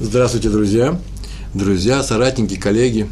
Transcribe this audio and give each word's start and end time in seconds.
Здравствуйте, 0.00 0.48
друзья, 0.48 1.00
друзья, 1.54 2.02
соратники, 2.02 2.56
коллеги, 2.56 3.08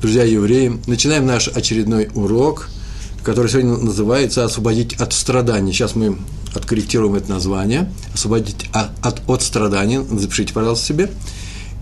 друзья 0.00 0.24
евреи. 0.24 0.80
Начинаем 0.88 1.24
наш 1.24 1.46
очередной 1.46 2.10
урок, 2.16 2.68
который 3.22 3.48
сегодня 3.48 3.76
называется 3.76 4.44
«Освободить 4.44 4.94
от 4.94 5.12
страданий». 5.12 5.72
Сейчас 5.72 5.94
мы 5.94 6.18
откорректируем 6.52 7.14
это 7.14 7.30
название. 7.30 7.92
«Освободить 8.12 8.68
от, 8.72 9.20
от 9.28 9.42
страданий». 9.44 10.00
Запишите, 10.10 10.52
пожалуйста, 10.52 10.84
себе. 10.84 11.10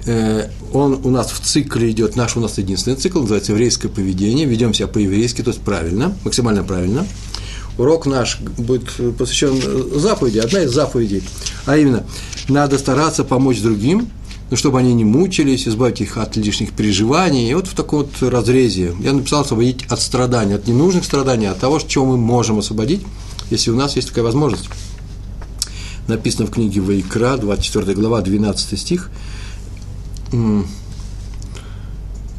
Э, 0.04 0.50
он 0.74 1.00
у 1.04 1.10
нас 1.10 1.30
в 1.30 1.40
цикле 1.40 1.90
идет, 1.90 2.14
наш 2.14 2.36
у 2.36 2.40
нас 2.40 2.58
единственный 2.58 2.96
цикл, 2.96 3.20
называется 3.20 3.52
«Еврейское 3.52 3.88
поведение». 3.88 4.45
Ведем 4.45 4.74
себя 4.74 4.88
по-еврейски, 4.88 5.40
то 5.40 5.52
есть 5.52 5.62
правильно, 5.62 6.14
максимально 6.24 6.62
правильно. 6.64 7.06
Урок 7.79 8.04
наш 8.04 8.40
будет 8.40 8.90
посвящен 9.16 9.58
заповеди, 9.98 10.38
одна 10.38 10.64
из 10.64 10.72
заповедей, 10.72 11.22
а 11.64 11.79
именно, 11.79 12.04
надо 12.48 12.76
стараться 12.76 13.24
помочь 13.24 13.60
другим, 13.62 14.10
ну, 14.51 14.57
чтобы 14.57 14.79
они 14.79 14.95
не 14.95 15.05
мучились, 15.05 15.69
избавить 15.69 16.01
их 16.01 16.16
от 16.16 16.37
лишних 16.37 16.73
переживаний. 16.73 17.51
И 17.51 17.55
вот 17.55 17.66
в 17.66 17.75
таком 17.75 18.01
вот 18.01 18.23
разрезе 18.23 18.95
я 19.01 19.12
написал 19.12 19.43
освободить 19.43 19.84
от 19.88 20.01
страданий, 20.01 20.55
от 20.55 20.66
ненужных 20.66 21.05
страданий, 21.05 21.47
от 21.47 21.61
того, 21.61 21.79
чего 21.80 22.07
мы 22.07 22.16
можем 22.16 22.59
освободить, 22.59 23.02
если 23.51 23.71
у 23.71 23.77
нас 23.77 23.97
есть 23.97 24.09
такая 24.09 24.24
возможность. 24.24 24.69
Написано 26.07 26.47
в 26.47 26.51
книге 26.51 26.80
Вайкра, 26.80 27.37
24 27.37 27.95
глава, 27.95 28.23
12 28.23 28.79
стих. 28.79 29.11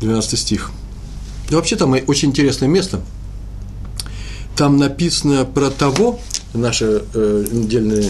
12 0.02 0.40
стих. 0.40 0.72
И 1.52 1.56
вообще 1.56 1.76
там 1.76 1.94
очень 2.08 2.30
интересное 2.30 2.68
место. 2.68 3.02
Там 4.56 4.78
написано 4.78 5.46
про 5.46 5.70
того, 5.70 6.20
наш 6.54 6.82
э, 6.82 7.46
недельный 7.52 8.10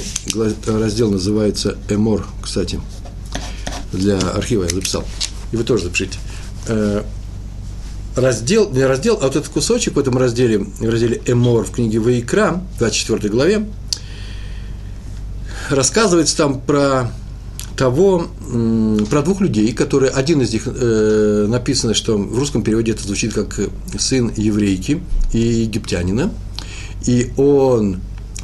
раздел 0.66 1.12
называется 1.12 1.78
«Эмор», 1.90 2.26
кстати– 2.42 2.80
для 3.92 4.18
архива 4.18 4.64
я 4.64 4.70
записал, 4.70 5.04
и 5.52 5.56
вы 5.56 5.64
тоже 5.64 5.86
запишите. 5.86 6.20
Э, 6.68 7.04
раздел, 8.16 8.70
не 8.72 8.84
раздел, 8.84 9.18
а 9.22 9.26
вот 9.26 9.36
этот 9.36 9.50
кусочек 9.50 9.96
в 9.96 10.00
этом 10.00 10.18
разделе, 10.18 10.60
в 10.60 10.90
разделе 10.90 11.22
Эмор 11.26 11.66
в 11.66 11.72
книге 11.72 12.00
Ваикра, 12.00 12.62
24 12.80 13.30
главе, 13.30 13.66
рассказывается 15.70 16.38
там 16.38 16.60
про 16.60 17.12
того, 17.76 18.28
про 19.10 19.22
двух 19.22 19.40
людей, 19.40 19.72
которые, 19.72 20.12
один 20.12 20.42
из 20.42 20.52
них 20.52 20.64
э, 20.66 21.46
написано, 21.48 21.94
что 21.94 22.18
в 22.18 22.38
русском 22.38 22.62
переводе 22.62 22.92
это 22.92 23.04
звучит 23.04 23.34
как 23.34 23.60
сын 23.98 24.34
еврейки 24.36 25.02
и 25.32 25.40
египтянина, 25.40 26.32
и 27.06 27.32
он 27.38 28.02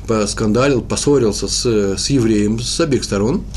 поскандалил, 0.08 0.82
поссорился 0.82 1.50
с, 1.50 1.66
с 1.98 2.10
евреем 2.10 2.60
с 2.60 2.80
обеих 2.80 3.04
сторон– 3.04 3.44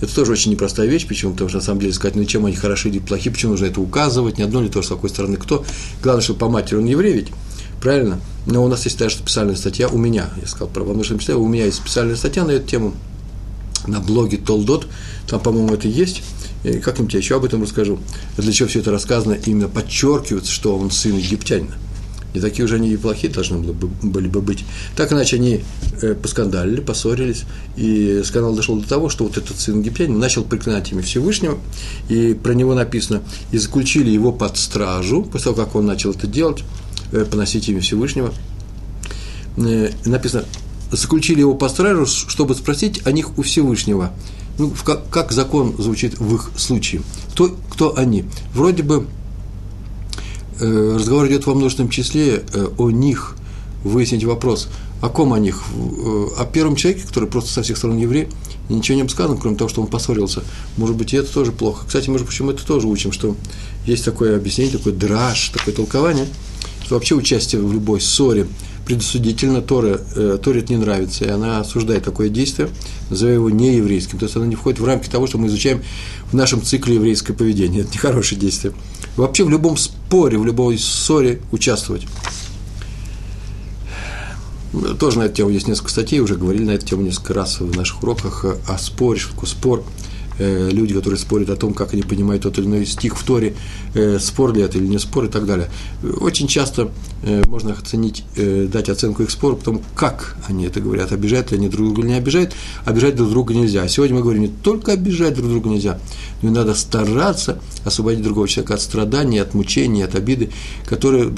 это 0.00 0.14
тоже 0.14 0.32
очень 0.32 0.52
непростая 0.52 0.86
вещь, 0.86 1.06
почему? 1.06 1.32
Потому 1.32 1.48
что 1.48 1.58
на 1.58 1.64
самом 1.64 1.80
деле 1.80 1.92
сказать, 1.92 2.16
ну 2.16 2.24
чем 2.24 2.46
они 2.46 2.54
хороши 2.54 2.88
или 2.88 2.98
плохи, 2.98 3.30
почему 3.30 3.52
нужно 3.52 3.66
это 3.66 3.80
указывать, 3.80 4.38
не 4.38 4.44
одно 4.44 4.62
ли 4.62 4.68
то, 4.68 4.82
с 4.82 4.88
какой 4.88 5.10
стороны 5.10 5.36
кто. 5.36 5.64
Главное, 6.02 6.22
что 6.22 6.34
по 6.34 6.48
матери 6.48 6.76
он 6.76 6.84
еврей 6.84 7.12
ведь, 7.12 7.28
правильно? 7.80 8.20
Но 8.46 8.64
у 8.64 8.68
нас 8.68 8.84
есть 8.84 8.98
даже 8.98 9.16
специальная 9.16 9.56
статья, 9.56 9.88
у 9.88 9.98
меня, 9.98 10.30
я 10.40 10.46
сказал 10.46 10.68
про 10.68 10.84
внутреннем 10.84 11.18
числе, 11.18 11.34
у 11.34 11.46
меня 11.46 11.64
есть 11.64 11.78
специальная 11.78 12.16
статья 12.16 12.44
на 12.44 12.52
эту 12.52 12.66
тему, 12.66 12.94
на 13.86 14.00
блоге 14.00 14.36
Толдот, 14.36 14.86
там, 15.28 15.40
по-моему, 15.40 15.74
это 15.74 15.88
есть, 15.88 16.22
как-нибудь 16.82 17.14
я 17.14 17.20
еще 17.20 17.36
об 17.36 17.44
этом 17.44 17.62
расскажу. 17.62 17.98
Для 18.36 18.52
чего 18.52 18.68
все 18.68 18.80
это 18.80 18.90
рассказано, 18.90 19.34
именно 19.46 19.68
подчеркивается, 19.68 20.52
что 20.52 20.76
он 20.76 20.90
сын 20.90 21.16
египтянина. 21.16 21.74
Не 22.34 22.40
такие 22.40 22.64
уже 22.64 22.76
они 22.76 22.90
и 22.90 22.96
плохие 22.96 23.32
должны 23.32 23.58
были 23.58 24.28
бы 24.28 24.40
быть. 24.40 24.64
Так 24.96 25.12
иначе 25.12 25.36
они 25.36 25.62
э, 26.02 26.14
поскандалили, 26.14 26.80
поссорились, 26.80 27.44
и 27.76 28.22
скандал 28.24 28.54
дошел 28.54 28.76
до 28.76 28.86
того, 28.86 29.08
что 29.08 29.24
вот 29.24 29.38
этот 29.38 29.58
сын 29.58 29.80
египтянин 29.80 30.18
начал 30.18 30.44
проклинать 30.44 30.92
имя 30.92 31.02
Всевышнего, 31.02 31.58
и 32.08 32.34
про 32.34 32.52
него 32.52 32.74
написано, 32.74 33.22
и 33.50 33.58
заключили 33.58 34.10
его 34.10 34.30
под 34.30 34.58
стражу, 34.58 35.22
после 35.22 35.52
того, 35.52 35.64
как 35.64 35.74
он 35.74 35.86
начал 35.86 36.10
это 36.10 36.26
делать, 36.26 36.64
э, 37.12 37.24
поносить 37.24 37.68
имя 37.68 37.80
Всевышнего, 37.80 38.34
э, 39.56 39.90
написано, 40.04 40.44
заключили 40.92 41.40
его 41.40 41.54
под 41.54 41.70
стражу, 41.70 42.06
чтобы 42.06 42.54
спросить 42.54 43.06
о 43.06 43.12
них 43.12 43.38
у 43.38 43.42
Всевышнего. 43.42 44.12
Ну, 44.58 44.72
как, 44.84 45.08
как 45.08 45.32
закон 45.32 45.74
звучит 45.78 46.18
в 46.18 46.34
их 46.34 46.50
случае? 46.56 47.02
Кто, 47.32 47.56
кто 47.70 47.96
они? 47.96 48.24
Вроде 48.52 48.82
бы 48.82 49.06
разговор 50.64 51.26
идет 51.28 51.46
во 51.46 51.54
множественном 51.54 51.90
числе 51.90 52.42
э, 52.52 52.68
о 52.78 52.90
них, 52.90 53.36
выяснить 53.84 54.24
вопрос, 54.24 54.68
о 55.00 55.08
ком 55.08 55.32
о 55.32 55.38
них, 55.38 55.62
э, 55.72 56.26
о 56.38 56.44
первом 56.44 56.76
человеке, 56.76 57.06
который 57.06 57.28
просто 57.28 57.52
со 57.52 57.62
всех 57.62 57.76
сторон 57.76 57.98
еврей, 57.98 58.28
ничего 58.68 59.00
не 59.00 59.08
сказано, 59.08 59.38
кроме 59.40 59.56
того, 59.56 59.68
что 59.68 59.80
он 59.80 59.86
поссорился. 59.86 60.42
Может 60.76 60.96
быть, 60.96 61.12
и 61.14 61.16
это 61.16 61.32
тоже 61.32 61.52
плохо. 61.52 61.84
Кстати, 61.86 62.10
между 62.10 62.26
прочим, 62.26 62.50
это 62.50 62.66
тоже 62.66 62.86
учим, 62.86 63.12
что 63.12 63.36
есть 63.86 64.04
такое 64.04 64.36
объяснение, 64.36 64.76
такой 64.76 64.92
драж, 64.92 65.50
такое 65.50 65.74
толкование, 65.74 66.26
что 66.84 66.94
вообще 66.94 67.14
участие 67.14 67.62
в 67.62 67.72
любой 67.72 68.00
ссоре 68.00 68.46
предосудительно 68.88 69.60
Торе, 69.60 70.00
э, 70.16 70.38
Торе 70.42 70.60
это 70.60 70.72
не 70.72 70.78
нравится, 70.78 71.26
и 71.26 71.28
она 71.28 71.60
осуждает 71.60 72.04
такое 72.04 72.30
действие, 72.30 72.70
называя 73.10 73.34
его 73.34 73.50
нееврейским. 73.50 74.18
То 74.18 74.24
есть 74.24 74.34
она 74.34 74.46
не 74.46 74.56
входит 74.56 74.80
в 74.80 74.84
рамки 74.86 75.08
того, 75.10 75.26
что 75.26 75.36
мы 75.36 75.48
изучаем 75.48 75.82
в 76.30 76.34
нашем 76.34 76.62
цикле 76.62 76.94
еврейское 76.94 77.34
поведение. 77.34 77.82
Это 77.82 77.92
нехорошее 77.92 78.40
действие. 78.40 78.72
Вообще 79.18 79.44
в 79.44 79.50
любом 79.50 79.76
споре, 79.76 80.38
в 80.38 80.46
любой 80.46 80.78
ссоре 80.78 81.40
участвовать. 81.52 82.06
Тоже 84.98 85.18
на 85.18 85.24
эту 85.24 85.34
тему 85.34 85.50
есть 85.50 85.66
несколько 85.66 85.90
статей, 85.90 86.20
уже 86.20 86.36
говорили 86.36 86.64
на 86.64 86.70
эту 86.70 86.86
тему 86.86 87.02
несколько 87.02 87.34
раз 87.34 87.60
в 87.60 87.76
наших 87.76 88.02
уроках 88.02 88.44
о 88.66 88.78
споре, 88.78 89.18
что 89.18 89.32
такое 89.34 89.50
спор– 89.50 89.82
Э, 90.38 90.70
люди, 90.70 90.94
которые 90.94 91.18
спорят 91.18 91.50
о 91.50 91.56
том, 91.56 91.74
как 91.74 91.94
они 91.94 92.02
понимают 92.02 92.44
тот 92.44 92.58
или 92.58 92.66
иной 92.66 92.86
стих 92.86 93.18
в 93.18 93.24
Торе, 93.24 93.56
э, 93.94 94.18
спор 94.20 94.54
ли 94.54 94.62
это 94.62 94.78
или 94.78 94.86
не 94.86 94.98
спор 94.98 95.24
и 95.24 95.28
так 95.28 95.46
далее. 95.46 95.68
Очень 96.20 96.46
часто 96.46 96.90
э, 97.24 97.42
можно 97.48 97.72
оценить, 97.72 98.24
дать 98.36 98.88
оценку 98.88 99.22
их 99.22 99.30
спору, 99.30 99.56
потому 99.56 99.82
как 99.96 100.36
они 100.46 100.64
это 100.64 100.80
говорят, 100.80 101.10
обижают 101.12 101.50
ли 101.50 101.58
они 101.58 101.68
друг 101.68 101.86
друга 101.86 102.02
или 102.02 102.08
не 102.08 102.14
обижают, 102.14 102.54
обижать 102.84 103.16
друг 103.16 103.30
друга 103.30 103.54
нельзя. 103.54 103.86
Сегодня 103.88 104.16
мы 104.16 104.22
говорим, 104.22 104.42
не 104.42 104.48
только 104.48 104.92
обижать 104.92 105.34
друг 105.34 105.48
друга 105.48 105.70
нельзя, 105.70 105.98
но 106.42 106.50
и 106.50 106.52
надо 106.52 106.74
стараться 106.74 107.60
освободить 107.84 108.22
другого 108.22 108.46
человека 108.46 108.74
от 108.74 108.80
страданий, 108.80 109.38
от 109.38 109.54
мучений, 109.54 110.04
от 110.04 110.14
обиды, 110.14 110.50
которые 110.86 111.30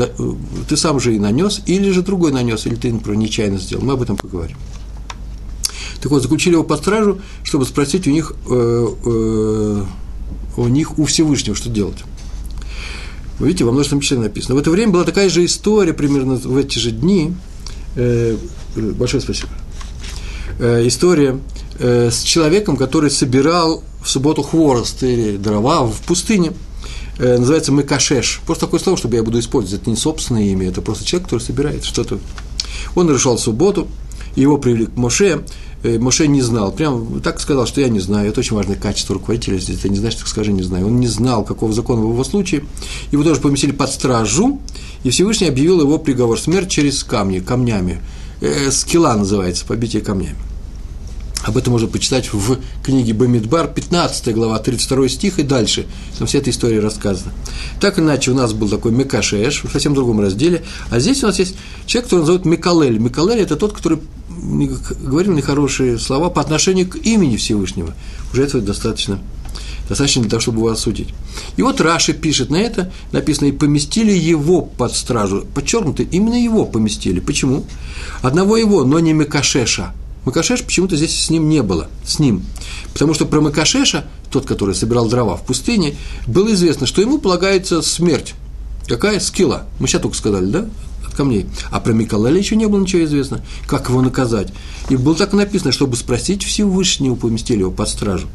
ты 0.68 0.76
сам 0.76 1.00
же 1.00 1.14
и 1.14 1.18
нанес, 1.18 1.62
или 1.66 1.90
же 1.90 2.02
другой 2.02 2.32
нанес, 2.32 2.66
или 2.66 2.74
ты, 2.74 2.92
например, 2.92 3.18
нечаянно 3.18 3.58
сделал. 3.58 3.84
Мы 3.84 3.94
об 3.94 4.02
этом 4.02 4.16
поговорим. 4.16 4.56
Так 6.00 6.10
вот, 6.10 6.22
заключили 6.22 6.54
его 6.54 6.64
под 6.64 6.80
стражу, 6.80 7.20
чтобы 7.42 7.66
спросить 7.66 8.06
у 8.06 8.10
них, 8.10 8.32
э, 8.48 8.88
э, 9.04 9.84
у 10.56 10.68
них, 10.68 10.98
у 10.98 11.04
Всевышнего, 11.04 11.54
что 11.54 11.68
делать. 11.68 11.98
Вы 13.38 13.48
видите, 13.48 13.64
во 13.64 13.72
множественном 13.72 14.00
числе 14.00 14.18
написано. 14.18 14.54
В 14.54 14.58
это 14.58 14.70
время 14.70 14.92
была 14.92 15.04
такая 15.04 15.28
же 15.28 15.44
история, 15.44 15.92
примерно 15.92 16.34
в 16.36 16.56
эти 16.56 16.78
же 16.78 16.90
дни. 16.90 17.34
Э, 17.96 18.36
большое 18.74 19.22
спасибо. 19.22 19.50
Э, 20.58 20.86
история 20.86 21.38
э, 21.78 22.10
с 22.10 22.22
человеком, 22.22 22.76
который 22.76 23.10
собирал 23.10 23.82
в 24.02 24.08
субботу 24.08 24.42
хворост 24.42 25.02
или 25.02 25.36
дрова 25.36 25.86
в 25.86 26.00
пустыне. 26.02 26.52
Э, 27.18 27.38
называется 27.38 27.72
Мекашеш. 27.72 28.40
Просто 28.46 28.66
такое 28.66 28.80
слово, 28.80 28.98
чтобы 28.98 29.16
я 29.16 29.22
буду 29.22 29.38
использовать. 29.38 29.82
Это 29.82 29.90
не 29.90 29.96
собственное 29.96 30.44
имя, 30.44 30.68
это 30.68 30.80
просто 30.82 31.04
человек, 31.04 31.26
который 31.26 31.42
собирает 31.42 31.84
что-то. 31.84 32.18
Он 32.94 33.06
нарушал 33.06 33.38
субботу, 33.38 33.88
его 34.36 34.58
привели 34.58 34.86
к 34.86 34.96
Моше, 34.96 35.44
Моше 35.82 36.26
не 36.26 36.42
знал, 36.42 36.72
прям 36.72 37.20
так 37.20 37.40
сказал, 37.40 37.66
что 37.66 37.80
я 37.80 37.88
не 37.88 38.00
знаю, 38.00 38.28
это 38.28 38.40
очень 38.40 38.54
важное 38.54 38.76
качество 38.76 39.14
руководителя, 39.14 39.56
если 39.56 39.74
ты 39.74 39.88
не 39.88 39.96
знаешь, 39.96 40.14
так 40.14 40.26
скажи, 40.26 40.52
не 40.52 40.62
знаю. 40.62 40.86
Он 40.86 41.00
не 41.00 41.06
знал, 41.06 41.44
какого 41.44 41.72
закона 41.72 42.02
в 42.02 42.12
его 42.12 42.24
случае, 42.24 42.64
его 43.12 43.24
тоже 43.24 43.40
поместили 43.40 43.72
под 43.72 43.90
стражу, 43.90 44.60
и 45.04 45.10
Всевышний 45.10 45.48
объявил 45.48 45.80
его 45.80 45.98
приговор. 45.98 46.38
Смерть 46.38 46.70
через 46.70 47.02
камни, 47.02 47.38
камнями, 47.38 48.00
э, 48.40 48.70
скилла 48.70 49.14
называется, 49.14 49.64
побитие 49.64 50.02
камнями. 50.02 50.36
Об 51.42 51.56
этом 51.56 51.72
можно 51.72 51.88
почитать 51.88 52.32
в 52.32 52.58
книге 52.82 53.14
Бамидбар, 53.14 53.68
15 53.68 54.34
глава, 54.34 54.58
32 54.58 55.08
стих 55.08 55.38
и 55.38 55.42
дальше. 55.42 55.86
Там 56.18 56.26
вся 56.26 56.38
эта 56.38 56.50
история 56.50 56.80
рассказана. 56.80 57.32
Так 57.80 57.98
иначе 57.98 58.30
у 58.30 58.34
нас 58.34 58.52
был 58.52 58.68
такой 58.68 58.92
Мекашеш 58.92 59.64
в 59.64 59.72
совсем 59.72 59.94
другом 59.94 60.20
разделе, 60.20 60.62
а 60.90 61.00
здесь 61.00 61.22
у 61.22 61.26
нас 61.26 61.38
есть 61.38 61.56
человек, 61.86 62.06
который 62.06 62.20
называют 62.20 62.44
Микалель. 62.44 62.98
Микалель– 62.98 63.38
это 63.40 63.56
тот, 63.56 63.72
который 63.72 64.00
говорил 65.00 65.32
нехорошие 65.32 65.98
слова 65.98 66.28
по 66.28 66.42
отношению 66.42 66.88
к 66.88 66.96
имени 66.96 67.36
Всевышнего. 67.36 67.94
Уже 68.32 68.44
этого 68.44 68.62
достаточно 68.62 69.18
достаточно 69.88 70.22
для 70.22 70.30
того, 70.30 70.40
чтобы 70.40 70.58
его 70.58 70.68
осудить. 70.68 71.08
И 71.56 71.62
вот 71.62 71.80
Раши 71.80 72.12
пишет 72.12 72.48
на 72.48 72.56
это, 72.56 72.92
написано, 73.10 73.48
и 73.48 73.52
поместили 73.52 74.12
его 74.12 74.62
под 74.62 74.94
стражу. 74.94 75.44
Подчеркнуто, 75.52 76.04
именно 76.04 76.40
его 76.40 76.64
поместили. 76.64 77.18
Почему? 77.18 77.64
Одного 78.22 78.56
его, 78.56 78.84
но 78.84 79.00
не 79.00 79.12
Мекашеша. 79.12 79.92
Макашеш 80.24 80.62
почему-то 80.62 80.96
здесь 80.96 81.18
с 81.18 81.30
ним 81.30 81.48
не 81.48 81.62
было, 81.62 81.88
с 82.04 82.18
ним. 82.18 82.44
Потому 82.92 83.14
что 83.14 83.24
про 83.26 83.40
Макашеша, 83.40 84.04
тот, 84.30 84.46
который 84.46 84.74
собирал 84.74 85.08
дрова 85.08 85.36
в 85.36 85.44
пустыне, 85.44 85.96
было 86.26 86.52
известно, 86.52 86.86
что 86.86 87.00
ему 87.00 87.18
полагается 87.18 87.80
смерть. 87.82 88.34
Какая? 88.86 89.20
Скилла. 89.20 89.66
Мы 89.78 89.86
сейчас 89.86 90.02
только 90.02 90.16
сказали, 90.16 90.46
да? 90.46 90.66
От 91.06 91.14
камней. 91.14 91.46
А 91.70 91.80
про 91.80 91.92
Микалеля 91.92 92.36
еще 92.36 92.56
не 92.56 92.66
было 92.66 92.80
ничего 92.80 93.04
известно, 93.04 93.40
как 93.66 93.88
его 93.88 94.02
наказать. 94.02 94.52
И 94.90 94.96
было 94.96 95.14
так 95.14 95.32
написано, 95.32 95.72
чтобы 95.72 95.96
спросить 95.96 96.44
Всевышнего, 96.44 97.14
поместили 97.14 97.60
его 97.60 97.70
под 97.70 97.88
стражу. 97.88 98.28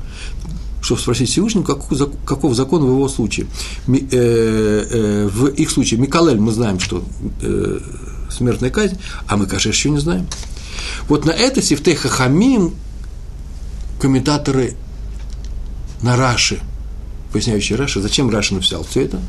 чтобы 0.82 1.02
спросить 1.02 1.30
Всевышнего, 1.30 1.64
каков, 1.64 2.10
каков 2.26 2.56
закон 2.56 2.84
в 2.84 2.88
его 2.88 3.08
случае. 3.10 3.48
Э, 3.88 3.92
э, 3.92 5.28
в 5.28 5.48
их 5.48 5.70
случае 5.70 6.00
Микалель 6.00 6.40
мы 6.40 6.52
знаем, 6.52 6.80
что 6.80 7.04
э, 7.42 7.80
смертная 8.30 8.70
казнь, 8.70 8.98
а 9.28 9.38
конечно, 9.38 9.70
еще 9.70 9.90
не 9.90 10.00
знаем. 10.00 10.28
Вот 11.08 11.26
на 11.26 11.32
это 11.32 11.62
Сифтей 11.62 11.96
Хахамим 11.96 12.76
комментаторы 14.00 14.76
на 16.02 16.16
Раши, 16.18 16.60
поясняющие 17.32 17.78
Раши, 17.78 18.02
зачем 18.02 18.30
Раши 18.30 18.54
написал 18.54 18.84
все 18.84 19.06
это, 19.06 19.20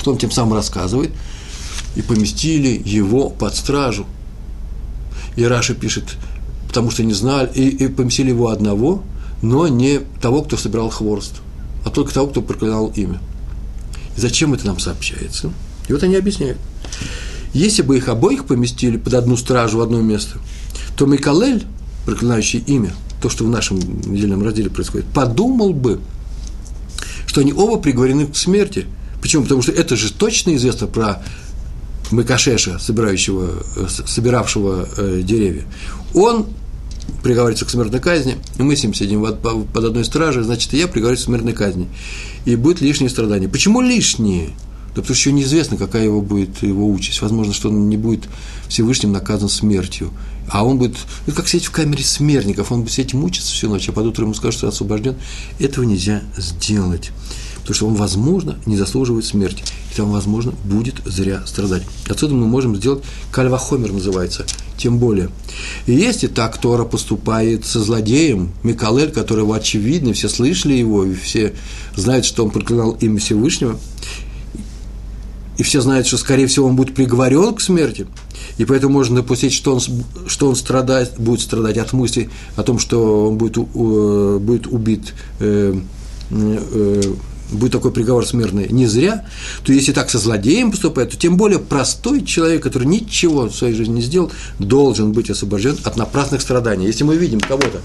что 0.00 0.12
он 0.12 0.18
тем 0.18 0.30
самым 0.30 0.54
рассказывает, 0.54 1.10
и 1.96 2.02
поместили 2.02 2.80
его 2.84 3.30
под 3.30 3.54
стражу. 3.54 4.06
И 5.36 5.44
Раши 5.44 5.74
пишет, 5.74 6.16
потому 6.68 6.90
что 6.90 7.02
не 7.02 7.14
знали, 7.14 7.50
и, 7.54 7.68
и 7.68 7.88
поместили 7.88 8.30
его 8.30 8.48
одного, 8.48 9.02
но 9.42 9.68
не 9.68 10.00
того, 10.20 10.42
кто 10.42 10.56
собирал 10.56 10.90
хворост, 10.90 11.34
а 11.84 11.90
только 11.90 12.12
того, 12.14 12.28
кто 12.28 12.42
проклинал 12.42 12.88
имя. 12.94 13.20
И 14.16 14.20
зачем 14.20 14.54
это 14.54 14.66
нам 14.66 14.78
сообщается? 14.78 15.52
И 15.88 15.92
вот 15.92 16.02
они 16.02 16.16
объясняют. 16.16 16.58
Если 17.52 17.82
бы 17.82 17.96
их 17.96 18.08
обоих 18.08 18.46
поместили 18.46 18.96
под 18.96 19.14
одну 19.14 19.36
стражу 19.36 19.78
в 19.78 19.80
одно 19.80 20.00
место, 20.00 20.38
то 20.96 21.06
Микалель, 21.06 21.64
проклинающий 22.06 22.60
имя, 22.60 22.92
то, 23.20 23.28
что 23.28 23.44
в 23.44 23.48
нашем 23.48 23.78
недельном 23.78 24.42
разделе 24.42 24.70
происходит, 24.70 25.06
подумал 25.06 25.72
бы, 25.72 26.00
что 27.26 27.40
они 27.40 27.52
оба 27.52 27.78
приговорены 27.78 28.26
к 28.26 28.36
смерти. 28.36 28.86
Почему? 29.20 29.42
Потому 29.44 29.62
что 29.62 29.72
это 29.72 29.96
же 29.96 30.12
точно 30.12 30.54
известно 30.56 30.86
про 30.86 31.22
Мыкашеша, 32.10 32.78
собирающего, 32.78 33.62
э, 33.76 33.86
собиравшего 33.88 34.88
э, 34.96 35.22
деревья. 35.24 35.64
Он 36.12 36.46
приговаривается 37.22 37.64
к 37.64 37.70
смертной 37.70 38.00
казни, 38.00 38.36
и 38.58 38.62
мы 38.62 38.76
с 38.76 38.82
ним 38.82 38.94
сидим 38.94 39.24
под 39.24 39.84
одной 39.84 40.04
стражей, 40.04 40.42
значит, 40.42 40.72
и 40.74 40.78
я 40.78 40.88
приговариваюсь 40.88 41.22
к 41.22 41.24
смертной 41.24 41.52
казни. 41.54 41.88
И 42.44 42.56
будет 42.56 42.80
лишние 42.80 43.10
страдания. 43.10 43.48
Почему 43.48 43.80
лишние? 43.80 44.48
Да 44.94 45.00
потому 45.00 45.04
что 45.06 45.12
еще 45.14 45.32
неизвестно, 45.32 45.76
какая 45.76 46.04
его 46.04 46.20
будет 46.20 46.62
его 46.62 46.88
участь. 46.88 47.20
Возможно, 47.20 47.52
что 47.52 47.68
он 47.68 47.88
не 47.88 47.96
будет 47.96 48.24
Всевышним 48.68 49.12
наказан 49.12 49.48
смертью. 49.48 50.10
А 50.48 50.64
он 50.64 50.78
будет, 50.78 50.96
ну, 51.26 51.32
как 51.32 51.48
сидеть 51.48 51.66
в 51.66 51.70
камере 51.70 52.04
смертников, 52.04 52.70
он 52.70 52.82
будет 52.82 52.92
сидеть 52.92 53.14
мучиться 53.14 53.52
всю 53.52 53.68
ночь, 53.68 53.88
а 53.88 53.92
под 53.92 54.06
утро 54.06 54.24
ему 54.24 54.34
скажут, 54.34 54.58
что 54.58 54.68
освобожден. 54.68 55.16
Этого 55.58 55.84
нельзя 55.84 56.22
сделать. 56.36 57.10
Потому 57.64 57.74
что 57.74 57.86
он, 57.86 57.94
возможно, 57.94 58.58
не 58.66 58.76
заслуживает 58.76 59.24
смерти. 59.24 59.64
И 59.90 59.96
там, 59.96 60.10
возможно, 60.10 60.52
будет 60.64 60.96
зря 61.06 61.42
страдать. 61.46 61.82
Отсюда 62.06 62.34
мы 62.34 62.46
можем 62.46 62.76
сделать 62.76 63.02
кальвахомер 63.30 63.90
называется. 63.90 64.44
Тем 64.76 64.98
более. 64.98 65.30
И 65.86 65.92
если 65.92 66.26
так 66.26 66.58
Тора 66.58 66.84
поступает 66.84 67.64
со 67.64 67.82
злодеем, 67.82 68.52
Микалель, 68.62 69.12
которого 69.12 69.56
очевидно, 69.56 70.12
все 70.12 70.28
слышали 70.28 70.74
его, 70.74 71.06
и 71.06 71.14
все 71.14 71.54
знают, 71.96 72.26
что 72.26 72.44
он 72.44 72.50
проклинал 72.50 72.92
имя 73.00 73.18
Всевышнего, 73.18 73.78
и 75.56 75.62
все 75.62 75.80
знают, 75.80 76.06
что, 76.06 76.16
скорее 76.16 76.46
всего, 76.46 76.66
он 76.66 76.76
будет 76.76 76.94
приговорен 76.94 77.54
к 77.54 77.60
смерти, 77.60 78.06
и 78.58 78.64
поэтому 78.64 78.94
можно 78.94 79.16
допустить, 79.16 79.52
что 79.52 79.74
он, 79.74 79.80
что 80.26 80.48
он 80.48 80.56
страдает, 80.56 81.14
будет 81.18 81.40
страдать 81.40 81.78
от 81.78 81.92
мысли 81.92 82.30
о 82.56 82.62
том, 82.62 82.78
что 82.78 83.28
он 83.28 83.38
будет, 83.38 83.56
будет 83.58 84.66
убит 84.66 85.14
э, 85.40 85.74
э, 86.30 87.02
будет 87.50 87.72
такой 87.72 87.92
приговор 87.92 88.26
смертный 88.26 88.68
не 88.68 88.86
зря, 88.86 89.26
то 89.64 89.72
если 89.72 89.92
так 89.92 90.10
со 90.10 90.18
злодеем 90.18 90.70
поступает, 90.70 91.10
то 91.10 91.16
тем 91.16 91.36
более 91.36 91.58
простой 91.58 92.24
человек, 92.24 92.62
который 92.62 92.86
ничего 92.86 93.48
в 93.48 93.54
своей 93.54 93.74
жизни 93.74 93.96
не 93.96 94.02
сделал, 94.02 94.32
должен 94.58 95.12
быть 95.12 95.30
освобожден 95.30 95.76
от 95.84 95.96
напрасных 95.96 96.40
страданий. 96.40 96.86
Если 96.86 97.04
мы 97.04 97.16
видим 97.16 97.40
кого-то, 97.40 97.80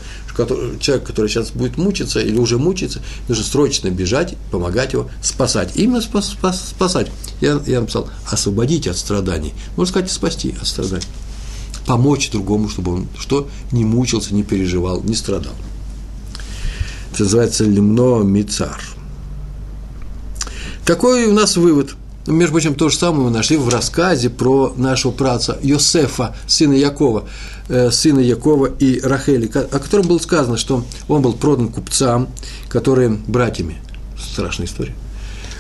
человек, 0.80 1.06
который 1.06 1.28
сейчас 1.28 1.52
будет 1.52 1.78
мучиться 1.78 2.20
или 2.20 2.38
уже 2.38 2.58
мучится, 2.58 3.02
нужно 3.28 3.44
срочно 3.44 3.90
бежать, 3.90 4.36
помогать 4.52 4.94
его, 4.94 5.10
спасать. 5.22 5.76
Именно 5.76 6.02
спас, 6.02 6.30
спас, 6.30 6.70
спасать. 6.70 7.12
Я, 7.42 7.62
я 7.66 7.82
написал, 7.82 8.10
освободить 8.30 8.88
от 8.88 8.98
страданий. 8.98 9.54
Можно 9.76 9.92
сказать, 9.92 10.12
спасти 10.12 10.56
от 10.60 10.68
страданий. 10.68 11.06
Помочь 11.86 12.30
другому, 12.30 12.70
чтобы 12.70 12.94
он 12.94 13.08
что 13.18 13.48
не 13.72 13.84
мучился, 13.84 14.34
не 14.34 14.44
переживал, 14.44 15.02
не 15.02 15.16
страдал. 15.16 15.54
Это 17.12 17.24
называется 17.24 17.64
лимно 17.66 18.22
мицар– 18.24 18.80
какой 20.90 21.28
у 21.28 21.34
нас 21.34 21.56
вывод? 21.56 21.92
Между 22.26 22.54
прочим, 22.54 22.74
то 22.74 22.90
же 22.90 22.98
самое 22.98 23.26
мы 23.26 23.30
нашли 23.30 23.58
в 23.58 23.70
рассказе 23.70 24.32
про 24.32 24.74
нашего 24.76 25.12
праца 25.12 25.60
Йосефа, 25.62 26.36
сына 26.48 26.74
Якова, 26.74 27.26
э, 27.68 27.92
сына 27.92 28.20
Якова 28.20 28.66
и 28.66 29.00
Рахели, 29.00 29.52
о 29.54 29.78
котором 29.78 30.08
было 30.08 30.18
сказано, 30.18 30.58
что 30.58 30.84
он 31.08 31.22
был 31.22 31.34
продан 31.34 31.68
купцам, 31.68 32.28
которые 32.70 33.10
братьями, 33.10 33.78
страшная 34.20 34.66
история, 34.66 34.96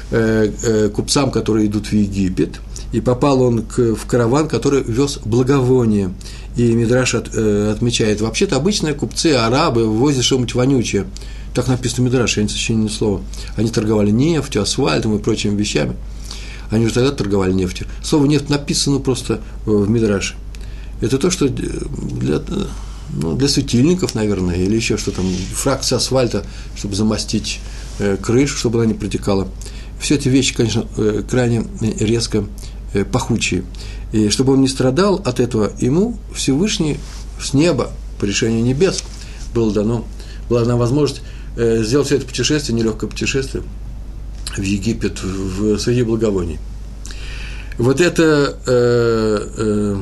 э, 0.10 0.52
э, 0.64 0.90
купцам, 0.90 1.30
которые 1.30 1.68
идут 1.68 1.86
в 1.86 1.94
Египет, 1.94 2.60
и 2.92 3.00
попал 3.00 3.44
он 3.44 3.68
в 3.78 4.08
караван, 4.08 4.48
который 4.48 4.82
вез 4.82 5.20
благовоние. 5.24 6.12
И 6.56 6.74
Мидраш 6.74 7.14
от, 7.14 7.28
отмечает, 7.28 8.20
вообще-то 8.20 8.56
обычные 8.56 8.96
купцы, 8.96 9.34
арабы 9.34 9.86
возят 9.86 10.24
что-нибудь 10.24 10.56
вонючее– 10.56 11.06
так 11.54 11.68
написано 11.68 12.08
в 12.08 12.12
Мидраше, 12.12 12.40
я 12.40 12.44
не 12.44 12.50
сочиню 12.50 12.84
ни 12.84 12.88
слова. 12.88 13.22
Они 13.56 13.70
торговали 13.70 14.12
нефтью, 14.12 14.62
асфальтом 14.62 15.16
и 15.16 15.20
прочими 15.20 15.56
вещами. 15.56 15.96
Они 16.70 16.86
уже 16.86 16.94
тогда 16.94 17.12
торговали 17.12 17.52
нефтью. 17.52 17.88
Слово 18.04 18.26
нефть 18.26 18.50
написано 18.50 19.00
просто 19.00 19.42
в 19.66 19.90
Мидраше. 19.90 20.36
Это 21.02 21.18
то, 21.18 21.32
что 21.32 21.48
для, 21.48 22.42
ну, 23.14 23.36
для 23.36 23.48
светильников, 23.48 24.14
наверное, 24.14 24.56
или 24.56 24.76
еще 24.76 24.98
что 24.98 25.12
там, 25.12 25.26
фракция 25.54 25.98
асфальта, 25.98 26.46
чтобы 26.76 26.96
замостить 26.96 27.60
э, 27.98 28.18
крышу, 28.18 28.58
чтобы 28.58 28.80
она 28.80 28.88
не 28.88 28.94
протекала. 28.94 29.48
Все 30.00 30.16
эти 30.16 30.30
вещи, 30.30 30.54
конечно, 30.54 30.86
э, 30.98 31.24
крайне 31.28 31.66
резко 32.00 32.44
э, 32.94 33.06
пахучие. 33.06 33.64
И 34.12 34.30
чтобы 34.30 34.54
он 34.54 34.62
не 34.62 34.68
страдал 34.68 35.22
от 35.26 35.40
этого, 35.40 35.72
ему 35.80 36.18
Всевышний 36.36 36.98
с 37.42 37.54
неба, 37.54 37.92
по 38.20 38.26
решению 38.26 38.64
небес, 38.64 39.04
было 39.56 39.74
дано, 39.74 40.06
была 40.50 40.62
дана 40.62 40.78
возможность 40.78 41.22
Э, 41.22 41.39
сделал 41.84 42.06
все 42.06 42.16
это 42.18 42.26
путешествие, 42.26 42.78
нелегкое 42.78 43.10
путешествие 43.10 43.64
в 44.56 44.62
Египет, 44.62 45.22
в, 45.22 45.78
среди 45.78 46.04
благовоний. 46.04 46.60
Вот 47.78 48.02
это, 48.02 48.58
э, 48.66 49.48
э, 49.58 50.02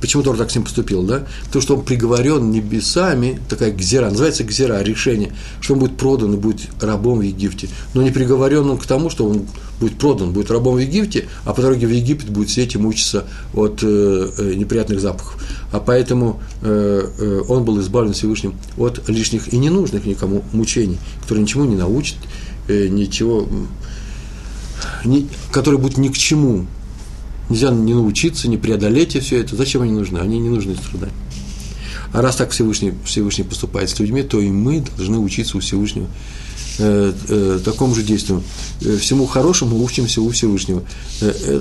почему 0.00 0.22
Тор 0.22 0.36
так 0.36 0.50
с 0.50 0.54
ним 0.54 0.64
поступил, 0.64 1.02
да? 1.02 1.26
Потому 1.46 1.62
что 1.62 1.76
он 1.76 1.84
приговорен 1.84 2.50
небесами, 2.50 3.40
такая 3.48 3.72
гзера, 3.72 4.10
называется 4.10 4.44
гзера, 4.44 4.82
решение, 4.82 5.32
что 5.60 5.74
он 5.74 5.80
будет 5.80 5.96
продан 5.96 6.34
и 6.34 6.36
будет 6.36 6.68
рабом 6.80 7.18
в 7.18 7.22
Египте. 7.22 7.68
Но 7.94 8.02
не 8.02 8.10
приговорен 8.10 8.68
он 8.68 8.78
к 8.78 8.86
тому, 8.86 9.10
что 9.10 9.26
он 9.26 9.46
будет 9.80 9.98
продан, 9.98 10.32
будет 10.32 10.50
рабом 10.50 10.76
в 10.76 10.78
Египте, 10.78 11.28
а 11.44 11.54
по 11.54 11.62
дороге 11.62 11.86
в 11.86 11.90
Египет 11.90 12.28
будет 12.28 12.50
сидеть 12.50 12.74
и 12.74 12.78
мучиться 12.78 13.24
от 13.54 13.80
э, 13.82 14.30
э 14.36 14.54
неприятных 14.54 15.00
запахов 15.00 15.36
а 15.72 15.80
поэтому 15.80 16.40
э, 16.62 17.10
э, 17.18 17.42
он 17.48 17.64
был 17.64 17.80
избавлен 17.80 18.12
Всевышним 18.12 18.54
от 18.76 19.08
лишних 19.08 19.52
и 19.52 19.56
ненужных 19.56 20.04
никому 20.04 20.42
мучений, 20.52 20.98
которые 21.22 21.42
ничему 21.42 21.64
не 21.64 21.76
научат, 21.76 22.16
э, 22.68 22.88
ничего, 22.88 23.48
ни, 25.04 25.28
которые 25.52 25.80
будут 25.80 25.98
ни 25.98 26.08
к 26.08 26.18
чему. 26.18 26.66
Нельзя 27.50 27.70
не 27.70 27.92
научиться, 27.94 28.48
не 28.48 28.56
преодолеть 28.56 29.16
и 29.16 29.20
все 29.20 29.40
это. 29.40 29.56
Зачем 29.56 29.82
они 29.82 29.92
нужны? 29.92 30.18
Они 30.18 30.38
не 30.38 30.48
нужны 30.48 30.76
страдания. 30.76 31.12
А 32.12 32.22
раз 32.22 32.36
так 32.36 32.50
Всевышний, 32.50 32.94
Всевышний 33.04 33.44
поступает 33.44 33.90
с 33.90 33.98
людьми, 33.98 34.22
то 34.22 34.40
и 34.40 34.48
мы 34.48 34.82
должны 34.96 35.18
учиться 35.18 35.56
у 35.56 35.60
Всевышнего 35.60 36.06
э, 36.78 37.12
э, 37.28 37.60
такому 37.64 37.94
же 37.94 38.02
действию. 38.02 38.42
Э, 38.80 38.96
всему 38.96 39.26
хорошему 39.26 39.82
учимся 39.82 40.22
у 40.22 40.30
Всевышнего. 40.30 40.82
Э, 41.20 41.60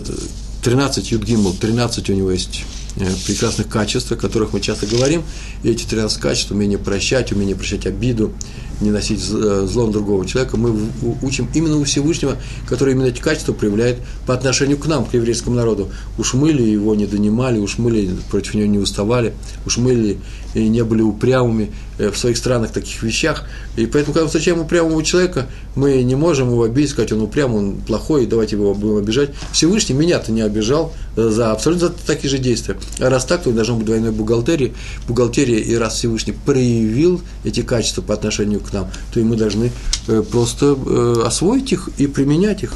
13 0.64 1.12
Юдгимл, 1.12 1.54
13 1.54 2.10
у 2.10 2.14
него 2.14 2.32
есть 2.32 2.64
Э, 2.96 3.08
прекрасных 3.26 3.70
качеств, 3.70 4.12
о 4.12 4.16
которых 4.16 4.52
мы 4.52 4.60
часто 4.60 4.86
говорим. 4.86 5.24
И 5.64 5.70
эти 5.70 5.86
13 5.86 6.20
качеств, 6.20 6.52
умение 6.52 6.78
прощать, 6.78 7.32
умение 7.32 7.56
прощать 7.56 7.86
обиду, 7.86 8.34
не 8.82 8.92
носить 8.92 9.22
э, 9.32 9.68
зло 9.70 9.88
другого 9.88 10.26
человека, 10.26 10.58
мы 10.58 10.74
учим 11.22 11.50
именно 11.54 11.78
у 11.78 11.84
Всевышнего, 11.84 12.38
который 12.68 12.94
именно 12.94 13.08
эти 13.08 13.20
качества 13.20 13.54
проявляет 13.54 13.98
по 14.26 14.34
отношению 14.34 14.78
к 14.78 14.88
нам, 14.88 15.06
к 15.06 15.14
еврейскому 15.14 15.56
народу. 15.56 15.90
Уж 16.18 16.34
мы 16.34 16.52
ли 16.52 16.70
его 16.70 16.96
не 16.96 17.06
донимали, 17.06 17.60
уж 17.60 17.78
мы 17.78 17.92
ли 17.92 18.10
против 18.30 18.54
него 18.54 18.68
не 18.68 18.80
уставали, 18.80 19.34
уж 19.66 19.78
мы 19.78 19.94
ли 19.94 20.18
и 20.54 20.68
не 20.68 20.84
были 20.84 21.02
упрямыми 21.02 21.72
э, 21.98 22.10
в 22.10 22.18
своих 22.18 22.38
странах 22.38 22.72
таких 22.72 23.04
вещах. 23.04 23.46
И 23.76 23.86
поэтому, 23.86 24.14
когда 24.14 24.22
мы 24.22 24.28
встречаем 24.28 24.60
упрямого 24.60 25.04
человека, 25.04 25.48
мы 25.76 26.02
не 26.04 26.16
можем 26.16 26.50
его 26.50 26.64
обидеть, 26.64 26.92
сказать, 26.92 27.12
он 27.12 27.22
упрям, 27.22 27.54
он 27.54 27.76
плохой, 27.76 28.26
давайте 28.26 28.56
его 28.56 28.74
будем 28.74 28.98
обижать. 28.98 29.30
Всевышний 29.52 29.96
меня-то 29.96 30.32
не 30.32 30.42
обижал 30.42 30.94
за 31.16 31.52
абсолютно 31.52 31.88
за 31.88 31.94
такие 32.06 32.30
же 32.30 32.38
действия. 32.38 32.78
А 33.00 33.10
раз 33.10 33.26
так, 33.26 33.44
то 33.44 33.52
должно 33.52 33.76
быть 33.76 33.86
двойной 33.86 34.12
бухгалтерии, 34.12 34.74
бухгалтерия, 35.08 35.60
и 35.60 35.76
раз 35.76 35.96
Всевышний 35.96 36.34
проявил 36.34 37.22
эти 37.44 37.62
качества 37.62 38.02
по 38.02 38.14
отношению 38.14 38.60
к 38.60 38.69
нам, 38.74 38.88
то 39.14 39.20
и 39.20 39.24
мы 39.24 39.36
должны 39.36 39.72
э, 40.08 40.24
просто 40.24 40.78
э, 40.78 41.24
освоить 41.26 41.72
их 41.72 41.90
и 41.98 42.08
применять 42.08 42.64
их. 42.64 42.74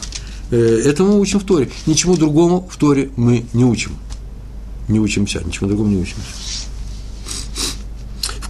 Это 0.52 1.04
мы 1.04 1.20
учим 1.20 1.40
в 1.40 1.46
Торе. 1.46 1.72
Ничему 1.88 2.16
другому 2.16 2.68
в 2.70 2.78
Торе 2.78 3.10
мы 3.16 3.46
не 3.54 3.66
учим. 3.66 3.94
Не 4.88 5.00
учимся, 5.00 5.42
ничему 5.44 5.68
другому 5.68 5.90
не 5.90 6.02
учимся 6.02 6.22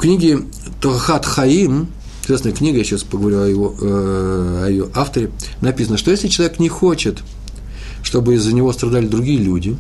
книге 0.03 0.39
Торхат 0.81 1.25
Хаим, 1.25 1.88
Известная 2.25 2.51
книга, 2.51 2.77
я 2.77 2.83
сейчас 2.83 3.03
поговорю 3.03 3.41
о, 3.41 3.45
его, 3.47 3.75
э, 3.81 4.63
о 4.65 4.69
ее 4.69 4.89
авторе, 4.93 5.31
написано, 5.62 5.97
что 5.97 6.12
если 6.12 6.27
человек 6.27 6.59
не 6.59 6.69
хочет, 6.69 7.21
чтобы 8.01 8.35
из-за 8.35 8.53
него 8.53 8.71
страдали 8.73 9.07
другие 9.07 9.39
люди, 9.39 9.77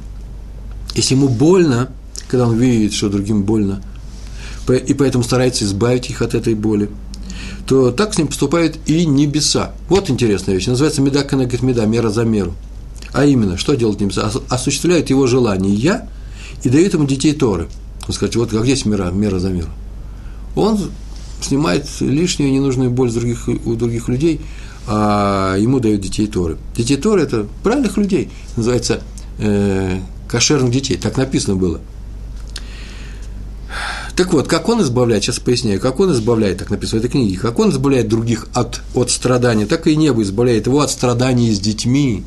если 0.95 1.15
ему 1.15 1.27
больно, 1.27 1.89
когда 2.27 2.47
он 2.47 2.57
видит, 2.57 2.93
что 2.93 3.09
другим 3.09 3.43
больно, 3.43 3.81
и 4.69 4.93
поэтому 4.93 5.23
старается 5.23 5.65
избавить 5.65 6.09
их 6.09 6.21
от 6.21 6.35
этой 6.35 6.53
боли, 6.53 6.89
то 7.67 7.91
так 7.91 8.13
с 8.13 8.17
ним 8.17 8.27
поступают 8.27 8.77
и 8.85 9.05
небеса. 9.05 9.73
Вот 9.89 10.09
интересная 10.09 10.55
вещь. 10.55 10.67
Называется 10.67 11.01
меда 11.01 11.23
канагет 11.23 11.61
меда, 11.61 11.85
мера 11.85 12.09
за 12.09 12.23
меру. 12.23 12.53
А 13.13 13.25
именно, 13.25 13.57
что 13.57 13.75
делают 13.75 14.01
небеса? 14.01 14.31
Осуществляют 14.49 15.09
его 15.09 15.27
желания 15.27 16.07
и 16.63 16.69
дают 16.69 16.93
ему 16.93 17.05
детей 17.05 17.33
Торы. 17.33 17.67
Он 18.07 18.13
скажет, 18.13 18.35
вот 18.35 18.49
как 18.49 18.63
здесь 18.63 18.85
мера, 18.85 19.11
мера 19.11 19.39
за 19.39 19.49
меру. 19.49 19.69
Он 20.55 20.77
снимает 21.41 21.85
лишнюю 21.99 22.51
ненужную 22.51 22.89
боль 22.89 23.11
других, 23.11 23.47
у 23.47 23.75
других 23.75 24.07
людей, 24.07 24.41
а 24.87 25.55
ему 25.57 25.79
дают 25.79 26.01
детей 26.01 26.27
Торы. 26.27 26.57
Детей 26.75 26.97
Торы– 26.97 27.21
это 27.23 27.47
правильных 27.63 27.97
людей, 27.97 28.29
называется 28.57 29.01
э, 29.39 29.99
кошерных 30.27 30.71
детей, 30.71 30.97
так 30.97 31.17
написано 31.17 31.55
было. 31.55 31.79
Так 34.15 34.31
вот, 34.31 34.47
как 34.47 34.69
он 34.69 34.81
избавляет, 34.81 35.23
сейчас 35.23 35.39
поясняю, 35.39 35.79
как 35.79 35.99
он 35.99 36.11
избавляет, 36.11 36.59
так 36.59 36.69
написано 36.69 37.01
в 37.01 37.03
этой 37.03 37.11
книге, 37.11 37.37
как 37.37 37.57
он 37.57 37.71
избавляет 37.71 38.07
других 38.07 38.47
от, 38.53 38.81
от 38.93 39.09
страдания, 39.09 39.65
так 39.65 39.87
и 39.87 39.95
небо 39.95 40.21
избавляет 40.21 40.67
его 40.67 40.81
от 40.81 40.91
страданий 40.91 41.51
с 41.51 41.59
детьми, 41.59 42.23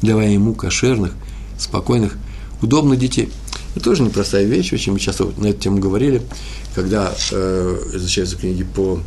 давая 0.00 0.30
ему 0.30 0.54
кошерных, 0.54 1.12
спокойных, 1.58 2.16
удобных 2.62 2.98
детей. 2.98 3.30
Это 3.74 3.84
тоже 3.84 4.04
непростая 4.04 4.44
вещь, 4.44 4.72
очень 4.72 4.92
мы 4.94 4.98
часто 4.98 5.30
на 5.36 5.48
эту 5.48 5.60
тему 5.60 5.78
говорили, 5.78 6.22
когда 6.74 7.12
э, 7.30 7.78
изучаются 7.94 8.36
книги 8.36 8.64
по 8.64 9.00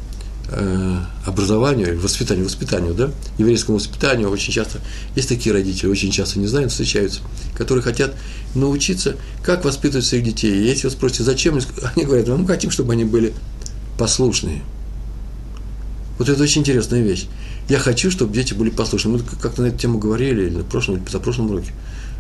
образованию, 1.26 2.00
воспитанию, 2.00 2.46
воспитанию, 2.46 2.94
да, 2.94 3.12
еврейскому 3.38 3.78
воспитанию, 3.78 4.30
очень 4.30 4.52
часто 4.52 4.80
есть 5.16 5.30
такие 5.30 5.54
родители, 5.54 5.88
очень 5.88 6.12
часто 6.12 6.40
не 6.40 6.48
знают, 6.48 6.72
встречаются, 6.72 7.22
которые 7.56 7.84
хотят 7.84 8.16
научиться, 8.54 9.16
как 9.44 9.64
воспитывать 9.64 10.06
своих 10.06 10.26
детей. 10.26 10.54
И 10.54 10.68
если 10.68 10.88
вы 10.88 10.92
спросите, 10.92 11.24
зачем, 11.24 11.60
они 11.96 12.06
говорят, 12.06 12.28
мы 12.28 12.46
хотим, 12.46 12.70
чтобы 12.70 12.94
они 12.94 13.06
были 13.06 13.34
послушные. 13.98 14.62
Вот 16.18 16.28
это 16.28 16.44
очень 16.44 16.62
интересная 16.62 17.02
вещь. 17.02 17.28
Я 17.70 17.80
хочу, 17.80 18.12
чтобы 18.12 18.34
дети 18.34 18.54
были 18.54 18.70
послушны. 18.70 19.12
Мы 19.12 19.20
как-то 19.20 19.62
на 19.62 19.68
эту 19.68 19.78
тему 19.78 19.98
говорили, 19.98 20.48
или 20.48 20.58
на 20.58 20.64
прошлом, 20.64 20.98
или 20.98 21.04
позапрошлом 21.04 21.50
уроке 21.50 21.72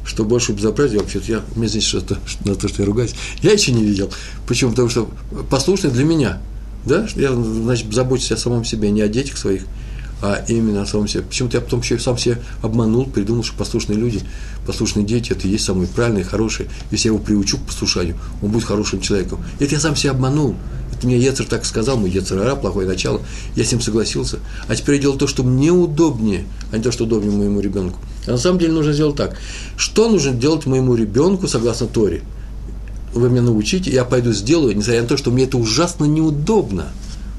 что 0.03 0.23
больше 0.23 0.53
безобразия, 0.53 0.99
вообще-то 0.99 1.31
я, 1.31 1.41
мне 1.55 1.67
здесь 1.67 1.83
что-то, 1.83 2.17
на 2.45 2.55
то, 2.55 2.67
что 2.67 2.81
я 2.81 2.87
ругаюсь, 2.87 3.13
я 3.41 3.51
еще 3.51 3.71
не 3.71 3.83
видел. 3.83 4.11
Почему? 4.47 4.71
Потому 4.71 4.89
что 4.89 5.09
послушный 5.49 5.91
для 5.91 6.03
меня, 6.03 6.41
да, 6.85 7.07
я, 7.15 7.33
значит, 7.33 7.93
забочусь 7.93 8.31
о 8.31 8.37
самом 8.37 8.65
себе, 8.65 8.91
не 8.91 9.01
о 9.01 9.07
детях 9.07 9.37
своих, 9.37 9.63
а 10.21 10.43
именно 10.47 10.83
о 10.83 10.85
самом 10.85 11.07
себе. 11.07 11.23
Почему-то 11.23 11.57
я 11.57 11.61
потом 11.61 11.81
еще 11.81 11.99
сам 11.99 12.17
себе 12.17 12.39
обманул, 12.61 13.05
придумал, 13.05 13.43
что 13.43 13.55
послушные 13.57 13.97
люди, 13.97 14.21
послушные 14.65 15.05
дети– 15.05 15.31
это 15.33 15.47
и 15.47 15.51
есть 15.51 15.65
самые 15.65 15.87
правильные, 15.87 16.23
хорошие. 16.23 16.69
Если 16.91 17.07
я 17.07 17.13
его 17.13 17.23
приучу 17.23 17.57
к 17.57 17.61
послушанию, 17.61 18.17
он 18.41 18.51
будет 18.51 18.65
хорошим 18.65 19.01
человеком. 19.01 19.43
Это 19.59 19.73
я 19.73 19.79
сам 19.79 19.95
себя 19.95 20.11
обманул. 20.11 20.55
Это 20.93 21.07
мне 21.07 21.17
Ецер 21.17 21.45
так 21.45 21.65
сказал, 21.65 21.97
мой 21.97 22.11
Ецерара, 22.11 22.55
плохое 22.55 22.87
начало. 22.87 23.21
Я 23.55 23.63
с 23.63 23.71
ним 23.71 23.81
согласился. 23.81 24.39
А 24.67 24.75
теперь 24.75 24.95
я 24.95 25.01
делал 25.01 25.17
то, 25.17 25.25
что 25.25 25.43
мне 25.43 25.71
удобнее, 25.71 26.45
а 26.71 26.77
не 26.77 26.83
то, 26.83 26.91
что 26.91 27.05
удобнее 27.05 27.35
моему 27.35 27.59
ребенку. 27.59 27.99
А 28.27 28.31
на 28.31 28.37
самом 28.37 28.59
деле 28.59 28.73
нужно 28.73 28.93
сделать 28.93 29.15
так. 29.15 29.35
Что 29.77 30.09
нужно 30.09 30.31
делать 30.31 30.67
моему 30.67 30.95
ребенку 30.95 31.47
согласно 31.47 31.87
Торе? 31.87 32.21
Вы 33.13 33.29
меня 33.29 33.41
научите, 33.41 33.91
я 33.91 34.05
пойду 34.05 34.31
сделаю, 34.31 34.75
несмотря 34.75 35.01
на 35.01 35.07
то, 35.07 35.17
что 35.17 35.31
мне 35.31 35.43
это 35.43 35.57
ужасно 35.57 36.05
неудобно. 36.05 36.87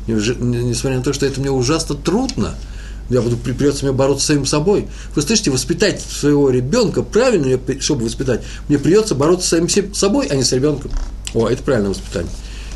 Несмотря 0.07 0.99
на 0.99 1.05
то, 1.05 1.13
что 1.13 1.27
это 1.27 1.41
мне 1.41 1.51
ужасно 1.51 1.95
трудно– 1.95 2.55
я 3.13 3.21
буду, 3.21 3.37
придется 3.37 3.85
мне 3.85 3.93
бороться 3.93 4.25
с 4.25 4.27
самим 4.29 4.47
собой. 4.47 4.89
Вы 5.15 5.23
слышите, 5.23 5.51
воспитать 5.51 6.01
своего 6.01 6.51
ребенка 6.51 7.03
правильно, 7.03 7.59
чтобы 7.81 8.05
воспитать, 8.05 8.43
мне 8.69 8.79
придется 8.79 9.15
бороться 9.15 9.47
с 9.47 9.51
самим 9.51 9.95
собой, 9.95 10.27
а 10.29 10.35
не 10.35 10.43
с 10.43 10.53
ребенком. 10.53 10.91
О, 11.35 11.49
это 11.49 11.63
правильное 11.63 11.91
воспитание. 11.91 12.33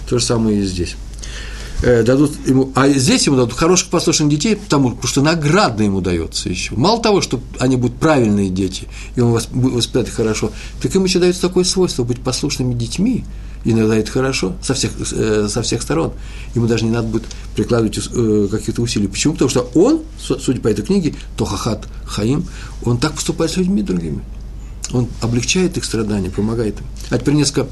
То 0.09 0.19
же 0.19 0.25
самое 0.25 0.61
и 0.61 0.67
здесь. 0.67 0.97
Э, 1.83 2.03
дадут 2.03 2.33
ему, 2.47 2.73
а 2.75 2.89
здесь 2.89 3.27
ему 3.27 3.37
дадут 3.37 3.53
хороших 3.53 3.89
послушных 3.91 4.31
детей, 4.31 4.57
потому, 4.57 4.99
что 5.05 5.21
награда 5.21 5.85
ему 5.85 6.01
дается 6.01 6.49
еще. 6.49 6.75
Мало 6.75 7.03
того, 7.03 7.21
что 7.21 7.41
они 7.59 7.77
будут 7.77 7.99
правильные 7.99 8.49
дети, 8.49 8.89
и 9.15 9.21
он 9.21 9.39
будет 9.53 9.75
воспитать 9.75 10.09
хорошо, 10.09 10.53
так 10.81 10.95
им 10.95 11.05
еще 11.05 11.19
дается 11.19 11.43
такое 11.43 11.65
свойство 11.65 12.03
быть 12.05 12.21
послушными 12.21 12.73
детьми, 12.73 13.25
иногда 13.65 13.97
это 13.97 14.11
хорошо 14.11 14.55
со 14.63 14.73
всех, 14.73 14.93
э, 15.13 15.49
со 15.51 15.63
всех 15.63 15.83
сторон. 15.83 16.13
Ему 16.55 16.67
даже 16.67 16.85
не 16.85 16.91
надо 16.91 17.09
будет 17.09 17.25
прикладывать 17.55 17.99
э, 17.99 18.49
каких-то 18.51 18.81
усилий. 18.81 19.09
Почему? 19.09 19.35
Потому 19.35 19.51
что 19.51 19.69
он, 19.75 20.03
судя 20.19 20.61
по 20.61 20.69
этой 20.69 20.85
книге, 20.85 21.15
Тохахат 21.37 21.87
Хаим, 22.07 22.47
он 22.85 22.97
так 22.97 23.13
поступает 23.13 23.51
с 23.51 23.57
людьми 23.59 23.83
другими. 23.83 24.23
Он 24.93 25.09
облегчает 25.21 25.77
их 25.77 25.85
страдания, 25.85 26.31
помогает 26.31 26.79
им. 26.81 26.87
А 27.11 27.19
теперь 27.19 27.35
несколько 27.35 27.69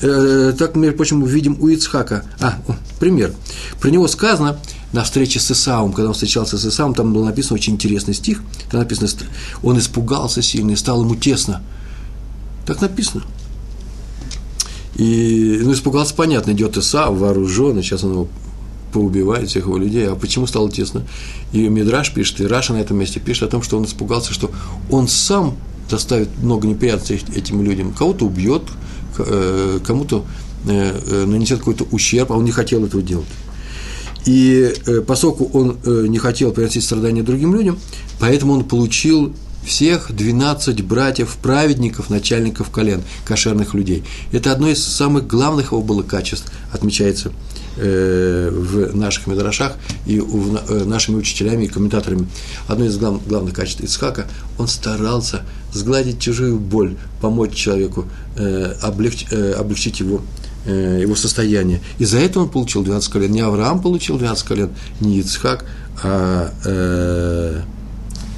э, 0.00 0.54
так, 0.58 0.74
например, 0.74 0.96
почему 0.96 1.26
видим 1.26 1.56
у 1.60 1.68
Ицхака. 1.68 2.24
А, 2.40 2.58
пример. 2.98 3.32
Про 3.80 3.90
него 3.90 4.08
сказано 4.08 4.58
на 4.92 5.04
встрече 5.04 5.40
с 5.40 5.50
Исаум, 5.50 5.92
когда 5.92 6.08
он 6.08 6.14
встречался 6.14 6.58
с 6.58 6.66
Исаум, 6.66 6.94
там 6.94 7.12
был 7.12 7.24
написан 7.24 7.54
очень 7.54 7.74
интересный 7.74 8.14
стих, 8.14 8.42
там 8.70 8.80
написано, 8.80 9.08
он 9.62 9.78
испугался 9.78 10.42
сильно 10.42 10.70
и 10.72 10.76
стало 10.76 11.02
ему 11.04 11.14
тесно. 11.14 11.62
Так 12.66 12.80
написано. 12.80 13.24
И, 14.96 15.60
ну, 15.62 15.72
испугался, 15.72 16.14
понятно, 16.14 16.50
идет 16.50 16.76
Иса, 16.76 17.06
вооруженный, 17.06 17.82
сейчас 17.82 18.02
он 18.02 18.12
его 18.12 18.28
поубивает 18.92 19.48
всех 19.48 19.66
его 19.66 19.78
людей. 19.78 20.08
А 20.08 20.16
почему 20.16 20.46
стало 20.46 20.70
тесно? 20.70 21.04
И 21.52 21.68
Мидраш 21.68 22.12
пишет, 22.12 22.40
и 22.40 22.46
Раша 22.46 22.72
на 22.72 22.78
этом 22.78 22.98
месте 22.98 23.20
пишет 23.20 23.44
о 23.44 23.48
том, 23.48 23.62
что 23.62 23.78
он 23.78 23.84
испугался, 23.84 24.32
что 24.32 24.50
он 24.90 25.06
сам 25.06 25.56
доставит 25.88 26.28
много 26.42 26.66
неприятностей 26.66 27.20
этим 27.34 27.62
людям. 27.62 27.92
Кого-то 27.92 28.26
убьет, 28.26 28.62
кому-то 29.86 30.24
э, 30.66 31.00
э, 31.06 31.24
нанесет 31.26 31.58
какой-то 31.58 31.84
ущерб, 31.90 32.32
а 32.32 32.36
он 32.36 32.44
не 32.44 32.50
хотел 32.50 32.84
этого 32.84 33.02
делать. 33.02 33.26
И 34.26 34.74
поскольку 35.06 35.44
он 35.58 35.78
не 35.84 36.18
хотел 36.18 36.50
приносить 36.52 36.84
страдания 36.84 37.22
другим 37.22 37.54
людям, 37.54 37.78
поэтому 38.20 38.52
он 38.52 38.64
получил 38.64 39.32
всех 39.64 40.12
12 40.14 40.82
братьев-праведников, 40.82 42.10
начальников 42.10 42.70
колен, 42.70 43.02
кошерных 43.24 43.74
людей. 43.74 44.02
Это 44.32 44.52
одно 44.52 44.68
из 44.68 44.82
самых 44.82 45.26
главных 45.26 45.72
его 45.72 45.82
было 45.82 46.02
качеств, 46.02 46.50
отмечается 46.72 47.28
э, 47.28 47.32
в 47.78 48.96
наших 48.96 49.26
медрашах 49.26 49.76
и 50.06 50.18
э, 50.18 50.84
нашими 50.84 51.16
учителями 51.16 51.64
и 51.64 51.68
комментаторами. 51.68 52.26
Одно 52.66 52.86
из 52.86 52.96
глав, 52.98 53.26
главных 53.26 53.54
качеств 53.54 53.82
Ицхака– 53.82 54.26
он 54.58 54.66
старался 54.66 55.42
сгладить 55.72 56.20
чужую 56.20 56.58
боль, 56.58 56.96
помочь 57.20 57.54
человеку, 57.54 58.06
э, 58.36 58.74
облегч, 58.82 59.26
э, 59.30 59.52
облегчить 59.52 60.00
его 60.00 60.20
э, 60.66 60.98
его 61.02 61.14
состояние. 61.14 61.80
И 61.98 62.04
за 62.04 62.18
это 62.18 62.40
он 62.40 62.48
получил 62.48 62.82
12 62.82 63.12
колен. 63.12 63.30
Не 63.30 63.40
Авраам 63.40 63.80
получил 63.80 64.18
12 64.18 64.44
колен, 64.44 64.70
не 65.00 65.20
Ицхак, 65.20 65.64
а 66.02 66.52
э, 66.64 67.62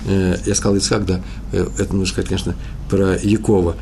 Э, 0.06 0.36
я 0.46 0.54
сказал 0.54 0.76
Ицхак, 0.76 1.04
да, 1.04 1.20
э, 1.52 1.66
это 1.78 1.94
нужно 1.94 2.06
сказать, 2.06 2.28
конечно, 2.28 2.54
про 2.88 3.16
Якова. 3.16 3.76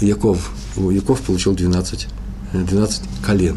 Яков, 0.00 0.52
Яков 0.76 1.20
получил 1.20 1.54
12, 1.54 2.08
12 2.52 3.02
колен. 3.24 3.56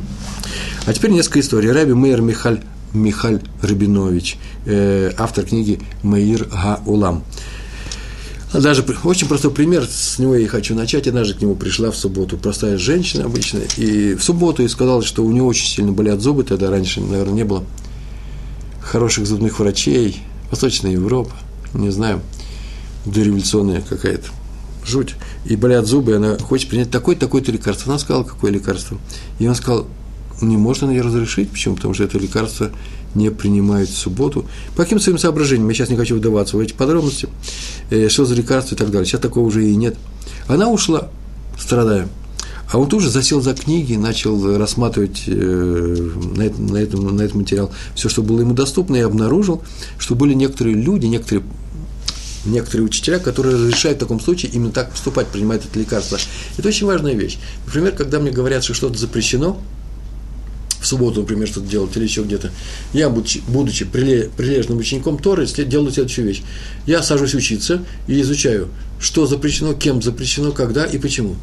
А 0.86 0.94
теперь 0.94 1.12
несколько 1.12 1.40
историй. 1.40 1.72
Раби 1.72 1.94
Мейер 1.94 2.22
Михаль, 2.22 2.62
Михаль 2.94 3.42
Рабинович, 3.62 4.38
э, 4.66 5.12
автор 5.18 5.46
книги 5.46 5.80
Мейир 6.04 6.46
Га-Улам. 6.46 7.24
Даже 8.54 8.86
очень 9.04 9.28
простой 9.28 9.52
пример, 9.52 9.86
с 9.86 10.18
него 10.18 10.36
я 10.36 10.42
и 10.42 10.48
хочу 10.48 10.75
начать. 10.75 11.08
Однажды 11.08 11.34
к 11.34 11.42
нему 11.42 11.56
пришла 11.56 11.92
в 11.92 11.98
субботу 11.98 12.38
простая 12.38 12.78
женщина 12.78 13.25
обычная, 13.25 13.66
и 13.75 14.16
в 14.16 14.24
субботу 14.24 14.64
и 14.64 14.68
сказала, 14.70 15.04
что 15.04 15.25
у 15.25 15.32
нее 15.32 15.44
очень 15.44 15.68
сильно 15.68 15.92
болят 15.92 16.22
зубы, 16.22 16.44
тогда 16.44 16.70
раньше, 16.70 17.02
наверное, 17.02 17.34
не 17.34 17.44
было 17.44 17.66
хороших 18.82 19.28
зубных 19.28 19.60
врачей, 19.60 20.22
Восточная 20.52 20.92
Европа 20.92 21.34
не 21.75 21.90
знаю, 21.90 22.22
дореволюционная 23.06 23.82
какая-то 23.82 24.30
жуть, 24.86 25.15
и 25.46 25.56
болят 25.56 25.86
зубы, 25.86 26.13
и 26.13 26.15
она 26.15 26.38
хочет 26.38 26.70
принять 26.70 26.92
такое-такое-то 26.92 27.51
лекарство. 27.51 27.92
Она 27.92 28.00
сказала, 28.00 28.24
какое 28.24 28.51
лекарство. 28.51 28.98
И 29.39 29.48
он 29.48 29.56
сказал, 29.56 29.88
не 30.42 30.58
может 30.58 30.84
она 30.84 30.94
ее 30.94 31.01
разрешить. 31.01 31.50
Почему? 31.50 31.75
Потому 31.75 31.94
что 31.94 32.04
это 32.04 32.18
лекарство 32.18 32.72
не 33.13 33.32
принимают 33.32 33.89
в 33.89 33.98
субботу. 33.98 34.46
По 34.75 34.84
каким 34.84 35.00
своим 35.00 35.18
соображениям, 35.18 35.68
я 35.70 35.75
сейчас 35.75 35.89
не 35.89 35.96
хочу 35.96 36.18
вдаваться 36.18 36.58
в 36.58 36.60
эти 36.60 36.74
подробности, 36.74 37.30
э, 37.89 38.10
что 38.10 38.25
за 38.25 38.36
лекарство 38.36 38.75
и 38.75 38.77
так 38.77 38.92
далее. 38.92 39.06
Сейчас 39.06 39.22
такого 39.22 39.46
уже 39.46 39.65
и 39.65 39.75
нет. 39.75 39.96
Она 40.48 40.70
ушла, 40.70 41.10
страдая. 41.58 42.08
А 42.72 42.77
он 42.80 42.89
тоже 42.89 43.10
засел 43.10 43.42
за 43.42 43.54
книги, 43.54 43.96
начал 43.96 44.58
рассматривать 44.58 45.24
э, 45.27 46.12
на, 46.36 46.42
этом, 46.42 46.65
на, 46.68 46.77
этом, 46.77 47.15
на 47.15 47.22
этот 47.22 47.36
материал 47.36 47.72
все, 47.94 48.10
что 48.10 48.24
было 48.24 48.42
ему 48.42 48.54
доступно, 48.54 48.96
и 48.96 49.01
обнаружил, 49.01 49.62
что 49.98 50.15
были 50.15 50.34
некоторые 50.34 50.75
люди, 50.75 51.06
некоторые 51.06 51.44
некоторые 52.46 52.86
учителя, 52.86 53.20
которые 53.20 53.56
разрешают 53.56 53.98
в 53.98 54.00
таком 54.00 54.20
случае 54.20 54.52
именно 54.52 54.72
так 54.72 54.92
поступать, 54.92 55.28
принимать 55.28 55.66
это 55.66 55.80
лекарство. 55.80 56.18
Это 56.58 56.68
очень 56.68 56.88
важная 56.88 57.14
вещь. 57.14 57.38
Например, 57.66 57.92
когда 57.92 58.20
мне 58.20 58.32
говорят, 58.32 58.64
что 58.64 58.74
что-то 58.74 58.98
запрещено, 58.98 59.62
в 60.86 60.88
субботу, 60.88 61.22
например, 61.22 61.48
что-то 61.48 61.68
делать 61.68 61.98
или 61.98 62.04
еще 62.04 62.22
где-то. 62.22 62.52
Я, 62.94 63.10
будучи, 63.10 63.42
будучи 63.48 63.86
прилежным 63.86 64.78
учеником 64.78 65.18
Торы, 65.18 65.48
делаю 65.48 65.92
следующую 65.92 66.28
вещь. 66.28 66.44
Я 66.86 67.02
сажусь 67.02 67.34
учиться 67.34 67.84
и 68.08 68.22
изучаю, 68.22 68.70
что 69.00 69.25
запрещено, 69.25 69.74
кем 69.74 70.04
запрещено, 70.04 70.52
когда 70.52 70.86
и 70.86 71.00
почему. 71.00 71.38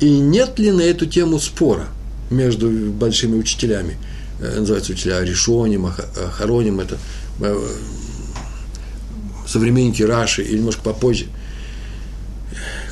И 0.00 0.08
нет 0.08 0.58
ли 0.58 0.70
на 0.70 0.80
эту 0.80 1.04
тему 1.04 1.38
спора 1.38 1.88
между 2.30 2.70
большими 2.70 3.36
учителями? 3.36 3.98
Э, 4.40 4.60
называется 4.60 4.92
учителя 4.92 5.22
Решоним, 5.22 5.92
Хароним, 6.32 6.80
это 6.80 6.96
э, 7.40 7.68
современники 9.48 10.02
Раши 10.02 10.42
или 10.42 10.58
немножко 10.58 10.82
попозже– 10.82 11.26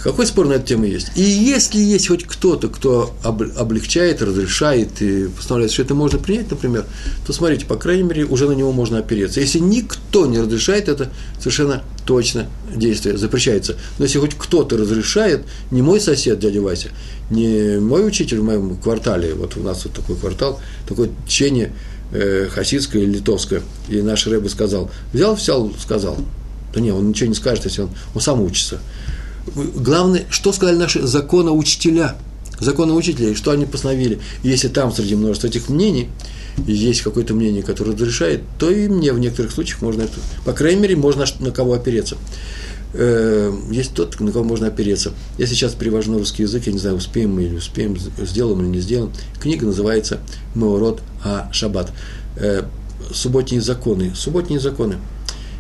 какой 0.06 0.25
спор 0.26 0.46
на 0.46 0.52
эту 0.52 0.66
тему 0.66 0.84
есть? 0.84 1.10
И 1.16 1.20
если 1.20 1.80
есть 1.80 2.06
хоть 2.06 2.22
кто-то, 2.25 2.68
кто 2.68 3.12
облегчает, 3.25 4.22
разрешает 4.22 5.02
и 5.02 5.26
постановляет, 5.26 5.72
что 5.72 5.82
это 5.82 5.94
можно 5.94 6.20
принять, 6.20 6.48
например, 6.48 6.84
то 7.26 7.32
смотрите, 7.32 7.66
по 7.66 7.75
крайней 7.75 8.04
мере, 8.04 8.25
уже 8.25 8.46
на 8.46 8.52
него 8.52 8.70
можно 8.70 8.98
опереться. 8.98 9.40
Если 9.40 9.58
никто 9.58 10.26
не 10.26 10.38
разрешает, 10.38 10.88
это 10.88 11.10
совершенно 11.40 11.82
точно 12.04 12.48
действие 12.72 13.18
запрещается. 13.18 13.75
Но 13.98 14.04
если 14.04 14.20
хоть 14.20 14.36
кто-то 14.38 14.76
разрешает, 14.76 15.44
не 15.72 15.82
мой 15.82 16.00
сосед, 16.00 16.38
дядя 16.38 16.60
Вася, 16.60 16.90
не 17.30 17.80
мой 17.80 18.06
учитель 18.06 18.38
в 18.38 18.44
моем 18.44 18.76
квартале, 18.76 19.34
вот 19.34 19.56
у 19.56 19.60
нас 19.60 19.84
вот 19.86 19.94
такой 19.94 20.14
квартал, 20.14 20.60
такое 20.88 21.10
течение 21.26 21.72
э, 22.12 22.46
хасидское 22.48 23.02
или 23.02 23.14
литовское, 23.14 23.62
и 23.88 24.00
наш 24.02 24.28
Рэбе 24.28 24.48
сказал, 24.48 24.88
взял, 25.12 25.34
взял, 25.34 25.72
сказал. 25.80 26.16
Да 26.76 26.80
не, 26.80 26.92
он 26.92 27.09
ничего 27.09 27.28
не 27.28 27.35
скажет, 27.35 27.64
если 27.64 27.83
он, 27.83 27.90
он 28.14 28.21
сам 28.21 28.40
учится 28.40 28.78
главное, 29.54 30.26
что 30.30 30.52
сказали 30.52 30.76
наши 30.76 31.06
законоучителя, 31.06 32.16
законоучители, 32.61 33.35
что 33.35 33.50
они 33.50 33.66
постановили. 33.66 34.18
если 34.42 34.68
там 34.68 34.92
среди 34.92 35.14
множества 35.14 35.49
этих 35.49 35.68
мнений 35.68 36.09
есть 36.66 37.02
какое-то 37.02 37.35
мнение, 37.35 37.62
которое 37.62 37.92
разрешает, 37.92 38.42
то 38.59 38.71
и 38.71 38.88
мне 38.88 39.12
в 39.12 39.18
некоторых 39.18 39.52
случаях 39.52 39.83
можно 39.83 40.02
это, 40.02 40.18
по 40.45 40.52
крайней 40.52 40.80
мере, 40.80 40.97
можно 40.97 41.25
на 41.40 41.50
кого 41.50 41.75
опереться. 41.75 42.16
Э, 42.95 43.54
есть 43.71 43.92
тот, 43.92 44.18
на 44.21 44.33
кого 44.33 44.45
можно 44.45 44.68
опереться. 44.68 45.12
Я 45.37 45.47
сейчас 45.47 45.75
перевожу 45.75 46.12
на 46.12 46.18
русский 46.18 46.45
язык, 46.45 46.66
я 46.66 46.73
не 46.73 46.78
знаю, 46.78 46.97
успеем 46.97 47.35
мы 47.35 47.45
или 47.45 47.56
успеем, 47.56 47.97
сделаем 48.23 48.61
или 48.62 48.68
не 48.68 48.80
сделаем. 48.80 49.12
Книга 49.38 49.66
называется 49.66 50.18
«Маурод 50.54 51.02
а 51.23 51.50
Шаббат». 51.52 51.92
Э, 52.37 52.62
субботние 53.12 53.61
законы. 53.61 54.12
Субботние 54.14 54.61
законы– 54.61 54.97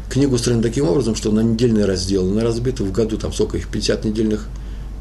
книга 0.08 0.34
устроена 0.34 0.62
таким 0.62 0.88
образом, 0.88 1.14
что 1.14 1.30
на 1.30 1.40
недельные 1.40 1.84
разделы, 1.84 2.32
она 2.32 2.44
разбита 2.44 2.84
в 2.84 2.92
году, 2.92 3.16
там 3.16 3.32
сколько 3.32 3.56
их, 3.56 3.68
50 3.68 4.04
недельных 4.04 4.48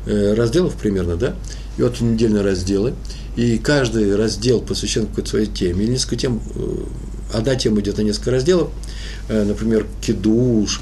э, 0.05 0.33
разделов 0.33 0.75
примерно, 0.75 1.15
да, 1.15 1.35
и 1.77 1.81
вот 1.81 1.99
недельные 2.01 2.43
разделы, 2.43 2.93
и 3.35 3.57
каждый 3.57 4.15
раздел 4.15 4.61
посвящен 4.61 5.07
какой-то 5.07 5.29
своей 5.31 5.47
теме, 5.47 5.83
или 5.83 5.91
несколько 5.91 6.15
тем, 6.15 6.41
э, 6.55 6.77
одна 7.33 7.55
тема 7.55 7.81
идет 7.81 7.97
на 7.97 8.01
несколько 8.01 8.31
разделов, 8.31 8.69
э, 9.29 9.43
например, 9.43 9.85
кидуш, 10.01 10.81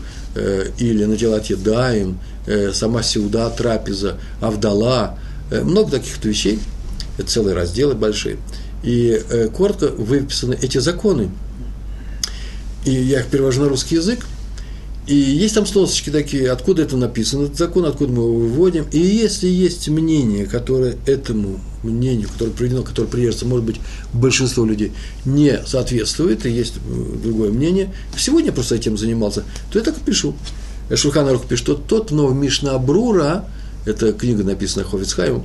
или 0.80 1.06
наделать 1.06 1.52
едаем, 1.52 2.18
сама 2.74 3.04
сеуда, 3.04 3.52
трапеза, 3.52 4.18
авдала, 4.42 5.20
много 5.52 5.92
таких 5.92 6.26
вещей, 6.26 6.58
целые 7.28 7.56
разделы 7.56 7.94
большие, 7.94 8.38
и 8.82 9.24
коротко 9.56 9.90
выписаны 9.90 10.58
эти 10.60 10.80
законы, 10.80 11.30
и 12.86 12.92
я 12.92 13.22
их 13.22 13.28
перевожу 13.28 13.62
на 13.62 13.70
русский 13.70 13.96
язык, 13.96 14.26
и 15.06 15.16
есть 15.16 15.56
там 15.56 15.66
сносочки 15.66 16.10
такие, 16.10 16.50
откуда 16.50 16.84
это 16.84 16.96
написано, 16.96 17.44
этот 17.44 17.58
закон, 17.58 17.86
откуда 17.86 18.14
мы 18.14 18.24
его 18.24 18.36
выводим. 18.36 18.86
И 18.92 19.00
если 19.00 19.50
есть 19.50 19.90
мнение, 19.90 20.46
которое 20.46 20.96
этому 21.06 21.60
мнению, 21.84 22.30
которое 22.30 22.52
приведено, 22.52 22.84
которое 22.84 23.08
придерживается, 23.08 23.46
может 23.46 23.66
быть, 23.66 23.82
большинство 24.14 24.64
людей 24.64 24.94
не 25.26 25.62
соответствует, 25.66 26.46
и 26.46 26.52
есть 26.52 26.76
э, 26.78 27.18
другое 27.22 27.52
мнение, 27.52 27.94
сегодня 28.18 28.48
я 28.48 28.54
просто 28.54 28.76
этим 28.76 28.98
занимался, 28.98 29.44
то 29.72 29.78
я 29.78 29.84
так 29.84 29.98
и 29.98 30.00
пишу. 30.00 30.36
Шульхан 30.94 31.28
Арух 31.28 31.48
пишет, 31.48 31.66
что 31.66 31.76
тот, 31.76 32.12
но 32.12 32.30
Мишна 32.30 32.78
Брура, 32.78 33.46
эта 33.86 34.14
книга 34.14 34.46
написана 34.46 34.86
Хофицхаймом, 34.86 35.44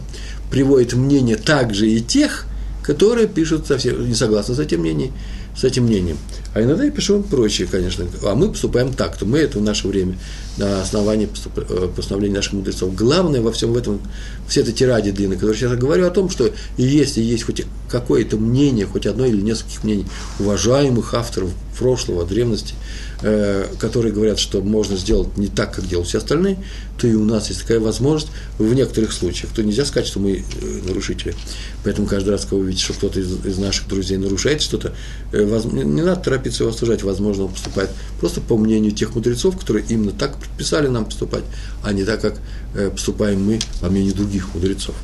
приводит 0.53 0.92
мнение 0.92 1.37
также 1.37 1.90
и 1.90 2.01
тех, 2.01 2.46
которые 2.85 3.27
пишут 3.27 3.66
совсем 3.66 4.07
не 4.07 4.14
согласны 4.14 4.55
с 4.55 4.59
этим 4.61 4.81
мнением, 4.81 5.12
с 5.57 5.64
этим 5.64 5.85
мнением. 5.85 6.16
А 6.54 6.62
иногда 6.62 6.84
я 6.84 6.90
пишу 6.90 7.22
прочее, 7.22 7.68
конечно. 7.70 8.06
А 8.24 8.34
мы 8.34 8.48
поступаем 8.50 8.92
так, 8.92 9.16
то 9.16 9.26
мы 9.26 9.38
это 9.38 9.58
в 9.58 9.62
наше 9.62 9.87
время 9.87 10.18
на 10.56 10.82
основании 10.82 11.28
э, 11.56 11.88
постановления 11.94 12.37
наших 12.37 12.54
мудрецов. 12.54 12.94
Главное 12.94 13.40
во 13.40 13.52
всем 13.52 13.76
этом, 13.76 14.00
все 14.48 14.62
этой 14.62 14.72
тираде 14.72 15.12
длинной, 15.12 15.37
которую 15.37 15.56
я 15.56 15.68
сейчас 15.68 15.78
говорю 15.78 16.06
о 16.06 16.11
том, 16.11 16.30
что 16.30 16.50
если 16.76 17.20
есть 17.20 17.44
хоть 17.44 17.64
какое-то 17.88 18.37
мнение, 18.37 18.87
хоть 18.87 19.06
одно 19.06 19.24
или 19.24 19.40
нескольких 19.40 19.84
мнений 19.84 20.06
уважаемых 20.38 21.14
авторов 21.14 21.50
прошлого, 21.78 22.26
древности, 22.26 22.74
э, 23.22 23.66
которые 23.78 24.12
говорят, 24.12 24.38
что 24.38 24.61
можно 24.61 24.96
сделать 24.96 25.37
не 25.37 25.46
так, 25.46 25.74
как 25.74 25.87
делают 25.87 26.08
все 26.08 26.18
остальные, 26.18 26.58
то 26.98 27.06
и 27.06 27.14
у 27.14 27.24
нас 27.24 27.48
есть 27.48 27.62
такая 27.62 27.78
возможность 27.78 28.32
в 28.58 28.74
некоторых 28.74 29.12
случаях. 29.12 29.52
То 29.52 29.62
нельзя 29.62 29.84
сказать, 29.84 30.08
что 30.08 30.18
мы 30.18 30.38
э, 30.38 30.80
нарушители. 30.87 31.37
Поэтому 31.84 32.08
каждый 32.08 32.30
раз, 32.30 32.42
когда 32.42 32.56
вы 32.56 32.66
видите, 32.66 32.84
что 32.84 32.94
кто-то 32.94 33.20
из, 33.20 33.46
из 33.46 33.58
наших 33.58 33.87
друзей 33.87 34.18
нарушает 34.18 34.61
что-то, 34.61 34.92
не 35.32 36.02
надо 36.02 36.20
торопиться 36.20 36.38
его 36.46 36.70
осуждать, 36.70 37.03
возможно, 37.03 37.44
он 37.44 37.51
поступает 37.51 37.90
просто 38.20 38.40
по 38.40 38.57
мнению 38.57 38.92
тех 38.92 39.14
мудрецов, 39.14 39.59
которые 39.59 39.85
именно 39.88 40.12
так 40.12 40.38
предписали 40.38 40.88
нам 40.88 41.05
поступать, 41.05 41.44
а 41.83 41.92
не 41.92 42.05
так, 42.05 42.20
как 42.20 42.40
э, 42.74 42.90
поступаем 42.90 43.44
мы 43.44 43.59
по 43.81 43.88
мнению 43.88 44.14
других 44.14 44.55
мудрецов. 44.55 44.94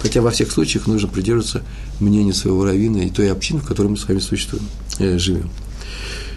Хотя 0.00 0.20
во 0.20 0.30
всех 0.30 0.50
случаях 0.50 0.86
нужно 0.86 1.08
придерживаться 1.08 1.62
мнения 2.00 2.32
своего 2.32 2.64
равина 2.64 2.98
и 2.98 3.10
той 3.10 3.30
общины, 3.30 3.60
в 3.60 3.66
которой 3.66 3.88
мы 3.88 3.96
с 3.96 4.06
вами 4.06 4.18
существуем, 4.18 4.66
э, 4.98 5.18
живем. 5.18 5.50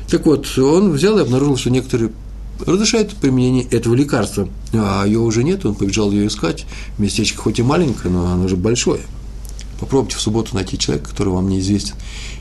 Так 0.10 0.26
вот, 0.26 0.58
он 0.58 0.92
взял 0.92 1.18
и 1.20 1.22
обнаружил, 1.22 1.58
что 1.58 1.70
некоторые 1.70 2.12
разрешают 2.66 3.14
применение 3.16 3.64
этого 3.66 3.94
лекарства, 3.96 4.50
а 4.74 5.06
ее 5.06 5.20
уже 5.20 5.44
нет, 5.44 5.66
он 5.66 5.76
побежал 5.76 6.12
ее 6.12 6.28
искать. 6.28 6.66
Местечко 6.98 7.42
хоть 7.42 7.60
и 7.60 7.64
маленькое, 7.64 8.14
но 8.14 8.26
оно 8.32 8.48
же 8.48 8.56
большое. 8.56 9.02
Попробуйте 9.80 10.18
в 10.18 10.22
субботу 10.22 10.56
найти 10.56 10.78
человека, 10.78 11.10
который 11.10 11.30
вам 11.30 11.50
неизвестен. 11.50 11.96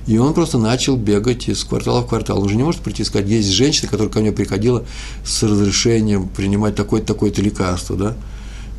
И 0.06 0.18
он 0.18 0.34
просто 0.34 0.58
начал 0.58 0.96
бегать 0.96 1.48
из 1.48 1.62
квартала 1.64 2.02
в 2.02 2.08
квартал. 2.08 2.38
Он 2.38 2.46
уже 2.46 2.56
не 2.56 2.64
может 2.64 2.80
прийти 2.80 3.02
и 3.02 3.04
сказать, 3.04 3.28
есть 3.28 3.50
женщина, 3.50 3.88
которая 3.88 4.12
ко 4.12 4.20
мне 4.20 4.32
приходила 4.32 4.84
с 5.24 5.42
разрешением 5.42 6.28
принимать 6.28 6.74
такое-то, 6.74 7.06
такое-то 7.08 7.40
лекарство, 7.42 7.96
да, 7.96 8.16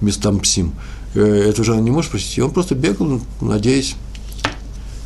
местампсим. 0.01 0.73
Э, 1.13 1.21
это 1.21 1.61
уже 1.61 1.73
он 1.73 1.83
не 1.83 1.91
может 1.91 2.11
просить. 2.11 2.37
И 2.37 2.41
он 2.41 2.51
просто 2.51 2.75
бегал, 2.75 3.21
надеясь, 3.41 3.95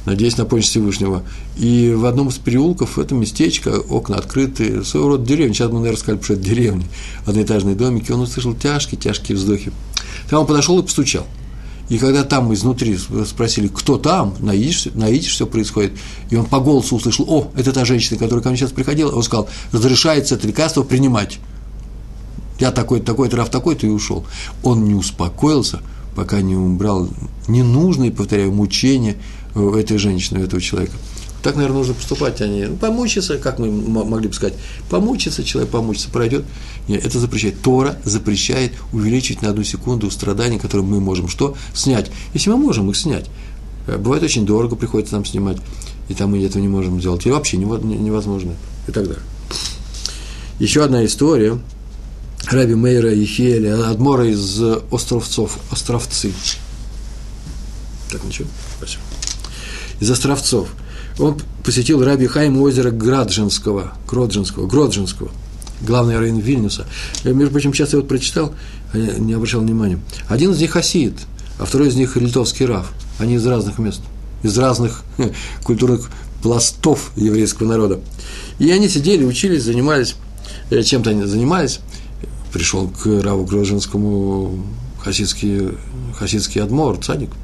надеясь 0.06 0.38
на 0.38 0.46
помощь 0.46 0.66
Всевышнего. 0.66 1.24
И 1.56 1.94
в 1.96 2.06
одном 2.06 2.30
из 2.30 2.38
переулков, 2.38 2.98
это 2.98 3.14
местечко, 3.14 3.78
окна 3.78 4.18
открыты, 4.18 4.84
своего 4.84 5.10
рода 5.10 5.26
деревня, 5.26 5.54
сейчас 5.54 5.70
мы, 5.70 5.80
наверное, 5.80 6.00
сказали, 6.00 6.24
что 6.24 6.34
это 6.34 6.42
деревня, 6.42 6.86
одноэтажные 7.26 7.76
домики, 7.76 8.12
он 8.12 8.22
услышал 8.22 8.56
тяжкие-тяжкие 8.56 9.38
вздохи. 9.38 9.72
Там 10.30 10.42
он 10.42 10.48
подошел 10.48 10.80
и 10.80 10.84
постучал. 10.84 11.28
И 11.90 11.98
когда 11.98 12.24
там 12.24 12.54
изнутри 12.54 12.98
спросили, 12.98 13.68
кто 13.68 13.98
там, 13.98 14.36
на 14.40 14.56
идиш, 14.56 14.88
на 14.94 15.10
идиш 15.10 15.34
все 15.34 15.46
происходит, 15.46 15.94
и 16.30 16.36
он 16.36 16.46
по 16.46 16.60
голосу 16.60 16.96
услышал, 16.96 17.26
о, 17.30 17.52
это 17.56 17.74
та 17.74 17.86
женщина, 17.86 18.18
которая 18.18 18.42
ко 18.42 18.50
мне 18.50 18.58
сейчас 18.58 18.72
приходила, 18.72 19.12
он 19.12 19.24
сказал, 19.24 19.50
разрешается 19.72 20.36
это 20.36 20.48
лекарство 20.48 20.84
принимать. 20.84 21.40
Я 22.60 22.72
такой-то, 22.72 23.06
такой-то, 23.06 23.38
Раф 23.38 23.50
такой-то, 23.50 23.86
и 23.86 23.90
ушел. 23.90 24.26
Он 24.64 24.86
не 24.86 24.96
успокоился, 24.96 25.82
пока 26.16 26.42
не 26.42 26.56
убрал 26.56 27.10
ненужные, 27.48 28.12
повторяю, 28.12 28.54
мучения 28.54 29.18
этой 29.56 29.98
женщины, 29.98 30.40
этого 30.40 30.62
человека. 30.62 30.94
Так, 31.44 31.56
наверное, 31.56 31.80
нужно 31.80 31.94
поступать, 31.94 32.40
а 32.40 32.48
не 32.48 32.68
ну, 32.68 32.78
помучиться, 32.78 33.38
как 33.38 33.60
мы 33.60 33.70
могли 33.70 34.30
бы 34.30 34.34
сказать, 34.34 34.54
помучиться, 34.90 35.44
человек 35.44 35.72
помучиться, 35.72 36.10
пройдет. 36.10 36.46
Нет, 36.88 37.06
это 37.06 37.20
запрещает. 37.20 37.62
Тора 37.62 37.98
запрещает 38.06 38.72
увеличить 38.94 39.42
на 39.42 39.50
одну 39.50 39.66
секунду 39.66 40.10
страдания, 40.10 40.58
которые 40.58 40.88
мы 40.88 41.02
можем 41.02 41.28
что? 41.28 41.58
Снять. 41.74 42.10
Если 42.34 42.50
мы 42.50 42.56
можем 42.56 42.90
их 42.90 42.96
снять. 42.96 43.30
Э, 43.88 43.98
бывает 43.98 44.24
очень 44.24 44.46
дорого, 44.46 44.78
приходится 44.78 45.16
нам 45.16 45.26
снимать, 45.26 45.58
и 46.08 46.14
там 46.14 46.32
мы 46.32 46.42
этого 46.42 46.62
не 46.62 46.70
можем 46.70 47.02
сделать. 47.02 47.26
И 47.26 47.30
вообще 47.30 47.58
невозможно. 47.58 48.54
И 48.88 48.94
так 48.94 49.04
далее. 49.04 49.24
Еще 50.60 50.82
одна 50.82 51.04
история. 51.04 51.60
Раби 52.50 52.76
Мейра 52.76 53.14
и 53.14 53.26
Хиэля, 53.26 53.90
Адмора 53.90 54.30
из 54.30 54.62
Островцов, 54.92 55.60
Островцы. 55.72 56.32
Так, 58.10 58.24
ничего? 58.24 58.48
Спасибо. 58.78 59.02
Из 60.00 60.10
Островцов– 60.10 60.70
он 61.20 61.40
посетил 61.64 62.04
Раби 62.04 62.28
Хайм 62.28 62.60
озеро 62.62 62.92
Граджинского, 62.92 63.94
Гроджинского, 64.10 64.68
Гроджинского, 64.68 65.32
главный 65.82 66.18
район 66.18 66.40
Вильнюса. 66.40 66.86
Я, 67.24 67.34
между 67.34 67.52
прочим, 67.52 67.74
сейчас 67.74 67.94
я 67.94 68.00
вот 68.00 68.08
прочитал, 68.08 68.54
а 68.94 68.98
не 68.98 69.34
обращал 69.34 69.62
внимания. 69.62 70.00
Один 70.28 70.52
из 70.52 70.60
них 70.60 70.72
хасид, 70.72 71.14
а 71.60 71.66
второй 71.66 71.90
из 71.90 71.96
них 71.96 72.16
литовский 72.16 72.66
раф. 72.66 72.92
Они 73.20 73.36
из 73.36 73.46
разных 73.46 73.78
мест, 73.78 74.02
из 74.42 74.58
разных 74.58 75.04
культурных 75.64 76.10
пластов 76.42 77.12
еврейского 77.16 77.68
народа. 77.68 78.00
И 78.60 78.70
они 78.72 78.90
сидели, 78.90 79.24
учились, 79.24 79.64
занимались, 79.64 80.16
э, 80.70 80.82
чем-то 80.82 81.12
они 81.12 81.24
занимались. 81.26 81.80
Пришел 82.52 82.88
к 82.88 83.06
Раву 83.06 83.46
Гроджинскому 83.46 84.64
хасидский, 85.00 85.70
хасидский 86.18 86.62
адмор, 86.62 86.98
цадик– 86.98 87.30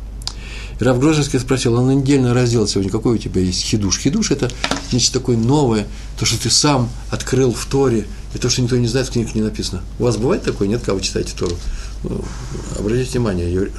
Рав 0.79 0.97
Грожинский 0.99 1.39
спросил, 1.39 1.75
он 1.75 1.89
недельно 1.89 2.33
раздел 2.33 2.65
сегодня, 2.65 2.89
какой 2.89 3.15
у 3.15 3.17
тебя 3.17 3.41
есть 3.41 3.63
хидуш? 3.63 3.99
Хидуш– 3.99 4.31
это 4.31 4.49
нечто 4.93 5.19
такое 5.19 5.35
новое, 5.35 5.87
то, 6.17 6.25
что 6.25 6.41
ты 6.41 6.49
сам 6.49 6.89
открыл 7.09 7.53
в 7.53 7.65
Торе, 7.65 8.05
и 8.33 8.37
то, 8.37 8.49
что 8.49 8.61
никто 8.61 8.77
не 8.77 8.87
знает, 8.87 9.07
в 9.07 9.11
книгах 9.11 9.35
не 9.35 9.41
написано. 9.41 9.81
У 9.99 10.03
вас 10.03 10.15
бывает 10.15 10.43
такое? 10.43 10.69
Нет, 10.69 10.79
когда 10.79 10.93
вы 10.93 11.01
читаете 11.01 11.33
Тору? 11.37 11.55
Ну, 12.03 12.23
обратите 12.77 13.19
внимание, 13.19 13.71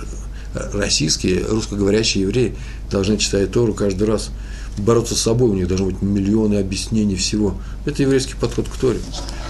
российские, 0.54 1.46
русскоговорящие 1.46 2.24
евреи 2.24 2.56
должны 2.90 3.16
читать 3.16 3.50
Тору 3.50 3.72
каждый 3.72 4.06
раз, 4.06 4.30
бороться 4.78 5.14
с 5.14 5.20
собой, 5.20 5.50
у 5.50 5.54
них 5.54 5.68
должны 5.68 5.87
быть 5.87 6.02
миллионы 6.02 6.56
объяснений 6.56 7.16
всего. 7.16 7.54
Это 7.85 8.02
еврейский 8.02 8.35
подход 8.35 8.68
к 8.68 8.76
Торе. 8.76 9.00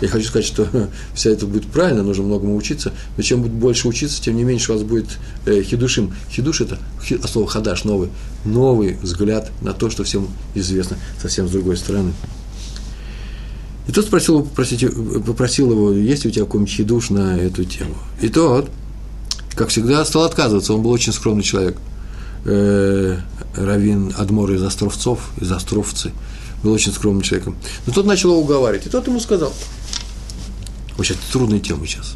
Я 0.00 0.08
хочу 0.08 0.26
сказать, 0.26 0.46
что 0.46 0.68
вся 1.14 1.30
это 1.30 1.46
будет 1.46 1.66
правильно, 1.66 2.02
нужно 2.02 2.24
многому 2.24 2.56
учиться, 2.56 2.92
но 3.16 3.22
чем 3.22 3.42
больше 3.42 3.88
учиться, 3.88 4.20
тем 4.20 4.36
не 4.36 4.44
меньше 4.44 4.72
у 4.72 4.74
вас 4.74 4.84
будет 4.84 5.18
э, 5.46 5.62
хидушим. 5.62 6.14
Хидуш– 6.30 6.60
это 6.62 6.78
от 7.22 7.30
слова 7.30 7.48
хадаш, 7.48 7.84
новый, 7.84 8.10
новый 8.44 8.96
взгляд 9.02 9.50
на 9.60 9.72
то, 9.72 9.90
что 9.90 10.04
всем 10.04 10.28
известно 10.54 10.96
совсем 11.20 11.48
с 11.48 11.50
другой 11.50 11.76
стороны. 11.76 12.12
И 13.88 13.92
тот 13.92 14.04
спросил 14.04 14.38
его, 14.38 14.44
попросите, 14.44 14.88
попросил 14.88 15.72
его, 15.72 15.92
есть 15.92 16.24
ли 16.24 16.30
у 16.30 16.32
тебя 16.32 16.44
какой-нибудь 16.44 16.72
хидуш 16.72 17.10
на 17.10 17.36
эту 17.36 17.64
тему. 17.64 17.96
И 18.20 18.28
тот, 18.28 18.70
как 19.56 19.68
всегда, 19.68 20.04
стал 20.04 20.24
отказываться, 20.24 20.74
он 20.74 20.82
был 20.82 20.90
очень 20.90 21.12
скромный 21.12 21.42
человек. 21.42 21.76
Э, 22.44 23.18
Равин 23.54 24.14
Адмор 24.16 24.52
из 24.52 24.62
Островцов, 24.62 25.30
из 25.40 25.50
Островцы, 25.50 26.12
был 26.62 26.72
очень 26.72 26.92
скромным 26.92 27.22
человеком. 27.22 27.56
Но 27.86 27.92
тот 27.92 28.06
начал 28.06 28.30
его 28.30 28.40
уговаривать, 28.40 28.86
и 28.86 28.90
тот 28.90 29.06
ему 29.06 29.20
сказал, 29.20 29.52
очень 30.98 31.16
трудная 31.32 31.60
тема 31.60 31.86
сейчас. 31.86 32.14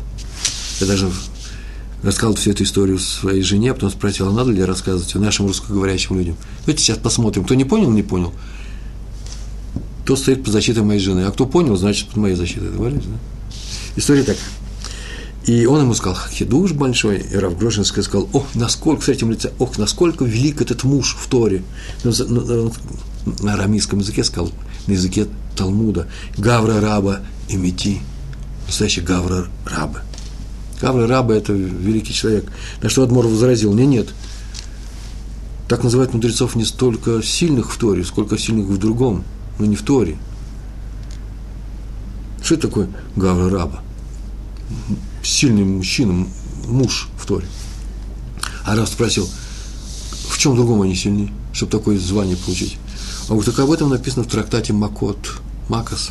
Я 0.80 0.86
даже 0.86 1.10
рассказал 2.02 2.34
всю 2.34 2.50
эту 2.50 2.64
историю 2.64 2.98
своей 2.98 3.42
жене, 3.42 3.70
а 3.70 3.74
потом 3.74 3.90
спросил, 3.90 4.28
а 4.28 4.32
надо 4.32 4.50
ли 4.50 4.62
рассказывать 4.62 5.14
нашим 5.14 5.46
русскоговорящим 5.46 6.18
людям. 6.18 6.36
Давайте 6.60 6.82
сейчас 6.82 6.98
посмотрим. 6.98 7.44
Кто 7.44 7.54
не 7.54 7.64
понял, 7.64 7.90
не 7.90 8.02
понял. 8.02 8.32
Кто 10.04 10.16
стоит 10.16 10.44
под 10.44 10.52
защитой 10.52 10.82
моей 10.82 11.00
жены. 11.00 11.20
А 11.24 11.32
кто 11.32 11.46
понял, 11.46 11.76
значит, 11.76 12.08
под 12.08 12.16
моей 12.18 12.34
защитой. 12.34 12.68
Договорились, 12.68 13.04
да? 13.04 13.18
История 13.96 14.22
такая. 14.22 14.44
И 15.46 15.66
он 15.66 15.82
ему 15.82 15.94
сказал, 15.94 16.16
хидуш 16.30 16.72
большой, 16.72 17.18
и 17.18 17.36
Рав 17.36 17.58
Грошинский 17.58 18.02
сказал, 18.02 18.28
ох, 18.32 18.46
насколько, 18.54 19.02
в 19.02 19.04
третьем 19.04 19.30
лице, 19.30 19.52
ох, 19.58 19.76
насколько 19.76 20.24
велик 20.24 20.62
этот 20.62 20.84
муж 20.84 21.16
в 21.20 21.28
Торе. 21.28 21.62
На, 22.02 22.12
на, 22.12 22.70
на 23.42 23.52
арамейском 23.52 23.98
языке 23.98 24.24
сказал, 24.24 24.50
на 24.86 24.92
языке 24.92 25.26
Талмуда, 25.54 26.08
Гавра 26.38 26.80
раба 26.80 27.20
и 27.48 27.56
мети, 27.56 28.00
настоящий 28.66 29.02
Гавра 29.02 29.46
раба. 29.66 30.00
Гавра 30.80 31.06
раба– 31.06 31.34
это 31.36 31.52
великий 31.52 32.14
человек. 32.14 32.50
На 32.82 32.88
что 32.88 33.02
Адмор 33.02 33.26
возразил, 33.26 33.74
не, 33.74 33.86
нет, 33.86 34.14
так 35.68 35.82
называют 35.84 36.14
мудрецов 36.14 36.56
не 36.56 36.64
столько 36.64 37.22
сильных 37.22 37.70
в 37.70 37.78
Торе, 37.78 38.04
сколько 38.04 38.38
сильных 38.38 38.66
в 38.66 38.78
другом, 38.78 39.24
но 39.58 39.66
не 39.66 39.76
в 39.76 39.82
Торе. 39.82 40.16
Что 42.42 42.54
это 42.54 42.68
такое 42.68 42.88
Гавра 43.14 43.50
раба? 43.50 43.82
Сильный 45.24 45.64
мужчина, 45.64 46.26
муж 46.66 47.08
в 47.18 47.26
Торе. 47.26 47.46
А 48.64 48.76
раз 48.76 48.92
спросил, 48.92 49.28
в 50.28 50.38
чем 50.38 50.54
другом 50.54 50.82
они 50.82 50.94
сильны, 50.94 51.32
чтобы 51.52 51.72
такое 51.72 51.98
звание 51.98 52.36
получить? 52.36 52.76
А 53.28 53.34
вот 53.34 53.44
так 53.44 53.58
об 53.58 53.70
этом 53.70 53.90
написано 53.90 54.24
в 54.24 54.28
трактате 54.28 54.72
Макот, 54.72 55.18
Макос, 55.68 56.10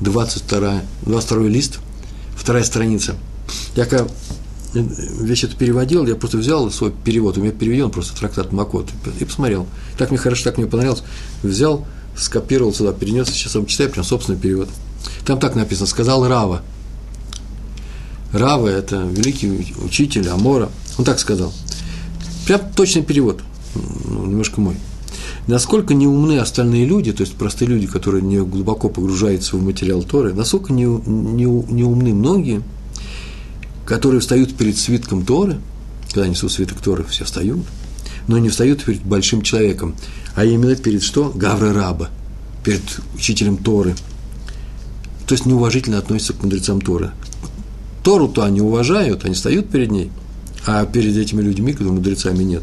22, 0.00 0.82
22 1.02 1.42
лист, 1.48 1.78
вторая 2.36 2.64
страница. 2.64 3.14
Я 3.76 3.86
когда 3.86 4.06
вещь 4.74 5.44
эту 5.44 5.56
переводил, 5.56 6.06
я 6.06 6.16
просто 6.16 6.38
взял 6.38 6.70
свой 6.70 6.92
перевод, 6.92 7.38
у 7.38 7.40
меня 7.40 7.52
переведен 7.52 7.90
просто 7.90 8.18
трактат 8.18 8.52
Макот, 8.52 8.88
и 9.20 9.24
посмотрел. 9.24 9.66
Так 9.98 10.10
мне 10.10 10.18
хорошо, 10.18 10.44
так 10.44 10.58
мне 10.58 10.66
понравилось. 10.66 11.02
Взял, 11.42 11.86
скопировал 12.16 12.74
сюда, 12.74 12.92
перенес, 12.92 13.28
сейчас 13.28 13.54
вам 13.54 13.66
читаю, 13.66 13.90
прям 13.90 14.04
собственный 14.04 14.38
перевод. 14.38 14.68
Там 15.24 15.38
так 15.38 15.54
написано, 15.54 15.86
сказал 15.86 16.26
Рава– 16.26 16.62
Рава– 18.32 18.68
это 18.68 18.96
великий 18.96 19.74
учитель 19.82 20.28
Амора. 20.28 20.70
Он 20.98 21.04
так 21.04 21.18
сказал. 21.18 21.52
Прям 22.46 22.60
точный 22.74 23.02
перевод, 23.02 23.42
ну, 23.74 24.26
немножко 24.26 24.60
мой. 24.60 24.76
Насколько 25.46 25.94
не 25.94 26.06
умны 26.06 26.38
остальные 26.38 26.86
люди, 26.86 27.12
то 27.12 27.22
есть 27.22 27.34
простые 27.34 27.68
люди, 27.68 27.86
которые 27.86 28.22
не 28.22 28.38
глубоко 28.38 28.88
погружаются 28.88 29.56
в 29.56 29.62
материал 29.62 30.02
Торы, 30.02 30.34
насколько 30.34 30.72
не, 30.72 30.84
не, 30.84 31.44
не 31.44 31.84
умны 31.84 32.14
многие, 32.14 32.62
которые 33.84 34.20
встают 34.20 34.54
перед 34.56 34.76
свитком 34.76 35.24
Торы, 35.24 35.58
когда 36.12 36.28
несут 36.28 36.50
свиток 36.50 36.80
Торы, 36.80 37.04
все 37.04 37.24
встают, 37.24 37.60
но 38.26 38.38
не 38.38 38.48
встают 38.48 38.84
перед 38.84 39.02
большим 39.02 39.42
человеком, 39.42 39.94
а 40.34 40.44
именно 40.44 40.74
перед 40.74 41.02
что? 41.02 41.30
Гавра 41.32 41.72
Раба, 41.72 42.10
перед 42.64 42.82
учителем 43.14 43.56
Торы. 43.56 43.94
То 45.26 45.34
есть 45.34 45.46
неуважительно 45.46 45.98
относятся 45.98 46.32
к 46.32 46.42
мудрецам 46.42 46.80
Торы. 46.80 47.12
Тору-то 48.06 48.44
они 48.44 48.60
уважают, 48.60 49.24
они 49.24 49.34
стоят 49.34 49.68
перед 49.68 49.90
ней, 49.90 50.12
а 50.64 50.86
перед 50.86 51.16
этими 51.16 51.42
людьми, 51.42 51.72
которые 51.72 51.92
мудрецами 51.92 52.44
нет. 52.44 52.62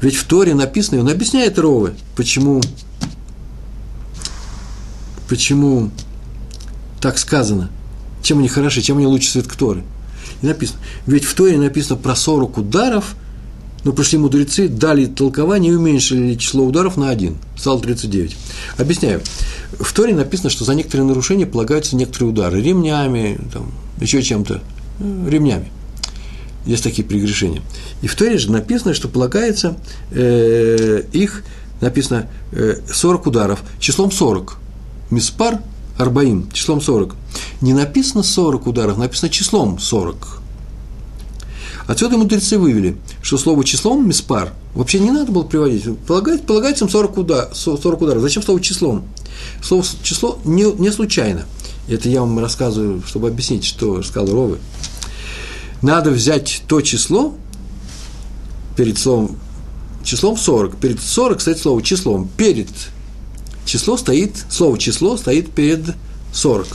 Ведь 0.00 0.14
в 0.14 0.22
Торе 0.28 0.54
написано, 0.54 0.98
и 0.98 1.00
он 1.00 1.08
объясняет 1.08 1.58
Ровы, 1.58 1.94
почему, 2.14 2.60
почему 5.28 5.90
так 7.00 7.18
сказано, 7.18 7.68
чем 8.22 8.38
они 8.38 8.46
хороши, 8.46 8.80
чем 8.80 8.98
они 8.98 9.08
лучше 9.08 9.28
свет 9.28 9.48
Торы. 9.48 9.82
И 10.40 10.46
написано, 10.46 10.78
ведь 11.06 11.24
в 11.24 11.34
Торе 11.34 11.58
написано 11.58 11.96
про 11.96 12.14
40 12.14 12.58
ударов, 12.58 13.16
но 13.88 13.94
пришли 13.94 14.18
мудрецы, 14.18 14.68
дали 14.68 15.06
толкование 15.06 15.72
и 15.72 15.74
уменьшили 15.74 16.34
число 16.34 16.62
ударов 16.62 16.98
на 16.98 17.08
один, 17.08 17.38
стало 17.56 17.80
39. 17.80 18.36
Объясняю. 18.76 19.22
В 19.80 19.90
Торе 19.94 20.14
написано, 20.14 20.50
что 20.50 20.66
за 20.66 20.74
некоторые 20.74 21.06
нарушения 21.06 21.46
полагаются 21.46 21.96
некоторые 21.96 22.28
удары 22.28 22.60
ремнями, 22.60 23.40
там, 23.50 23.72
еще 23.98 24.20
чем-то, 24.22 24.60
ну, 24.98 25.26
ремнями. 25.26 25.72
Есть 26.66 26.84
такие 26.84 27.02
прегрешения. 27.08 27.62
И 28.02 28.08
в 28.08 28.14
Торе 28.14 28.36
же 28.36 28.52
написано, 28.52 28.92
что 28.92 29.08
полагается 29.08 29.78
э, 30.10 31.04
их, 31.14 31.42
написано 31.80 32.28
э, 32.52 32.82
40 32.92 33.26
ударов, 33.26 33.62
числом 33.80 34.10
40. 34.10 34.58
Миспар 35.10 35.60
Арбаим, 35.96 36.50
числом 36.52 36.82
40. 36.82 37.16
Не 37.62 37.72
написано 37.72 38.22
40 38.22 38.66
ударов, 38.66 38.98
написано 38.98 39.30
числом 39.30 39.78
40. 39.78 40.37
Отсюда 41.88 42.16
мудрецы 42.16 42.56
вывели, 42.56 42.96
что 43.22 43.36
слово 43.36 43.64
числом 43.64 44.06
миспар 44.06 44.52
вообще 44.74 45.00
не 45.00 45.10
надо 45.10 45.32
было 45.32 45.42
приводить. 45.42 45.84
Полагается, 46.06 46.46
полагается 46.46 46.84
им 46.84 46.90
40, 46.90 47.18
удар, 47.18 47.48
40 47.52 48.02
ударов. 48.02 48.22
Зачем 48.22 48.44
слово 48.44 48.60
числом? 48.60 49.04
Слово 49.60 49.84
число 50.04 50.38
не, 50.44 50.64
не 50.74 50.92
случайно– 50.92 51.44
это 51.88 52.08
я 52.10 52.20
вам 52.20 52.38
рассказываю, 52.38 53.02
чтобы 53.06 53.28
объяснить, 53.28 53.64
что 53.64 54.02
сказал 54.02 54.34
Ровы. 54.34 54.58
Надо 55.80 56.10
взять 56.10 56.62
то 56.68 56.80
число 56.82 57.34
перед 58.76 58.98
словом, 58.98 59.38
числом 60.04 60.36
40. 60.36 60.76
Перед 60.76 61.00
40 61.00 61.40
стоит 61.40 61.58
слово 61.58 61.82
числом. 61.82 62.28
Перед 62.36 62.68
число 63.64 63.96
стоит, 63.96 64.44
слово 64.50 64.78
число 64.78 65.16
стоит 65.16 65.50
перед 65.50 65.94
40. 66.32 66.66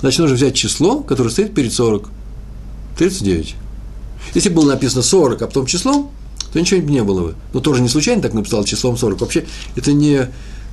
Значит, 0.00 0.20
нужно 0.20 0.36
взять 0.36 0.54
число, 0.54 1.00
которое 1.00 1.30
стоит 1.30 1.54
перед 1.54 1.72
40. 1.72 2.08
39. 2.96 3.56
Если 4.34 4.48
было 4.48 4.68
написано 4.68 5.02
40, 5.02 5.42
а 5.42 5.46
потом 5.46 5.66
числом, 5.66 6.10
то 6.52 6.60
ничего 6.60 6.80
не 6.80 7.02
было 7.02 7.28
бы. 7.28 7.34
Но 7.52 7.60
тоже 7.60 7.82
не 7.82 7.88
случайно 7.88 8.22
так 8.22 8.34
написал 8.34 8.64
числом 8.64 8.96
40. 8.96 9.20
Вообще, 9.20 9.44
это 9.76 9.92
не, 9.92 10.28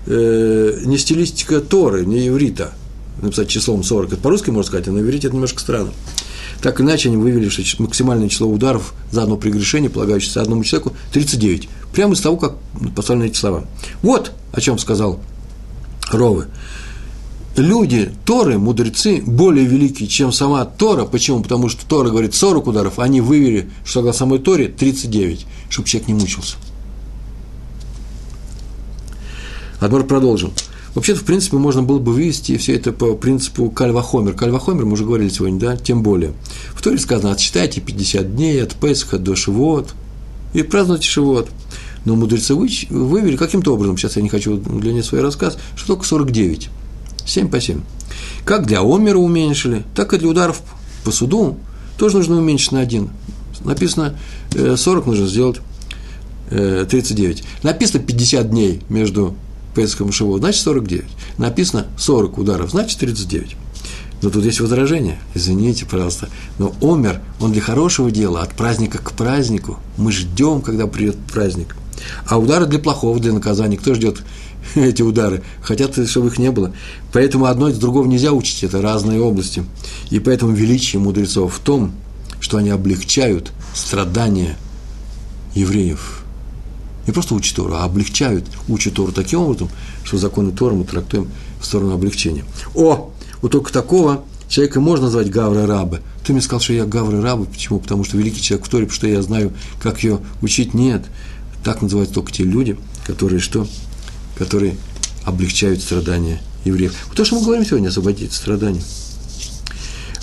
э, 0.05 0.79
не 0.85 0.97
стилистика 0.97 1.61
Торы, 1.61 2.05
не 2.05 2.25
еврита 2.25 2.73
написать 3.21 3.47
числом 3.47 3.83
40. 3.83 4.13
Это 4.13 4.21
по-русски 4.21 4.49
можно 4.49 4.67
сказать, 4.67 4.87
а 4.87 4.91
на 4.91 4.99
иврите 4.99 5.27
это 5.27 5.35
немножко 5.35 5.59
странно. 5.59 5.91
Так 6.61 6.81
иначе, 6.81 7.09
они 7.09 7.17
вывели, 7.17 7.47
что 7.49 7.81
максимальное 7.81 8.27
число 8.27 8.47
ударов 8.47 8.93
за 9.11 9.23
одно 9.23 9.37
прегрешение, 9.37 9.89
полагающееся 9.89 10.41
одному 10.41 10.63
человеку, 10.63 10.93
39. 11.13 11.69
Прямо 11.93 12.13
из 12.13 12.21
того, 12.21 12.37
как 12.37 12.55
поставлены 12.95 13.27
эти 13.27 13.37
слова. 13.37 13.65
Вот 14.01 14.31
о 14.51 14.61
чем 14.61 14.77
сказал 14.77 15.19
Ровы. 16.11 16.47
Люди, 17.55 18.11
Торы, 18.25 18.57
мудрецы, 18.57 19.21
более 19.25 19.65
великие, 19.65 20.07
чем 20.07 20.31
сама 20.31 20.63
Тора. 20.65 21.05
Почему? 21.05 21.41
Потому 21.41 21.67
что 21.67 21.85
Тора 21.85 22.09
говорит 22.09 22.33
40 22.33 22.67
ударов, 22.67 22.99
а 22.99 23.03
они 23.03 23.21
вывели, 23.21 23.69
что 23.83 23.99
согласно 23.99 24.19
самой 24.19 24.39
Торе, 24.39 24.67
39, 24.67 25.45
чтобы 25.69 25.87
человек 25.87 26.07
не 26.07 26.13
мучился. 26.13 26.55
Адмор 29.79 30.05
продолжил. 30.05 30.53
Вообще-то, 30.95 31.19
в 31.19 31.23
принципе, 31.23 31.57
можно 31.57 31.83
было 31.83 31.99
бы 31.99 32.13
вывести 32.13 32.57
все 32.57 32.75
это 32.75 32.91
по 32.91 33.15
принципу 33.15 33.69
кальвахомер. 33.69 34.33
Кальвахомер, 34.33 34.85
мы 34.85 34.93
уже 34.93 35.05
говорили 35.05 35.29
сегодня, 35.29 35.59
да, 35.59 35.77
тем 35.77 36.01
более. 36.01 36.33
В 36.73 36.81
Торе 36.81 36.97
сказано, 36.97 37.31
отсчитайте 37.31 37.79
50 37.79 38.35
дней 38.35 38.61
от 38.61 38.75
Песха 38.75 39.17
до 39.17 39.35
Шивот 39.35 39.93
и 40.53 40.63
празднуйте 40.63 41.07
Шивот. 41.07 41.49
Но 42.05 42.15
мудрецы 42.15 42.55
вывели 42.55 43.37
каким-то 43.37 43.73
образом, 43.73 43.97
сейчас 43.97 44.15
я 44.15 44.21
не 44.21 44.29
хочу 44.29 44.53
удлинять 44.53 45.05
свой 45.05 45.21
рассказ, 45.21 45.57
что 45.75 45.87
только 45.87 46.05
49. 46.05 46.69
7 47.29 47.49
по 47.49 47.61
7. 47.61 47.81
Как 48.45 48.65
для 48.65 48.81
Омера 48.81 49.17
уменьшили, 49.17 49.83
так 49.95 50.13
и 50.13 50.17
для 50.17 50.29
ударов 50.29 50.61
по 51.03 51.11
суду 51.11 51.57
тоже 51.97 52.17
нужно 52.17 52.37
уменьшить 52.37 52.71
на 52.71 52.81
один. 52.81 53.09
Написано, 53.63 54.17
40 54.51 55.03
э, 55.03 55.09
нужно 55.09 55.27
сделать 55.27 55.57
39. 56.49 57.43
Написано 57.61 58.03
50 58.03 58.49
дней 58.49 58.81
между 58.89 59.35
Песхом 59.75 60.09
и 60.09 60.11
Шивот, 60.11 60.39
значит 60.39 60.61
49. 60.61 61.05
Написано 61.37 61.85
40 61.97 62.37
ударов, 62.37 62.71
значит 62.71 62.99
39. 62.99 63.55
Но 64.21 64.29
тут 64.29 64.43
есть 64.43 64.59
возражение. 64.59 65.19
Извините, 65.33 65.85
пожалуйста. 65.85 66.29
Но 66.57 66.73
Омер, 66.81 67.21
он 67.39 67.51
для 67.51 67.61
хорошего 67.61 68.11
дела, 68.11 68.41
от 68.41 68.53
праздника 68.53 68.97
к 68.97 69.13
празднику. 69.13 69.77
Мы 69.97 70.11
ждем, 70.11 70.61
когда 70.61 70.87
придет 70.87 71.17
праздник. 71.31 71.75
А 72.25 72.37
удары 72.37 72.65
для 72.65 72.79
плохого, 72.79 73.19
для 73.19 73.31
наказания. 73.31 73.77
Кто 73.77 73.93
ждет 73.93 74.23
эти 74.75 75.01
удары? 75.01 75.43
Хотят, 75.61 75.97
чтобы 76.07 76.27
их 76.27 76.37
не 76.37 76.51
было. 76.51 76.73
Поэтому 77.11 77.45
одно 77.45 77.69
из 77.69 77.77
другого 77.77 78.07
нельзя 78.07 78.31
учить. 78.31 78.63
Это 78.63 78.81
разные 78.81 79.21
области. 79.21 79.63
И 80.09 80.19
поэтому 80.19 80.53
величие 80.53 81.01
мудрецов 81.01 81.55
в 81.55 81.59
том, 81.59 81.93
что 82.39 82.57
они 82.57 82.69
облегчают 82.69 83.51
страдания 83.73 84.57
евреев. 85.55 86.23
Не 87.07 87.13
просто 87.13 87.33
учат 87.33 87.55
Тору, 87.55 87.73
а 87.75 87.85
облегчают, 87.85 88.45
учат 88.67 88.93
Тору 88.93 89.11
таким 89.11 89.41
образом, 89.41 89.69
что 90.03 90.17
законы 90.17 90.51
Торы 90.51 90.75
мы 90.75 90.83
трактуем 90.83 91.29
в 91.59 91.65
сторону 91.65 91.93
облегчения. 91.93 92.45
О, 92.75 93.11
вот 93.41 93.51
только 93.51 93.73
такого 93.73 94.23
человека 94.47 94.79
можно 94.79 95.05
назвать 95.05 95.29
Гавра 95.29 95.65
Раба. 95.65 96.01
Ты 96.25 96.33
мне 96.33 96.41
сказал, 96.41 96.59
что 96.59 96.73
я 96.73 96.85
Гавра 96.85 97.21
Раба. 97.21 97.45
Почему? 97.45 97.79
Потому 97.79 98.03
что 98.03 98.17
великий 98.17 98.41
человек 98.41 98.67
в 98.67 98.69
Торе, 98.69 98.85
потому 98.85 98.95
что 98.95 99.07
я 99.07 99.21
знаю, 99.21 99.53
как 99.81 100.03
ее 100.03 100.19
учить. 100.41 100.73
Нет. 100.73 101.05
Так 101.63 101.81
называют 101.81 102.13
только 102.13 102.31
те 102.31 102.43
люди, 102.43 102.77
которые 103.05 103.39
что? 103.39 103.67
Которые 104.39 104.75
облегчают 105.25 105.81
страдания 105.81 106.41
евреев. 106.65 106.95
Вот 107.07 107.17
то, 107.17 107.25
что 107.25 107.35
мы 107.35 107.43
говорим 107.43 107.65
сегодня, 107.65 107.89
освободить 107.89 108.33
страдания. 108.33 108.81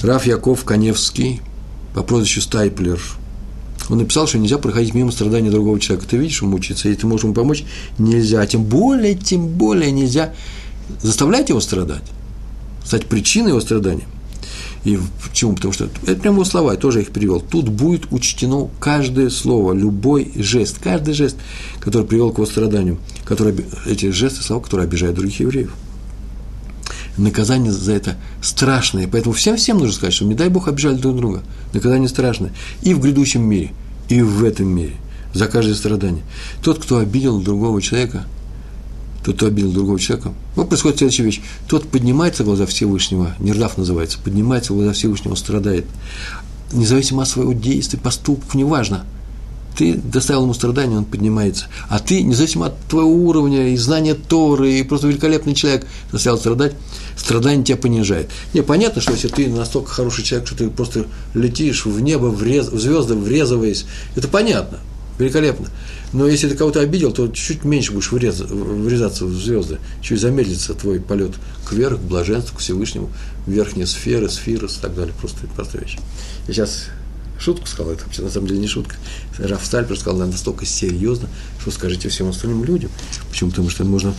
Раф 0.02 0.26
Яков 0.26 0.64
Коневский 0.64 1.40
по 1.94 2.02
прозвищу 2.02 2.40
Стайплер, 2.40 3.00
он 3.88 3.98
написал, 3.98 4.26
что 4.26 4.38
нельзя 4.38 4.59
проходить 4.59 4.94
мимо 4.94 5.12
страдания 5.12 5.50
другого 5.50 5.79
человека. 5.79 6.09
Ты 6.09 6.16
видишь, 6.16 6.42
он 6.42 6.50
мучается, 6.50 6.88
и 6.88 6.94
ты 6.94 7.07
можешь 7.07 7.24
ему 7.24 7.35
помочь? 7.35 7.64
Нельзя. 7.98 8.44
Тем 8.46 8.64
более, 8.64 9.14
тем 9.14 9.46
более 9.46 9.92
нельзя 9.92 10.35
заставлять 11.00 11.50
его 11.50 11.61
страдать 11.61 12.02
стать 12.87 13.07
причиной 13.07 13.48
его 13.48 13.61
страдания. 13.61 14.07
И 14.87 14.96
почему? 15.20 15.57
Потому 15.57 15.72
что 15.72 15.90
это 16.07 16.14
прямо 16.14 16.44
слова, 16.44 16.70
я 16.70 16.79
тоже 16.79 17.03
их 17.03 17.11
перевел. 17.11 17.40
Тут 17.40 17.68
будет 17.68 18.12
учтено 18.12 18.70
каждое 18.79 19.31
слово, 19.31 19.72
любой 19.72 20.31
жест, 20.37 20.79
каждый 20.81 21.12
жест, 21.12 21.37
который 21.81 22.07
привел 22.07 22.31
к 22.31 22.37
его 22.37 22.46
страданию, 22.46 22.99
который, 23.25 23.53
эти 23.87 24.12
жесты, 24.12 24.44
слова, 24.44 24.62
которые 24.62 24.85
обижают 24.85 25.16
других 25.16 25.40
евреев. 25.40 25.75
Наказание 27.16 27.72
за 27.72 27.94
это 27.94 28.16
страшное, 28.40 29.09
поэтому 29.09 29.35
всем-всем 29.35 29.79
нужно 29.79 29.92
сказать, 29.92 30.14
что 30.14 30.25
не 30.25 30.37
дай 30.37 30.51
Бог 30.51 30.68
обижали 30.68 30.94
друг 30.94 31.16
друга. 31.16 31.42
Наказание 31.72 32.09
страшное 32.09 32.53
и 32.83 32.94
в 32.94 33.01
грядущем 33.01 33.42
мире, 33.42 33.72
и 34.09 34.22
в 34.22 34.44
этом 34.44 34.68
мире, 34.68 34.92
за 35.35 35.49
каждое 35.49 35.75
страдание. 35.75 36.22
Тот, 36.62 36.79
кто 36.79 36.99
обидел 36.99 37.40
другого 37.40 37.83
человека– 37.83 38.25
тот, 39.26 39.36
кто 39.36 39.46
обидел 39.46 39.72
другого 39.72 39.98
человека, 39.98 40.32
вот 40.54 40.68
происходит 40.68 40.98
следующая 40.98 41.24
вещь. 41.24 41.40
Тот 41.66 41.88
поднимается 41.88 42.44
в 42.44 42.46
глаза 42.46 42.64
Всевышнего, 42.64 43.34
Нердав 43.40 43.76
называется, 43.76 44.18
поднимается 44.22 44.72
в 44.72 44.76
глаза 44.76 44.92
Всевышнего, 44.92 45.34
страдает. 45.34 45.84
Независимо 46.72 47.24
от 47.24 47.28
своего 47.28 47.52
действия, 47.52 47.98
поступков, 47.98 48.54
неважно. 48.54 49.04
Ты 49.76 49.94
доставил 49.94 50.42
ему 50.42 50.54
страдания, 50.54 50.96
он 50.96 51.04
поднимается. 51.04 51.66
А 51.88 51.98
ты, 51.98 52.22
независимо 52.22 52.66
от 52.66 52.78
твоего 52.88 53.10
уровня 53.10 53.70
и 53.70 53.76
знания 53.76 54.14
Торы, 54.14 54.74
и 54.74 54.82
просто 54.84 55.08
великолепный 55.08 55.54
человек, 55.54 55.86
заставил 56.12 56.38
страдать, 56.38 56.74
страдание 57.16 57.64
тебя 57.64 57.76
понижает. 57.76 58.30
Не, 58.54 58.62
понятно, 58.62 59.02
что 59.02 59.12
если 59.12 59.28
ты 59.28 59.48
настолько 59.48 59.90
хороший 59.90 60.22
человек, 60.22 60.46
что 60.46 60.56
ты 60.56 60.70
просто 60.70 61.06
летишь 61.34 61.84
в 61.84 62.00
небо, 62.00 62.26
врез, 62.26 62.68
в 62.68 62.78
звезды 62.80 63.16
врезываясь, 63.16 63.86
это 64.14 64.28
понятно, 64.28 64.78
великолепно. 65.18 65.66
Но 66.16 66.26
если 66.26 66.48
ты 66.48 66.57
кого-то 66.57 66.81
обидел, 66.81 67.12
то 67.12 67.29
чуть 67.29 67.64
меньше 67.64 67.92
будешь 67.92 68.11
врез, 68.11 68.40
врезаться 68.40 69.26
в 69.26 69.35
звезды, 69.35 69.76
чуть 70.00 70.18
замедлится 70.18 70.72
твой 70.72 70.98
полет 70.98 71.33
кверх, 71.68 71.98
к 71.98 72.00
блаженству, 72.00 72.57
к 72.57 72.61
Всевышнему, 72.61 73.11
верхние 73.46 73.87
сферы, 73.87 74.31
сфирос 74.31 74.79
и 74.79 74.81
так 74.81 74.94
далее. 74.94 75.12
Просто 75.20 75.46
простая 75.55 75.83
вещь. 75.83 75.98
Я 76.48 76.55
сейчас 76.55 76.85
шутку 77.38 77.66
сказал, 77.66 77.92
это 77.92 78.05
вообще 78.05 78.22
на 78.22 78.31
самом 78.31 78.46
деле 78.46 78.61
не 78.61 78.66
шутка. 78.66 78.96
Раф 79.38 79.62
Стальпер 79.62 79.98
сказал, 79.98 80.26
настолько 80.26 80.64
серьезно, 80.64 81.29
что 81.61 81.70
скажите 81.70 82.09
всем 82.09 82.31
остальным 82.31 82.64
людям. 82.64 82.90
Почему? 83.29 83.50
Потому 83.50 83.68
что 83.68 83.85
можно, 83.85 84.14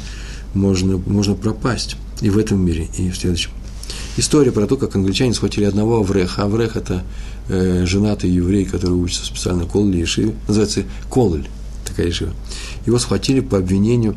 можно, 0.54 0.98
можно 0.98 1.34
пропасть 1.34 1.96
и 2.22 2.30
в 2.30 2.38
этом 2.38 2.64
мире, 2.64 2.90
и 3.00 3.10
в 3.10 3.18
следующем. 3.18 3.50
История 4.18 4.52
про 4.52 4.68
то, 4.68 4.78
как 4.78 4.96
англичане 4.96 5.34
схватили 5.34 5.66
одного 5.66 5.98
Авреха. 6.02 6.44
Аврех– 6.44 6.76
это 6.76 7.04
э, 7.50 7.88
женатый 7.88 8.30
еврей, 8.30 8.66
который 8.66 8.94
учится 8.94 9.26
специально 9.26 9.64
в 9.64 9.72
Колле 9.72 10.04
и 10.04 10.34
называется 10.48 10.84
Колль 11.10 11.48
такая 11.88 12.08
решила. 12.08 12.34
Его 12.86 13.00
схватили 13.00 13.39
по 13.39 13.58
обвинению 13.58 14.15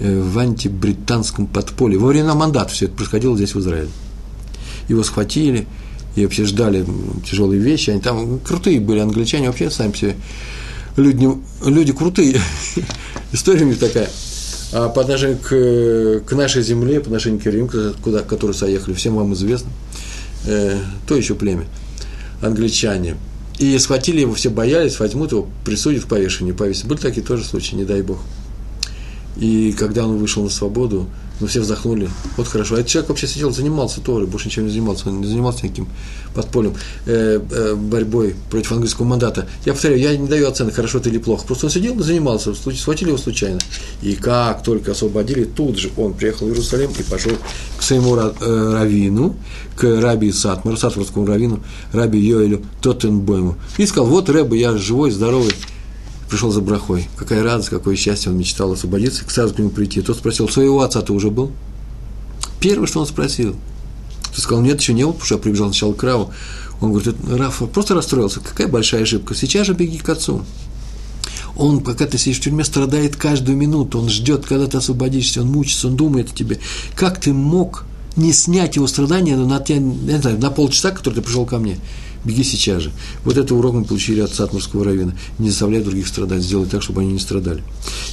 э, 0.00 0.20
в 0.20 0.38
антибританском 0.38 1.46
подполье. 1.46 1.98
Во 1.98 2.08
времена 2.08 2.34
мандата 2.34 2.70
все 2.70 2.86
это 2.86 2.94
происходило 2.94 3.36
здесь, 3.36 3.54
в 3.54 3.60
Израиле. 3.60 3.88
Его 4.88 5.02
схватили 5.02 5.66
и 6.16 6.24
вообще 6.24 6.44
ждали 6.44 6.84
тяжелые 7.28 7.60
вещи. 7.60 7.90
Они 7.90 8.00
там 8.00 8.38
крутые 8.40 8.80
были 8.80 9.00
англичане, 9.00 9.48
вообще 9.48 9.70
сами 9.70 9.92
все 9.92 10.16
люди, 10.96 11.28
люди 11.64 11.92
крутые. 11.92 12.40
История 13.32 13.64
у 13.64 13.68
них 13.68 13.78
такая. 13.78 14.08
А 14.72 14.88
по 14.88 15.00
отношению 15.00 15.38
к, 15.38 16.28
к 16.28 16.32
нашей 16.34 16.62
земле, 16.62 17.00
по 17.00 17.06
отношению 17.06 17.40
к 17.40 17.46
Рим, 17.46 17.70
куда, 18.02 18.22
которые 18.22 18.54
соехали, 18.54 18.94
всем 18.94 19.16
вам 19.16 19.32
известно, 19.34 19.70
э, 20.44 20.78
то 21.06 21.16
еще 21.16 21.34
племя, 21.34 21.64
англичане– 22.42 23.16
и 23.58 23.76
схватили 23.78 24.20
его, 24.20 24.34
все 24.34 24.50
боялись, 24.50 25.00
возьмут 25.00 25.32
его, 25.32 25.48
присудят 25.64 26.04
к 26.04 26.08
повешению, 26.08 26.54
повесят. 26.54 26.86
Были 26.86 26.98
такие 26.98 27.26
тоже 27.26 27.44
случаи, 27.44 27.74
не 27.74 27.84
дай 27.84 28.02
бог. 28.02 28.18
И 29.36 29.72
когда 29.72 30.06
он 30.06 30.18
вышел 30.18 30.42
на 30.42 30.48
свободу, 30.48 31.08
мы 31.40 31.46
все 31.46 31.60
вздохнули. 31.60 32.08
Вот 32.36 32.48
хорошо. 32.48 32.76
А 32.76 32.78
этот 32.78 32.90
человек 32.90 33.08
вообще 33.08 33.26
сидел, 33.26 33.50
занимался 33.50 34.00
Торой, 34.00 34.26
больше 34.26 34.46
ничем 34.46 34.64
не 34.64 34.70
занимался. 34.70 35.08
Он 35.08 35.20
не 35.20 35.26
занимался 35.26 35.64
никаким 35.64 35.88
подпольем, 36.34 36.74
э, 37.06 37.40
э, 37.50 37.74
борьбой 37.74 38.34
против 38.50 38.72
английского 38.72 39.06
мандата. 39.06 39.48
Я 39.64 39.72
повторяю, 39.72 40.00
я 40.00 40.16
не 40.16 40.28
даю 40.28 40.48
оценок, 40.48 40.74
хорошо 40.74 40.98
это 40.98 41.08
или 41.08 41.18
плохо. 41.18 41.46
Просто 41.46 41.66
он 41.66 41.72
сидел 41.72 41.98
и 41.98 42.02
занимался, 42.02 42.54
схватили 42.54 43.08
его 43.08 43.18
случайно. 43.18 43.58
И 44.02 44.14
как 44.14 44.62
только 44.62 44.92
освободили, 44.92 45.44
тут 45.44 45.78
же 45.78 45.90
он 45.96 46.14
приехал 46.14 46.46
в 46.46 46.50
Иерусалим 46.50 46.90
и 46.98 47.02
пошел 47.02 47.32
к 47.78 47.82
своему 47.82 48.16
э, 48.16 48.30
раввину, 48.72 49.36
к 49.76 50.00
раби 50.00 50.32
Сатмару, 50.32 50.76
сатмарскому 50.76 51.26
раввину, 51.26 51.62
раби 51.92 52.18
Йоэлю 52.18 52.62
Тоттенбойму. 52.80 53.56
И 53.76 53.86
сказал, 53.86 54.08
вот, 54.08 54.28
Рэбе, 54.28 54.60
я 54.60 54.76
живой, 54.76 55.10
здоровый, 55.10 55.52
пришел 56.28 56.50
за 56.50 56.60
брахой. 56.60 57.08
Какая 57.16 57.42
радость, 57.42 57.70
какое 57.70 57.96
счастье, 57.96 58.30
он 58.30 58.38
мечтал 58.38 58.72
освободиться, 58.72 59.24
сразу 59.28 59.54
к 59.54 59.58
нему 59.58 59.70
прийти. 59.70 60.00
Тот 60.00 60.18
спросил, 60.18 60.48
своего 60.48 60.82
отца 60.82 61.00
ты 61.02 61.12
уже 61.12 61.30
был? 61.30 61.50
Первое, 62.60 62.86
что 62.86 63.00
он 63.00 63.06
спросил. 63.06 63.56
Ты 64.34 64.40
сказал, 64.40 64.62
нет, 64.62 64.80
еще 64.80 64.92
не 64.92 65.04
был, 65.04 65.12
потому 65.12 65.26
что 65.26 65.34
я 65.36 65.40
прибежал 65.40 65.68
сначала 65.68 65.94
к 65.94 66.02
Раву. 66.02 66.30
Он 66.80 66.92
говорит, 66.92 67.16
Раф 67.28 67.62
просто 67.72 67.94
расстроился, 67.94 68.40
какая 68.40 68.68
большая 68.68 69.02
ошибка, 69.02 69.34
сейчас 69.34 69.66
же 69.66 69.74
беги 69.74 69.98
к 69.98 70.08
отцу. 70.08 70.44
Он, 71.56 71.80
пока 71.80 72.06
ты 72.06 72.18
сидишь 72.18 72.38
в 72.38 72.42
тюрьме, 72.42 72.62
страдает 72.62 73.16
каждую 73.16 73.56
минуту, 73.56 73.98
он 73.98 74.08
ждет, 74.08 74.46
когда 74.46 74.66
ты 74.66 74.76
освободишься, 74.76 75.42
он 75.42 75.48
мучится, 75.48 75.88
он 75.88 75.96
думает 75.96 76.30
о 76.30 76.34
тебе. 76.34 76.60
Как 76.94 77.20
ты 77.20 77.32
мог 77.32 77.84
не 78.14 78.32
снять 78.32 78.76
его 78.76 78.86
страдания 78.86 79.36
на, 79.36 79.58
тебя, 79.58 79.78
не 79.78 80.18
знаю, 80.20 80.38
на 80.38 80.50
полчаса, 80.50 80.92
который 80.92 81.14
ты 81.14 81.22
пришел 81.22 81.46
ко 81.46 81.58
мне? 81.58 81.78
Беги 82.28 82.44
сейчас 82.44 82.82
же. 82.82 82.92
Вот 83.24 83.38
это 83.38 83.54
урок 83.54 83.74
мы 83.74 83.84
получили 83.84 84.20
от 84.20 84.32
Сатмарского 84.34 84.84
равина. 84.84 85.14
Не 85.38 85.48
заставляй 85.48 85.82
других 85.82 86.06
страдать, 86.06 86.42
сделай 86.42 86.66
так, 86.66 86.82
чтобы 86.82 87.00
они 87.00 87.12
не 87.12 87.18
страдали. 87.18 87.62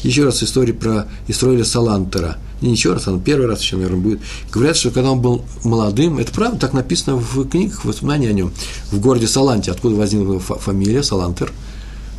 Еще 0.04 0.24
раз 0.24 0.42
история 0.42 0.74
про 0.74 1.08
Истроиля 1.28 1.66
Салантера. 1.66 2.38
Не 2.62 2.72
еще 2.72 2.94
раз, 2.94 3.08
он 3.08 3.20
первый 3.20 3.48
раз 3.48 3.62
еще, 3.62 3.76
наверное, 3.76 4.00
будет. 4.00 4.20
Говорят, 4.52 4.78
что 4.78 4.90
когда 4.90 5.12
он 5.12 5.22
был 5.22 5.44
молодым, 5.66 6.18
это 6.18 6.32
правда, 6.32 6.58
так 6.58 6.74
написано 6.74 7.18
в 7.18 7.48
книгах, 7.48 7.84
воспоминания 7.84 8.30
о 8.30 8.34
нем, 8.34 8.54
в 8.92 9.00
городе 9.00 9.28
Саланте, 9.28 9.72
откуда 9.72 9.96
возникла 9.96 10.40
фамилия 10.40 11.04
Салантер. 11.04 11.52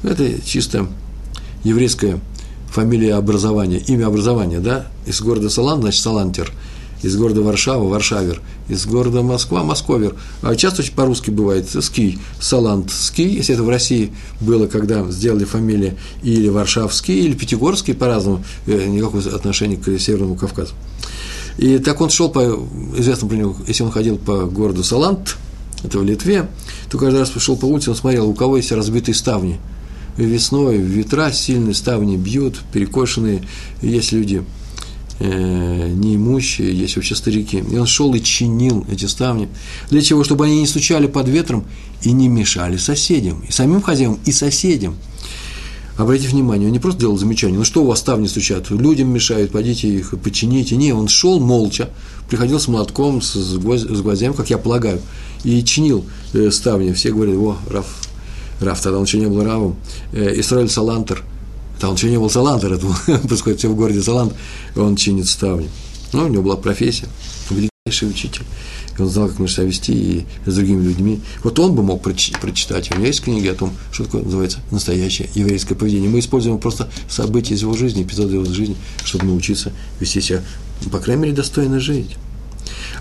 Это 0.02 0.30
чисто 0.42 0.86
еврейская 1.64 2.20
фамилия 2.70 3.14
образования, 3.14 3.78
имя 3.78 4.06
образования, 4.06 4.60
да, 4.60 4.86
из 5.06 5.20
города 5.22 5.48
Салант, 5.48 5.80
значит, 5.80 6.02
Салантер– 6.02 6.52
из 7.02 7.16
города 7.16 7.42
Варшава– 7.42 7.88
Варшавер, 7.88 8.40
из 8.68 8.86
города 8.86 9.22
Москва– 9.22 9.62
Московер. 9.64 10.14
А 10.42 10.54
часто 10.54 10.82
по-русски 10.94 11.30
бывает 11.30 11.68
ски, 11.68 12.18
салант 12.40 12.90
ски, 12.90 13.22
если 13.22 13.54
это 13.54 13.62
в 13.62 13.68
России 13.68 14.12
было, 14.40 14.66
когда 14.66 15.08
сделали 15.10 15.44
фамилия 15.44 15.96
или 16.22 16.48
Варшавский, 16.48 17.18
или 17.18 17.34
Пятигорский, 17.34 17.94
по-разному, 17.94 18.44
э, 18.66 18.86
никакого 18.86 19.22
отношения 19.34 19.76
к 19.76 19.98
Северному 19.98 20.36
Кавказу. 20.36 20.74
И 21.58 21.78
так 21.78 22.00
он 22.00 22.10
шел 22.10 22.28
по, 22.28 22.40
известно 22.96 23.28
про 23.28 23.36
него, 23.36 23.56
если 23.66 23.82
он 23.82 23.90
ходил 23.90 24.18
по 24.18 24.44
городу 24.44 24.84
Салант, 24.84 25.36
это 25.82 25.98
в 25.98 26.04
Литве, 26.04 26.48
то 26.90 26.98
каждый 26.98 27.20
раз 27.20 27.32
шел 27.38 27.56
по 27.56 27.66
улице, 27.66 27.90
он 27.90 27.96
смотрел, 27.96 28.28
у 28.28 28.34
кого 28.34 28.56
есть 28.56 28.72
разбитые 28.72 29.14
ставни. 29.14 29.58
Весной 30.16 30.78
ветра 30.78 31.30
сильные, 31.30 31.74
ставни 31.74 32.16
бьют, 32.16 32.60
перекошенные, 32.72 33.42
есть 33.82 34.12
люди– 34.12 34.42
э, 35.18 35.88
неимущие, 35.88 36.76
есть 36.76 36.96
вообще 36.96 37.14
старики. 37.14 37.62
И 37.70 37.78
он 37.78 37.86
шел 37.86 38.14
и 38.14 38.20
чинил 38.20 38.86
эти 38.90 39.06
ставни. 39.06 39.48
Для 39.90 40.02
чего? 40.02 40.24
Чтобы 40.24 40.46
они 40.46 40.60
не 40.60 40.66
стучали 40.66 41.06
под 41.06 41.28
ветром 41.28 41.64
и 42.02 42.12
не 42.12 42.28
мешали 42.28 42.76
соседям, 42.76 43.42
и 43.48 43.52
самим 43.52 43.82
хозяевам, 43.82 44.18
и 44.24 44.32
соседям. 44.32 44.96
Обратите 45.96 46.28
внимание, 46.28 46.66
он 46.66 46.72
не 46.72 46.78
просто 46.78 47.00
делал 47.00 47.16
замечания, 47.16 47.56
ну 47.56 47.64
что 47.64 47.82
у 47.82 47.86
вас 47.86 48.00
ставни 48.00 48.26
стучат, 48.26 48.68
людям 48.70 49.08
мешают, 49.08 49.50
пойдите 49.50 49.88
их 49.88 50.14
почините. 50.22 50.76
Не, 50.76 50.92
он 50.92 51.08
шел 51.08 51.40
молча, 51.40 51.88
приходил 52.28 52.60
с 52.60 52.68
молотком, 52.68 53.22
с, 53.22 53.32
с 53.34 53.56
гвоздями, 53.56 54.34
как 54.34 54.50
я 54.50 54.58
полагаю, 54.58 55.00
и 55.42 55.64
чинил 55.64 56.04
э, 56.34 56.50
ставни. 56.50 56.92
Все 56.92 57.12
говорили, 57.12 57.36
о, 57.36 57.56
Раф, 57.70 57.86
Раф, 58.60 58.82
тогда 58.82 58.98
он 58.98 59.04
еще 59.04 59.18
не 59.18 59.26
был 59.26 59.42
Равом. 59.42 59.76
Э, 60.12 60.38
Исраиль 60.38 60.68
Салантер, 60.68 61.24
тогда 61.78 61.88
он 61.90 62.20
был 62.20 62.30
Салантер, 62.30 62.72
это 62.72 62.86
происходит 63.28 63.58
все 63.58 63.68
в 63.68 63.76
городе 63.76 64.02
Салант, 64.02 64.34
он 64.74 64.96
чинит 64.96 65.28
ставни. 65.28 65.68
Ну, 66.12 66.24
у 66.24 66.28
него 66.28 66.42
была 66.42 66.56
профессия, 66.56 67.08
величайший 67.50 68.08
учитель 68.08 68.44
и 68.98 69.02
он 69.02 69.08
знал, 69.08 69.28
как 69.28 69.38
нужно 69.38 69.54
себя 69.54 69.66
вести 69.66 69.92
и 69.92 70.26
с 70.46 70.54
другими 70.54 70.82
людьми. 70.82 71.20
Вот 71.42 71.58
он 71.58 71.74
бы 71.74 71.82
мог 71.82 72.02
прочитать. 72.02 72.90
У 72.90 72.94
него 72.94 73.06
есть 73.06 73.22
книги 73.22 73.46
о 73.48 73.54
том, 73.54 73.72
что 73.92 74.04
такое 74.04 74.22
называется 74.22 74.58
настоящее 74.70 75.28
еврейское 75.34 75.74
поведение. 75.74 76.08
Мы 76.08 76.20
используем 76.20 76.58
просто 76.58 76.88
события 77.08 77.54
из 77.54 77.62
его 77.62 77.74
жизни, 77.74 78.02
эпизоды 78.02 78.30
из 78.30 78.34
его 78.34 78.44
жизни, 78.44 78.76
чтобы 79.04 79.26
научиться 79.26 79.72
вести 80.00 80.20
себя, 80.20 80.42
по 80.90 80.98
крайней 80.98 81.22
мере, 81.22 81.34
достойно 81.34 81.80
жить. 81.80 82.16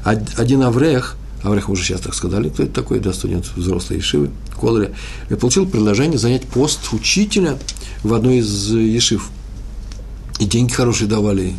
Один 0.03 0.61
Аврех, 0.63 1.17
Аврех 1.45 1.69
уже 1.69 1.83
сейчас 1.83 2.01
так 2.01 2.13
сказали, 2.13 2.49
кто 2.49 2.63
это 2.63 2.73
такой, 2.73 2.99
да, 2.99 3.13
студент 3.13 3.45
взрослой 3.55 3.97
Ешивы, 3.97 4.31
Колоре, 4.59 4.93
получил 5.39 5.67
предложение 5.67 6.17
занять 6.17 6.43
пост 6.43 6.79
учителя 6.91 7.57
в 8.03 8.13
одной 8.13 8.37
из 8.37 8.71
Ешив. 8.71 9.29
И 10.39 10.45
деньги 10.45 10.73
хорошие 10.73 11.07
давали. 11.07 11.53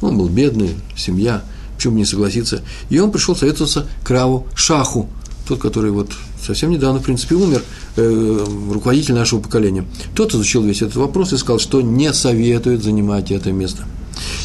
Он 0.00 0.18
был 0.18 0.28
бедный, 0.28 0.74
семья– 0.96 1.42
почему 1.78 1.96
не 1.96 2.04
согласиться. 2.04 2.62
И 2.90 2.98
он 2.98 3.12
пришел 3.12 3.36
советоваться 3.36 3.86
к 4.02 4.10
Раву 4.10 4.48
Шаху, 4.54 5.08
тот, 5.46 5.60
который 5.60 5.92
вот 5.92 6.10
совсем 6.44 6.70
недавно, 6.70 6.98
в 6.98 7.04
принципе, 7.04 7.36
умер, 7.36 7.62
э, 7.96 8.46
руководитель 8.72 9.14
нашего 9.14 9.40
поколения. 9.40 9.84
Тот 10.14 10.34
изучил 10.34 10.62
весь 10.62 10.82
этот 10.82 10.96
вопрос 10.96 11.32
и 11.32 11.36
сказал, 11.38 11.60
что 11.60 11.80
не 11.80 12.12
советует 12.12 12.82
занимать 12.82 13.30
это 13.30 13.52
место. 13.52 13.84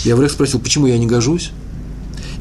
И 0.06 0.12
Аврех 0.12 0.32
спросил, 0.32 0.60
почему 0.60 0.86
я 0.86 0.98
не 1.00 1.08
гожусь? 1.08 1.52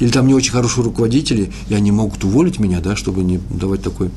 Или 0.03 0.11
там 0.11 0.27
не 0.27 0.35
очень 0.35 0.51
хорошие 0.51 0.83
руководители, 0.83 1.53
и 1.69 1.75
они 1.75 1.93
могут 1.93 2.25
уволить 2.25 2.59
меня, 2.59 2.81
да, 2.81 2.97
чтобы 2.97 3.23
не 3.23 3.39
давать 3.51 3.83
такой, 3.83 4.11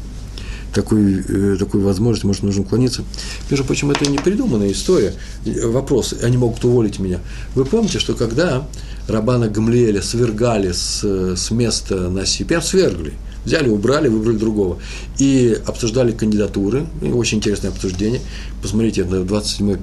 такой, 0.73 1.23
э, 1.23 1.57
такой 1.59 1.79
возможность, 1.81 2.23
может, 2.23 2.41
нужно 2.41 2.63
уклониться. 2.63 3.03
Между 3.51 3.65
прочим, 3.65 3.91
это 3.91 4.09
не 4.09 4.17
придуманная 4.17 4.71
история. 4.71 5.13
Вопрос, 5.45 6.15
они 6.23 6.37
могут 6.37 6.65
уволить 6.65 6.97
меня. 6.97 7.19
Вы 7.53 7.65
помните, 7.65 7.99
что 7.99 8.15
когда 8.15 8.67
Рабана 9.07 9.47
Гамлиэля 9.47 10.01
свергали 10.01 10.71
с, 10.71 11.03
с 11.03 11.51
места 11.51 12.09
на 12.09 12.23
Прям 12.47 12.63
свергли. 12.63 13.13
Взяли, 13.45 13.69
убрали, 13.69 14.07
выбрали 14.07 14.37
другого. 14.37 14.79
И 15.19 15.55
обсуждали 15.67 16.13
кандидатуры. 16.13 16.87
Очень 17.13 17.37
интересное 17.37 17.69
обсуждение. 17.69 18.21
Посмотрите, 18.59 19.01
это 19.01 19.23
27 19.23 19.77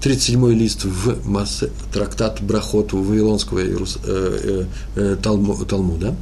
37 0.00 0.52
лист 0.52 0.84
в 0.84 1.28
массе, 1.28 1.70
трактат 1.92 2.40
Брахот 2.40 2.92
Вавилонского 2.92 3.58
э, 3.58 3.76
э, 4.04 4.64
э, 4.94 5.16
Талму, 5.20 5.56
Талмуда. 5.64 6.14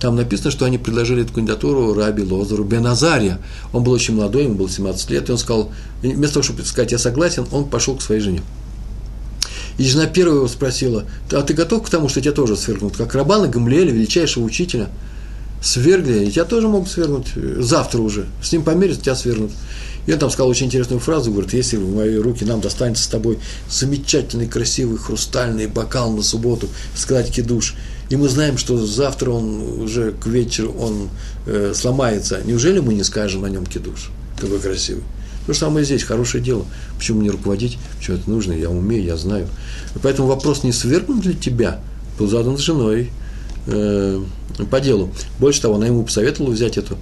Там 0.00 0.16
написано, 0.16 0.50
что 0.50 0.64
они 0.64 0.78
предложили 0.78 1.22
эту 1.22 1.32
кандидатуру 1.32 1.94
Раби 1.94 2.22
Лозару 2.22 2.64
Беназария. 2.64 3.38
Он 3.72 3.84
был 3.84 3.92
очень 3.92 4.14
молодой, 4.14 4.44
ему 4.44 4.54
было 4.54 4.68
17 4.68 5.10
лет, 5.10 5.28
и 5.28 5.32
он 5.32 5.38
сказал, 5.38 5.70
вместо 6.02 6.34
того, 6.34 6.44
чтобы 6.44 6.64
сказать 6.64 6.92
«я 6.92 6.98
согласен», 6.98 7.46
он 7.52 7.66
пошел 7.66 7.96
к 7.96 8.02
своей 8.02 8.20
жене. 8.20 8.42
И 9.78 9.84
жена 9.84 10.06
первая 10.06 10.36
его 10.36 10.48
спросила, 10.48 11.04
а 11.32 11.42
ты 11.42 11.54
готов 11.54 11.84
к 11.84 11.88
тому, 11.88 12.08
что 12.08 12.20
тебя 12.20 12.32
тоже 12.32 12.56
свергнут? 12.56 12.96
Как 12.96 13.14
Рабана 13.14 13.48
Гамлиэля, 13.48 13.92
величайшего 13.92 14.44
учителя, 14.44 14.88
свергли, 15.64 16.30
тебя 16.30 16.44
тоже 16.44 16.68
могут 16.68 16.90
свергнуть 16.90 17.28
завтра 17.58 18.00
уже. 18.00 18.26
С 18.42 18.52
ним 18.52 18.62
померятся, 18.62 19.00
тебя 19.00 19.16
свергнут. 19.16 19.50
И 20.06 20.12
он 20.12 20.18
там 20.18 20.30
сказал 20.30 20.50
очень 20.50 20.66
интересную 20.66 21.00
фразу, 21.00 21.30
говорит, 21.30 21.54
если 21.54 21.78
в 21.78 21.94
мои 21.94 22.16
руки 22.16 22.44
нам 22.44 22.60
достанется 22.60 23.04
с 23.04 23.06
тобой 23.06 23.38
замечательный, 23.70 24.46
красивый, 24.46 24.98
хрустальный 24.98 25.66
бокал 25.66 26.12
на 26.12 26.22
субботу, 26.22 26.68
сказать 26.94 27.30
кидуш, 27.30 27.74
и 28.10 28.16
мы 28.16 28.28
знаем, 28.28 28.58
что 28.58 28.76
завтра 28.84 29.30
он 29.30 29.80
уже 29.80 30.12
к 30.12 30.26
вечеру 30.26 30.74
он 30.78 31.08
э, 31.46 31.72
сломается, 31.74 32.42
неужели 32.44 32.80
мы 32.80 32.92
не 32.92 33.02
скажем 33.02 33.42
на 33.42 33.46
нем 33.46 33.64
кидуш? 33.64 34.10
Какой 34.38 34.58
красивый. 34.58 35.04
То 35.46 35.54
же 35.54 35.58
самое 35.58 35.86
здесь, 35.86 36.02
хорошее 36.02 36.44
дело. 36.44 36.66
Почему 36.98 37.22
не 37.22 37.30
руководить? 37.30 37.78
Почему 37.98 38.18
это 38.18 38.30
нужно? 38.30 38.52
Я 38.52 38.68
умею, 38.68 39.04
я 39.04 39.16
знаю. 39.16 39.48
Поэтому 40.02 40.28
вопрос, 40.28 40.64
не 40.64 40.72
свергнут 40.72 41.24
ли 41.24 41.34
тебя, 41.34 41.80
был 42.18 42.28
задан 42.28 42.58
с 42.58 42.60
женой 42.60 43.10
э, 43.66 44.22
по 44.70 44.80
делу. 44.80 45.10
Больше 45.38 45.62
того, 45.62 45.76
она 45.76 45.86
ему 45.86 46.04
посоветовала 46.04 46.52
взять 46.52 46.76
эту, 46.76 46.98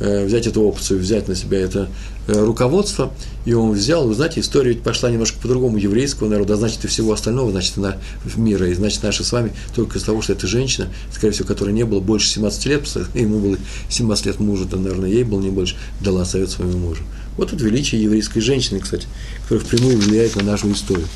э, 0.00 0.24
взять 0.24 0.46
эту 0.46 0.62
опцию, 0.62 1.00
взять 1.00 1.28
на 1.28 1.34
себя 1.34 1.60
это 1.60 1.88
э, 2.26 2.44
руководство, 2.44 3.12
и 3.44 3.52
он 3.52 3.72
взял, 3.72 4.06
вы 4.06 4.14
знаете, 4.14 4.40
история 4.40 4.70
ведь 4.70 4.82
пошла 4.82 5.10
немножко 5.10 5.38
по-другому 5.40 5.76
еврейского 5.78 6.28
народа, 6.28 6.54
а 6.54 6.56
значит, 6.56 6.84
и 6.84 6.88
всего 6.88 7.12
остального, 7.12 7.50
значит, 7.50 7.76
она 7.78 7.96
мира, 8.36 8.68
и 8.68 8.74
значит, 8.74 9.02
наша 9.02 9.24
с 9.24 9.32
вами 9.32 9.52
только 9.74 9.98
из 9.98 10.04
того, 10.04 10.22
что 10.22 10.32
это 10.32 10.46
женщина, 10.46 10.88
скорее 11.12 11.32
всего, 11.32 11.46
которой 11.46 11.72
не 11.72 11.84
было 11.84 12.00
больше 12.00 12.28
17 12.28 12.66
лет, 12.66 12.88
ему 13.14 13.38
было 13.38 13.58
17 13.88 14.26
лет 14.26 14.40
мужа, 14.40 14.64
да, 14.64 14.76
наверное, 14.76 15.10
ей 15.10 15.24
было 15.24 15.40
не 15.40 15.50
больше, 15.50 15.76
дала 16.00 16.24
совет 16.24 16.50
своему 16.50 16.78
мужу. 16.78 17.02
Вот 17.36 17.50
тут 17.50 17.60
величие 17.60 18.00
еврейской 18.00 18.40
женщины, 18.40 18.78
кстати, 18.78 19.08
которая 19.42 19.64
впрямую 19.64 19.98
влияет 19.98 20.36
на 20.36 20.44
нашу 20.44 20.70
историю. 20.70 21.08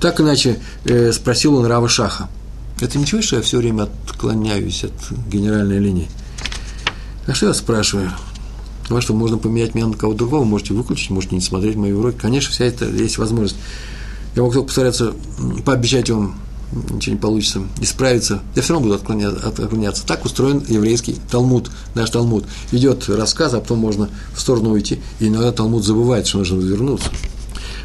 Так 0.00 0.20
иначе 0.20 0.58
спросил 1.12 1.54
он 1.54 1.66
Рава 1.66 1.88
Шаха. 1.88 2.28
Это 2.84 2.98
ничего, 2.98 3.22
что 3.22 3.36
я 3.36 3.42
все 3.42 3.56
время 3.56 3.84
отклоняюсь 3.84 4.84
от 4.84 4.92
генеральной 5.26 5.78
линии? 5.78 6.06
А 7.26 7.32
что 7.32 7.46
я 7.46 7.54
спрашиваю? 7.54 8.10
Ну, 8.90 9.00
что 9.00 9.14
можно 9.14 9.38
поменять 9.38 9.74
меня 9.74 9.86
на 9.86 9.96
кого-то 9.96 10.18
другого, 10.18 10.44
можете 10.44 10.74
выключить, 10.74 11.08
можете 11.08 11.34
не 11.34 11.40
смотреть 11.40 11.76
мои 11.76 11.92
уроки. 11.92 12.18
Конечно, 12.20 12.52
вся 12.52 12.66
это 12.66 12.84
есть 12.84 13.16
возможность. 13.16 13.56
Я 14.36 14.42
могу 14.42 14.52
только 14.52 14.66
постараться 14.66 15.14
пообещать 15.64 16.10
вам 16.10 16.38
ничего 16.90 17.14
не 17.14 17.20
получится, 17.20 17.62
исправиться, 17.80 18.42
я 18.54 18.60
все 18.60 18.74
равно 18.74 18.88
буду 18.88 19.00
отклоняться, 19.00 19.48
отклоняться. 19.48 20.06
Так 20.06 20.26
устроен 20.26 20.62
еврейский 20.68 21.16
Талмуд, 21.30 21.70
наш 21.94 22.10
Талмуд. 22.10 22.44
Идет 22.72 23.08
рассказ, 23.08 23.54
а 23.54 23.60
потом 23.60 23.78
можно 23.78 24.10
в 24.34 24.40
сторону 24.40 24.72
уйти, 24.72 25.00
и 25.20 25.28
иногда 25.28 25.52
Талмуд 25.52 25.84
забывает, 25.84 26.26
что 26.26 26.38
нужно 26.38 26.60
вернуться. 26.60 27.08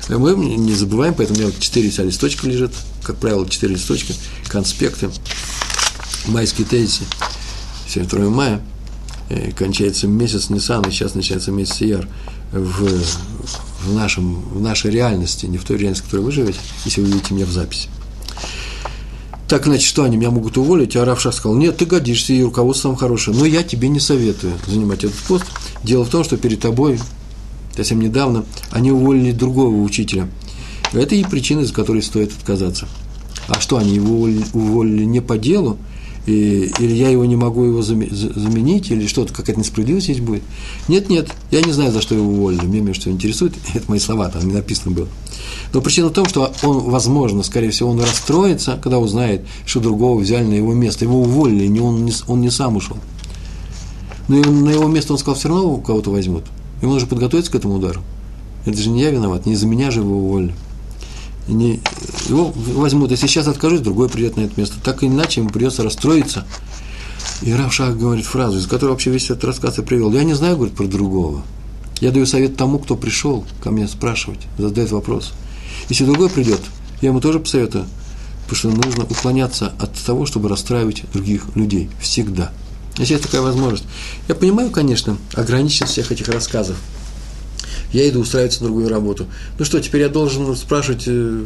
Мы 0.09 0.33
не 0.33 0.73
забываем, 0.73 1.13
поэтому 1.13 1.37
у 1.37 1.41
меня 1.43 1.51
вот 1.51 1.59
4 1.59 1.89
вся 1.89 2.03
листочка 2.03 2.47
лежит, 2.47 2.71
как 3.03 3.17
правило, 3.17 3.47
4 3.47 3.73
листочка, 3.73 4.13
конспекты, 4.47 5.09
майские 6.25 6.65
тезисы, 6.65 7.03
сегодня 7.87 8.09
2 8.09 8.29
мая, 8.29 8.61
э, 9.29 9.51
кончается 9.51 10.07
месяц 10.07 10.49
Нисан, 10.49 10.83
и 10.83 10.91
сейчас 10.91 11.13
начинается 11.13 11.51
месяц 11.51 11.81
Яр 11.81 12.07
в, 12.51 13.03
в, 13.83 13.93
нашем, 13.93 14.41
в 14.49 14.59
нашей 14.59 14.89
реальности, 14.89 15.45
не 15.45 15.59
в 15.59 15.63
той 15.63 15.77
реальности, 15.77 16.03
в 16.03 16.05
которой 16.05 16.21
вы 16.21 16.31
живете, 16.31 16.59
если 16.85 17.01
вы 17.01 17.07
видите 17.07 17.33
меня 17.35 17.45
в 17.45 17.51
записи. 17.51 17.89
Так, 19.47 19.65
значит, 19.65 19.87
что 19.87 20.03
они 20.03 20.17
меня 20.17 20.29
могут 20.29 20.57
уволить? 20.57 20.95
А 20.95 21.05
Равшах 21.05 21.33
сказал, 21.33 21.57
нет, 21.57 21.77
ты 21.77 21.85
годишься, 21.85 22.33
и 22.33 22.43
руководство 22.43 22.91
там 22.91 22.97
хорошее, 22.97 23.35
но 23.35 23.45
я 23.45 23.63
тебе 23.63 23.89
не 23.89 23.99
советую 23.99 24.53
занимать 24.67 25.03
этот 25.03 25.17
пост. 25.27 25.45
Дело 25.83 26.05
в 26.05 26.09
том, 26.09 26.23
что 26.23 26.37
перед 26.37 26.59
тобой, 26.59 26.99
совсем 27.83 28.01
недавно, 28.01 28.45
они 28.71 28.91
уволили 28.91 29.31
другого 29.31 29.75
учителя. 29.81 30.27
Это 30.93 31.15
и 31.15 31.23
причина, 31.23 31.61
из 31.61 31.71
которой 31.71 32.01
стоит 32.01 32.31
отказаться. 32.31 32.87
А 33.47 33.59
что, 33.59 33.77
они 33.77 33.95
его 33.95 34.27
уволили 34.53 35.05
не 35.05 35.21
по 35.21 35.37
делу, 35.37 35.77
и, 36.25 36.71
или 36.77 36.93
я 36.93 37.09
его 37.09 37.25
не 37.25 37.35
могу 37.35 37.63
его 37.63 37.81
заменить, 37.81 38.91
или 38.91 39.07
что-то, 39.07 39.33
какая-то 39.33 39.59
несправедливость 39.59 40.05
здесь 40.05 40.19
будет. 40.19 40.43
Нет, 40.87 41.09
нет, 41.09 41.29
я 41.49 41.61
не 41.61 41.71
знаю, 41.71 41.91
за 41.91 42.01
что 42.01 42.15
его 42.15 42.27
уволили. 42.27 42.65
Мне 42.65 42.93
что 42.93 43.09
интересует, 43.09 43.53
это 43.73 43.89
мои 43.89 43.99
слова, 43.99 44.29
там 44.29 44.47
не 44.47 44.53
написано 44.53 44.91
было. 44.91 45.07
Но 45.73 45.81
причина 45.81 46.09
в 46.09 46.13
том, 46.13 46.27
что 46.27 46.53
он, 46.61 46.79
возможно, 46.89 47.43
скорее 47.43 47.71
всего, 47.71 47.89
он 47.89 47.99
расстроится, 47.99 48.79
когда 48.81 48.99
узнает, 48.99 49.41
что 49.65 49.79
другого 49.79 50.19
взяли 50.19 50.45
на 50.45 50.53
его 50.53 50.73
место. 50.73 51.05
Его 51.05 51.21
уволили, 51.21 51.67
не 51.67 51.79
он, 51.79 52.05
не, 52.05 52.13
он 52.27 52.41
не 52.41 52.51
сам 52.51 52.75
ушел. 52.75 52.97
Но 54.27 54.37
на 54.37 54.69
его 54.69 54.87
место 54.87 55.13
он 55.13 55.19
сказал, 55.19 55.35
все 55.35 55.49
равно 55.49 55.77
кого-то 55.77 56.11
возьмут. 56.11 56.43
Ему 56.81 56.93
нужно 56.93 57.07
подготовиться 57.07 57.51
к 57.51 57.55
этому 57.55 57.75
удару. 57.75 58.01
Это 58.65 58.77
же 58.77 58.89
не 58.89 59.01
я 59.01 59.11
виноват, 59.11 59.45
не 59.45 59.53
из-за 59.53 59.67
меня 59.67 59.91
же 59.91 60.01
его 60.01 60.17
уволили. 60.17 60.53
Не, 61.47 61.79
его 62.27 62.53
возьмут, 62.55 63.11
если 63.11 63.27
сейчас 63.27 63.47
откажусь, 63.47 63.79
другой 63.79 64.09
придет 64.09 64.37
на 64.37 64.41
это 64.41 64.59
место. 64.59 64.75
Так 64.83 65.01
или 65.01 65.09
иначе 65.09 65.41
ему 65.41 65.49
придется 65.49 65.83
расстроиться. 65.83 66.45
И 67.41 67.51
Равшах 67.51 67.97
говорит 67.97 68.25
фразу, 68.25 68.57
из 68.57 68.67
которой 68.67 68.91
вообще 68.91 69.09
весь 69.09 69.25
этот 69.25 69.45
рассказ 69.45 69.79
и 69.79 69.81
привел. 69.81 70.11
Я 70.13 70.23
не 70.23 70.33
знаю, 70.33 70.57
говорит, 70.57 70.75
про 70.75 70.85
другого. 70.85 71.41
Я 72.01 72.11
даю 72.11 72.25
совет 72.25 72.55
тому, 72.55 72.79
кто 72.79 72.95
пришел 72.95 73.45
ко 73.63 73.71
мне 73.71 73.87
спрашивать, 73.87 74.39
задает 74.57 74.91
вопрос. 74.91 75.33
Если 75.89 76.05
другой 76.05 76.29
придет, 76.29 76.61
я 77.01 77.09
ему 77.09 77.19
тоже 77.19 77.39
посоветую, 77.39 77.85
потому 78.43 78.55
что 78.55 78.69
нужно 78.69 79.03
уклоняться 79.03 79.73
от 79.79 79.93
того, 79.93 80.25
чтобы 80.25 80.49
расстраивать 80.49 81.03
других 81.11 81.47
людей. 81.55 81.89
Всегда. 81.99 82.51
Если 82.99 83.13
есть 83.13 83.25
такая 83.25 83.41
возможность. 83.41 83.85
Я 84.27 84.35
понимаю, 84.35 84.69
конечно, 84.71 85.17
ограниченность 85.33 85.93
всех 85.93 86.11
этих 86.11 86.27
рассказов. 86.27 86.75
Я 87.93 88.07
иду 88.07 88.19
устраиваться 88.19 88.61
на 88.61 88.67
другую 88.67 88.87
работу. 88.87 89.25
Ну 89.57 89.65
что, 89.65 89.79
теперь 89.79 90.01
я 90.01 90.09
должен 90.09 90.55
спрашивать 90.55 91.05
э, 91.07 91.43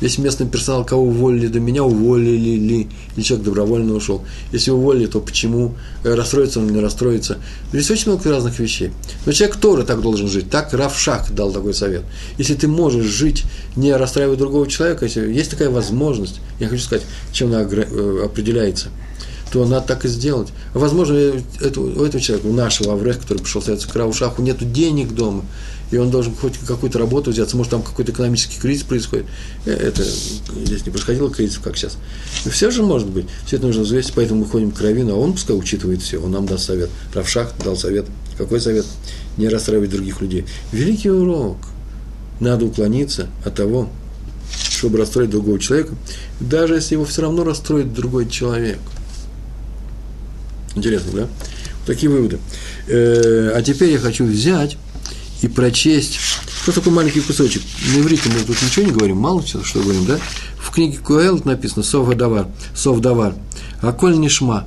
весь 0.00 0.16
местный 0.16 0.46
персонал, 0.46 0.86
кого 0.86 1.02
уволили, 1.02 1.48
до 1.48 1.60
меня 1.60 1.84
уволили 1.84 2.56
ли, 2.56 2.88
или 3.16 3.22
человек 3.22 3.44
добровольно 3.44 3.92
ушел. 3.92 4.24
Если 4.50 4.70
уволили, 4.70 5.06
то 5.06 5.20
почему? 5.20 5.74
Э, 6.04 6.14
расстроится 6.14 6.60
он 6.60 6.68
или 6.68 6.74
не 6.74 6.80
расстроится? 6.80 7.36
Здесь 7.70 7.90
очень 7.90 8.10
много 8.12 8.30
разных 8.30 8.58
вещей. 8.58 8.92
Но 9.26 9.32
человек 9.32 9.56
тоже 9.56 9.82
так 9.84 10.00
должен 10.00 10.28
жить. 10.28 10.48
Так 10.48 10.72
Равшах 10.72 11.30
дал 11.32 11.52
такой 11.52 11.74
совет. 11.74 12.04
Если 12.38 12.54
ты 12.54 12.66
можешь 12.66 13.04
жить, 13.04 13.44
не 13.76 13.94
расстраивая 13.94 14.36
другого 14.36 14.66
человека, 14.68 15.04
если 15.04 15.30
есть 15.30 15.50
такая 15.50 15.68
возможность, 15.68 16.40
я 16.60 16.68
хочу 16.68 16.82
сказать, 16.82 17.04
чем 17.32 17.48
она 17.48 17.62
э, 17.62 18.24
определяется– 18.24 18.88
то 19.50 19.64
надо 19.64 19.86
так 19.86 20.04
и 20.04 20.08
сделать. 20.08 20.48
Возможно, 20.74 21.14
это, 21.60 21.80
у 21.80 22.04
этого 22.04 22.20
человека, 22.20 22.46
у 22.46 22.52
нашего 22.52 22.92
Авреха, 22.92 23.20
который 23.20 23.38
пришел 23.38 23.62
советоваться 23.62 23.92
к 23.92 23.96
Раушаху, 23.96 24.42
нет 24.42 24.72
денег 24.72 25.14
дома, 25.14 25.44
и 25.90 25.96
он 25.96 26.10
должен 26.10 26.34
хоть 26.34 26.58
какую-то 26.58 26.98
работу 26.98 27.30
взяться, 27.30 27.56
может, 27.56 27.70
там 27.70 27.82
какой-то 27.82 28.12
экономический 28.12 28.60
кризис 28.60 28.82
происходит. 28.82 29.26
Э, 29.64 29.72
это 29.72 30.02
здесь 30.04 30.84
не 30.84 30.90
происходило 30.90 31.30
кризис, 31.30 31.58
как 31.58 31.76
сейчас. 31.76 31.96
Но 32.44 32.50
все 32.50 32.70
же 32.70 32.82
может 32.82 33.08
быть. 33.08 33.26
Все 33.46 33.56
это 33.56 33.66
нужно 33.66 33.82
взвесить, 33.82 34.12
поэтому 34.14 34.40
мы 34.40 34.46
ходим 34.46 34.70
к 34.70 34.80
Равину, 34.80 35.14
а 35.14 35.16
он 35.16 35.32
пускай 35.32 35.56
учитывает 35.56 36.02
все, 36.02 36.18
он 36.18 36.32
нам 36.32 36.46
даст 36.46 36.66
совет. 36.66 36.90
Равшах 37.14 37.52
дал 37.64 37.76
совет. 37.76 38.06
Какой 38.36 38.60
совет? 38.60 38.84
Не 39.38 39.48
расстраивать 39.48 39.90
других 39.90 40.20
людей. 40.20 40.44
Великий 40.72 41.10
урок. 41.10 41.56
Надо 42.38 42.66
уклониться 42.66 43.28
от 43.44 43.54
того, 43.54 43.88
чтобы 44.70 44.98
расстроить 44.98 45.30
другого 45.30 45.58
человека, 45.58 45.94
даже 46.38 46.74
если 46.74 46.94
его 46.94 47.04
все 47.04 47.22
равно 47.22 47.44
расстроит 47.44 47.92
другой 47.92 48.28
человек– 48.28 48.78
Интересно, 50.78 51.10
да? 51.12 51.28
Такие 51.86 52.10
выводы. 52.10 52.38
Э, 52.86 53.52
а 53.54 53.62
теперь 53.62 53.90
я 53.90 53.98
хочу 53.98 54.24
взять 54.24 54.76
и 55.42 55.48
прочесть. 55.48 56.18
Что 56.62 56.72
такой 56.72 56.92
маленький 56.92 57.20
кусочек? 57.20 57.62
На 57.94 58.00
иврите 58.00 58.28
мы 58.28 58.40
тут 58.40 58.60
ничего 58.62 58.86
не 58.86 58.92
говорим, 58.92 59.16
мало 59.16 59.44
что, 59.46 59.64
что 59.64 59.80
говорим, 59.80 60.06
да? 60.06 60.18
В 60.58 60.70
книге 60.70 60.98
Куэл 60.98 61.40
написано 61.44 61.82
«Сов 61.82 62.14
давар», 62.14 62.48
«Сов 62.74 63.00
давар», 63.00 63.34
«Аколь 63.80 64.18
нишма». 64.18 64.66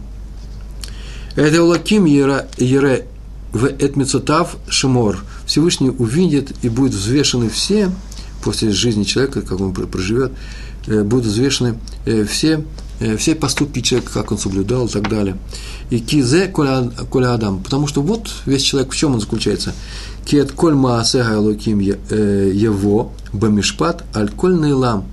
Это 1.35 1.63
улаким 1.63 2.05
ере, 2.05 2.47
ере 2.57 3.07
в 3.53 3.67
этмицотав 3.67 4.57
шимор. 4.67 5.19
Всевышний 5.45 5.89
увидит 5.89 6.53
и 6.61 6.69
будет 6.69 6.93
взвешены 6.93 7.49
все, 7.49 7.89
после 8.43 8.71
жизни 8.71 9.03
человека, 9.03 9.41
как 9.41 9.61
он 9.61 9.73
проживет, 9.73 10.33
э, 10.87 11.03
будут 11.03 11.27
взвешены 11.27 11.79
э, 12.05 12.25
все 12.25 12.65
все 13.17 13.35
поступки 13.35 13.81
человека, 13.81 14.13
как 14.13 14.31
он 14.31 14.37
соблюдал 14.37 14.85
и 14.85 14.89
так 14.89 15.09
далее. 15.09 15.37
И 15.89 15.99
кизе 15.99 16.47
коля 16.47 17.33
адам, 17.33 17.63
потому 17.63 17.87
что 17.87 18.01
вот 18.01 18.31
весь 18.45 18.61
человек, 18.61 18.91
в 18.91 18.95
чем 18.95 19.13
он 19.13 19.19
заключается? 19.19 19.73
Киет 20.25 20.51
коль 20.51 20.75
маасега 20.75 21.39
луким 21.39 21.79
э, 21.79 22.51
его 22.53 23.11
бамишпат 23.33 24.03
аль 24.15 24.29
коль 24.29 24.59
нейлам 24.59 25.05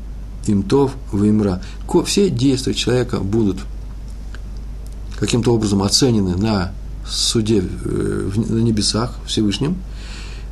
имтов 0.46 0.92
вимра. 1.12 1.62
Все 2.04 2.30
действия 2.30 2.74
человека 2.74 3.18
будут 3.18 3.58
каким-то 5.18 5.54
образом 5.54 5.82
оценены 5.82 6.36
на 6.36 6.72
суде 7.08 7.62
э, 7.62 8.30
на 8.36 8.58
небесах 8.58 9.14
Всевышнем, 9.26 9.76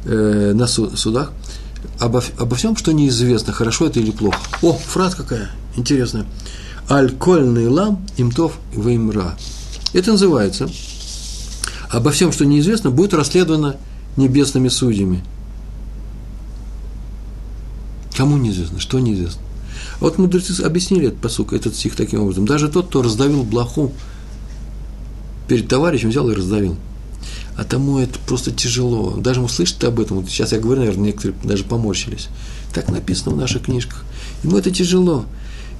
на 0.04 0.66
судах, 0.68 1.32
обо, 1.98 2.22
обо 2.38 2.56
всем, 2.56 2.76
что 2.76 2.92
неизвестно, 2.92 3.52
хорошо 3.52 3.86
это 3.86 4.00
или 4.00 4.10
плохо. 4.10 4.38
О, 4.62 4.72
фраза 4.72 5.16
какая 5.16 5.50
интересная. 5.76 6.26
Аль-Кольный 6.88 7.68
лам 7.68 8.06
имтов 8.16 8.58
веймра. 8.72 9.36
Это 9.92 10.12
называется 10.12 10.68
обо 11.90 12.10
всем, 12.10 12.32
что 12.32 12.44
неизвестно, 12.44 12.90
будет 12.90 13.14
расследовано 13.14 13.76
небесными 14.16 14.68
судьями. 14.68 15.24
Кому 18.16 18.36
неизвестно, 18.36 18.80
что 18.80 18.98
неизвестно. 18.98 19.42
Вот 20.00 20.18
мудрецы 20.18 20.60
объяснили 20.62 21.08
этот 21.08 21.20
посук, 21.20 21.52
этот 21.52 21.74
стих 21.74 21.96
таким 21.96 22.22
образом. 22.22 22.46
Даже 22.46 22.68
тот, 22.68 22.88
кто 22.88 23.02
раздавил 23.02 23.44
блоху 23.44 23.92
перед 25.48 25.68
товарищем, 25.68 26.10
взял 26.10 26.28
и 26.30 26.34
раздавил. 26.34 26.76
А 27.56 27.64
тому 27.64 27.98
это 27.98 28.18
просто 28.26 28.52
тяжело. 28.52 29.16
Даже 29.16 29.40
услышать 29.40 29.82
об 29.84 30.00
этом, 30.00 30.20
вот 30.20 30.28
сейчас 30.28 30.52
я 30.52 30.58
говорю, 30.58 30.80
наверное, 30.80 31.06
некоторые 31.06 31.38
даже 31.42 31.64
поморщились. 31.64 32.28
Так 32.74 32.88
написано 32.88 33.34
в 33.34 33.38
наших 33.38 33.62
книжках. 33.62 34.04
Ему 34.42 34.58
это 34.58 34.70
тяжело 34.70 35.24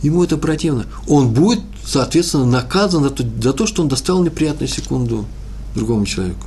ему 0.07 0.25
это 0.25 0.37
противно, 0.37 0.87
он 1.07 1.31
будет, 1.31 1.61
соответственно, 1.85 2.47
наказан 2.47 3.03
за 3.03 3.11
то, 3.11 3.25
за 3.43 3.53
то 3.53 3.67
что 3.67 3.83
он 3.83 3.89
доставил 3.89 4.25
неприятную 4.25 4.69
секунду 4.69 5.27
другому 5.75 6.07
человеку. 6.07 6.47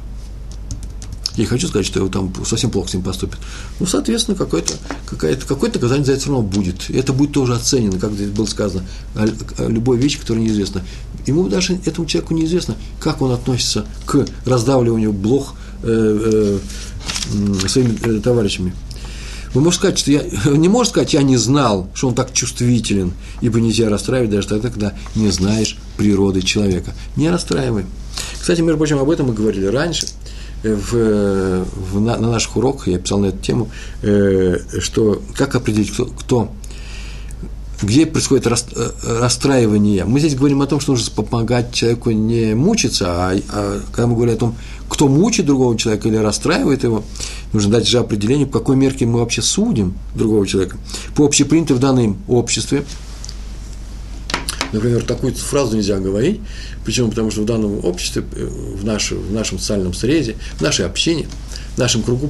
Я 1.35 1.43
не 1.43 1.45
хочу 1.45 1.67
сказать, 1.67 1.85
что 1.85 1.99
его 1.99 2.09
там 2.09 2.33
совсем 2.45 2.69
плохо 2.69 2.89
с 2.89 2.93
ним 2.93 3.03
поступит. 3.03 3.37
Ну, 3.79 3.85
соответственно, 3.85 4.35
какое-то, 4.35 4.73
какое-то, 5.05 5.45
какое-то 5.45 5.77
наказание 5.77 6.05
за 6.05 6.11
это 6.13 6.21
все 6.21 6.31
равно 6.31 6.45
будет. 6.45 6.89
И 6.89 6.97
это 6.97 7.13
будет 7.13 7.31
тоже 7.31 7.55
оценено, 7.55 7.97
как 7.97 8.11
здесь 8.11 8.29
было 8.29 8.45
сказано, 8.45 8.83
любой 9.57 9.97
вещь, 9.97 10.19
которая 10.19 10.43
неизвестна. 10.43 10.83
Ему 11.25 11.47
даже, 11.47 11.79
этому 11.85 12.07
человеку 12.07 12.33
неизвестно, 12.33 12.75
как 12.99 13.21
он 13.21 13.31
относится 13.31 13.85
к 14.05 14.25
раздавливанию 14.45 15.13
блох 15.13 15.53
э, 15.83 16.59
э, 17.31 17.67
своими 17.69 17.97
э, 18.03 18.19
товарищами. 18.19 18.73
Вы 19.53 19.61
можете 19.61 19.79
сказать, 19.79 19.99
что 19.99 20.11
я, 20.11 20.23
не 20.45 20.69
может 20.69 20.91
сказать, 20.91 21.13
я 21.13 21.23
не 21.23 21.37
знал, 21.37 21.89
что 21.93 22.07
он 22.07 22.15
так 22.15 22.33
чувствителен, 22.33 23.13
ибо 23.41 23.59
нельзя 23.59 23.89
расстраивать 23.89 24.29
даже 24.29 24.47
тогда, 24.47 24.69
когда 24.69 24.93
не 25.15 25.29
знаешь 25.29 25.77
природы 25.97 26.41
человека. 26.41 26.93
Не 27.15 27.29
расстраивай. 27.29 27.85
Кстати, 28.39 28.61
между 28.61 28.77
прочим, 28.77 28.99
об 28.99 29.09
этом 29.09 29.27
мы 29.27 29.33
говорили 29.33 29.65
раньше, 29.65 30.07
э, 30.63 30.73
в, 30.73 31.65
в, 31.93 31.99
на, 31.99 32.17
на 32.17 32.31
наших 32.31 32.57
уроках, 32.57 32.87
я 32.87 32.99
писал 32.99 33.19
на 33.19 33.27
эту 33.27 33.39
тему, 33.39 33.69
э, 34.01 34.57
что 34.79 35.21
как 35.35 35.55
определить, 35.55 35.91
кто, 35.91 36.05
кто 36.05 36.51
где 37.81 38.05
происходит 38.05 38.45
э, 38.47 38.51
расстраивание. 39.03 40.03
Мы 40.05 40.19
здесь 40.19 40.35
говорим 40.35 40.61
о 40.61 40.67
том, 40.67 40.79
что 40.79 40.91
нужно 40.91 41.11
помогать 41.11 41.73
человеку 41.73 42.11
не 42.11 42.53
мучиться, 42.53 43.05
а, 43.07 43.39
а 43.49 43.81
когда 43.91 44.07
мы 44.07 44.15
говорим 44.15 44.35
о 44.35 44.37
том, 44.37 44.55
кто 44.89 45.07
мучит 45.07 45.45
другого 45.45 45.77
человека 45.77 46.07
или 46.07 46.17
расстраивает 46.17 46.83
его, 46.83 47.03
нужно 47.53 47.71
дать 47.71 47.87
же 47.87 47.99
определение, 47.99 48.47
по 48.47 48.59
какой 48.59 48.75
мерке 48.75 49.05
мы 49.05 49.19
вообще 49.19 49.41
судим 49.41 49.95
другого 50.13 50.45
человека. 50.45 50.77
По 51.15 51.25
общепринятой 51.25 51.77
в 51.77 51.79
данном 51.79 52.17
обществе, 52.27 52.83
например, 54.73 55.03
такую 55.03 55.33
фразу 55.35 55.77
нельзя 55.77 55.99
говорить, 55.99 56.41
почему? 56.85 57.09
Потому 57.09 57.31
что 57.31 57.41
в 57.41 57.45
данном 57.45 57.83
обществе, 57.85 58.25
э, 58.35 58.45
в, 58.45 58.83
наше, 58.83 59.15
в 59.15 59.31
нашем 59.31 59.57
социальном 59.57 59.93
срезе, 59.93 60.35
в 60.57 60.61
нашей 60.61 60.85
общине, 60.85 61.27
в 61.75 61.77
нашем 61.77 62.03
кругу 62.03 62.29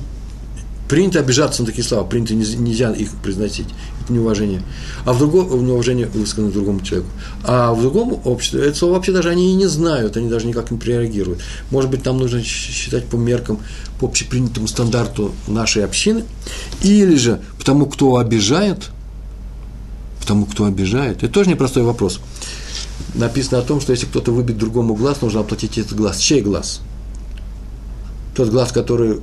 принято 0.90 1.20
обижаться 1.20 1.62
на 1.62 1.68
такие 1.68 1.84
слова, 1.84 2.04
принято 2.04 2.34
нельзя 2.34 2.92
их 2.92 3.12
произносить 3.22 3.68
неуважение, 4.10 4.64
а 5.06 5.14
в 5.14 5.20
другом 5.20 5.66
неуважение 5.66 6.08
высказано 6.08 6.52
другому 6.52 6.82
человеку. 6.82 7.12
А 7.44 7.74
в 7.74 7.82
другом 7.82 8.20
обществе 8.26 8.66
это 8.66 8.76
слово 8.76 8.94
вообще 8.96 9.12
даже 9.12 9.30
они 9.30 9.52
и 9.52 9.56
не 9.56 9.68
знают, 9.68 10.18
они 10.18 10.30
даже 10.30 10.48
никак 10.48 10.72
не 10.72 10.80
прореагируют. 10.80 11.42
Может 11.70 11.92
быть, 11.92 12.02
там 12.02 12.18
нужно 12.18 12.42
считать 12.44 13.06
по 13.06 13.18
меркам, 13.18 13.60
по 14.00 14.08
общепринятому 14.08 14.68
стандарту 14.68 15.32
нашей 15.48 15.86
общины, 15.86 16.26
или 16.82 17.16
же 17.16 17.40
потому, 17.60 17.86
кто 17.86 18.18
обижает, 18.18 18.90
потому, 20.20 20.48
кто 20.48 20.66
обижает. 20.66 21.18
Это 21.24 21.32
тоже 21.32 21.52
непростой 21.52 21.84
вопрос. 21.84 22.20
Написано 23.14 23.60
о 23.60 23.62
том, 23.62 23.80
что 23.80 23.92
если 23.92 24.08
кто-то 24.08 24.32
выбит 24.32 24.58
другому 24.58 24.96
глаз, 24.96 25.22
нужно 25.22 25.42
оплатить 25.42 25.78
этот 25.78 25.96
глаз. 25.96 26.18
Чей 26.18 26.42
глаз? 26.42 26.82
Тот 28.34 28.50
глаз, 28.50 28.72
который 28.72 29.20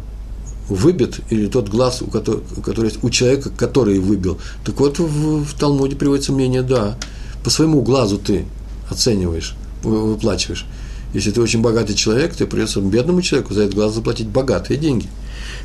выбит, 0.68 1.20
или 1.30 1.46
тот 1.46 1.68
глаз, 1.68 2.02
у 2.02 2.06
которого, 2.06 2.42
который 2.62 2.86
есть 2.86 3.02
у 3.02 3.10
человека, 3.10 3.50
который 3.50 3.98
выбил. 3.98 4.38
Так 4.64 4.78
вот, 4.80 4.98
в, 4.98 5.44
в 5.44 5.54
Талмуде 5.54 5.96
приводится 5.96 6.32
мнение, 6.32 6.62
да, 6.62 6.96
по 7.44 7.50
своему 7.50 7.82
глазу 7.82 8.18
ты 8.18 8.44
оцениваешь, 8.90 9.54
выплачиваешь. 9.82 10.66
Если 11.14 11.30
ты 11.30 11.40
очень 11.40 11.62
богатый 11.62 11.94
человек, 11.94 12.34
ты 12.34 12.46
придется 12.46 12.80
бедному 12.80 13.22
человеку 13.22 13.54
за 13.54 13.62
этот 13.62 13.74
глаз 13.74 13.94
заплатить 13.94 14.26
богатые 14.26 14.78
деньги. 14.78 15.08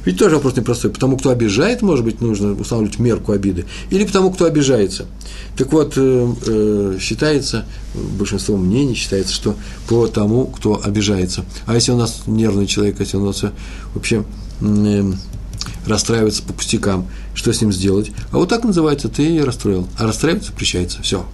Ведь 0.06 0.18
тоже 0.18 0.36
вопрос 0.36 0.56
непростой. 0.56 0.92
Потому, 0.92 1.18
кто 1.18 1.30
обижает, 1.30 1.82
может 1.82 2.06
быть, 2.06 2.22
нужно 2.22 2.54
устанавливать 2.54 3.00
мерку 3.00 3.34
обиды. 3.34 3.66
Или 3.90 4.06
потому, 4.06 4.32
кто 4.32 4.46
обижается. 4.46 5.06
Так 5.58 5.72
вот, 5.74 5.94
э, 5.98 6.34
э, 6.46 6.98
считается, 7.00 7.66
большинство 7.94 8.58
мнений 8.58 8.96
считается, 8.96 9.34
что 9.34 9.56
по 9.88 10.08
тому, 10.08 10.46
кто 10.46 10.80
обижается. 10.84 11.46
А 11.66 11.76
если 11.76 11.92
у 11.92 11.98
нас 11.98 12.24
нервный 12.28 12.68
человек, 12.68 13.00
если 13.00 13.18
у 13.18 13.26
нас 13.26 13.44
вообще 13.94 14.24
расстраивается 15.86 16.44
по 16.44 16.54
пустякам, 16.54 17.08
что 17.34 17.52
с 17.54 17.62
ним 17.62 17.72
сделать? 17.72 18.12
А 18.32 18.38
вот 18.38 18.50
так 18.50 18.64
называется, 18.64 19.10
ты 19.10 19.44
расстроил. 19.44 19.88
А 19.98 20.06
расстраивать 20.06 20.46
запрещается, 20.46 21.02
все. 21.02 21.26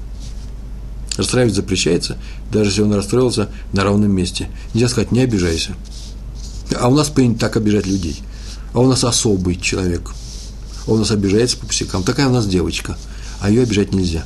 Расстраивать 1.17 1.55
запрещается, 1.55 2.17
даже 2.51 2.69
если 2.69 2.81
он 2.83 2.93
расстроился 2.93 3.49
на 3.73 3.83
ровном 3.83 4.11
месте. 4.11 4.49
Нельзя 4.73 4.87
сказать, 4.87 5.11
не 5.11 5.21
обижайся. 5.21 5.71
А 6.79 6.87
у 6.89 6.95
нас 6.95 7.09
принято 7.09 7.41
так 7.41 7.57
обижать 7.57 7.87
людей. 7.87 8.21
А 8.73 8.79
у 8.79 8.87
нас 8.87 9.03
особый 9.03 9.55
человек. 9.55 10.11
А 10.85 10.91
у 10.91 10.97
нас 10.97 11.09
обижается 11.11 11.57
по 11.57 11.65
пустякам. 11.65 12.03
Такая 12.03 12.27
у 12.27 12.33
нас 12.33 12.47
девочка. 12.47 12.97
А 13.41 13.49
ее 13.49 13.63
обижать 13.63 13.93
нельзя. 13.93 14.25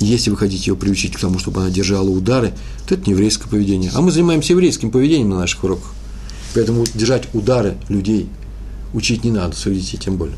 Если 0.00 0.30
вы 0.30 0.36
хотите 0.36 0.70
ее 0.70 0.76
приучить 0.76 1.14
к 1.14 1.20
тому, 1.20 1.38
чтобы 1.38 1.60
она 1.60 1.70
держала 1.70 2.08
удары, 2.08 2.54
то 2.86 2.94
это 2.94 3.04
не 3.06 3.12
еврейское 3.12 3.48
поведение. 3.48 3.90
А 3.94 4.00
мы 4.00 4.10
занимаемся 4.10 4.52
еврейским 4.52 4.90
поведением 4.90 5.30
на 5.30 5.38
наших 5.38 5.64
уроках. 5.64 5.92
Поэтому 6.54 6.84
держать 6.94 7.28
удары 7.34 7.76
людей, 7.88 8.28
учить 8.92 9.24
не 9.24 9.32
надо, 9.32 9.56
своих 9.56 9.80
детей 9.80 9.98
тем 9.98 10.16
более. 10.16 10.36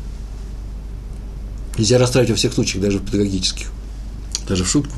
Нельзя 1.77 1.99
расстраивать 1.99 2.31
во 2.31 2.35
всех 2.35 2.53
случаях, 2.53 2.83
даже 2.83 2.97
в 2.97 3.05
педагогических, 3.05 3.67
даже 4.47 4.63
в 4.63 4.69
шутку. 4.69 4.93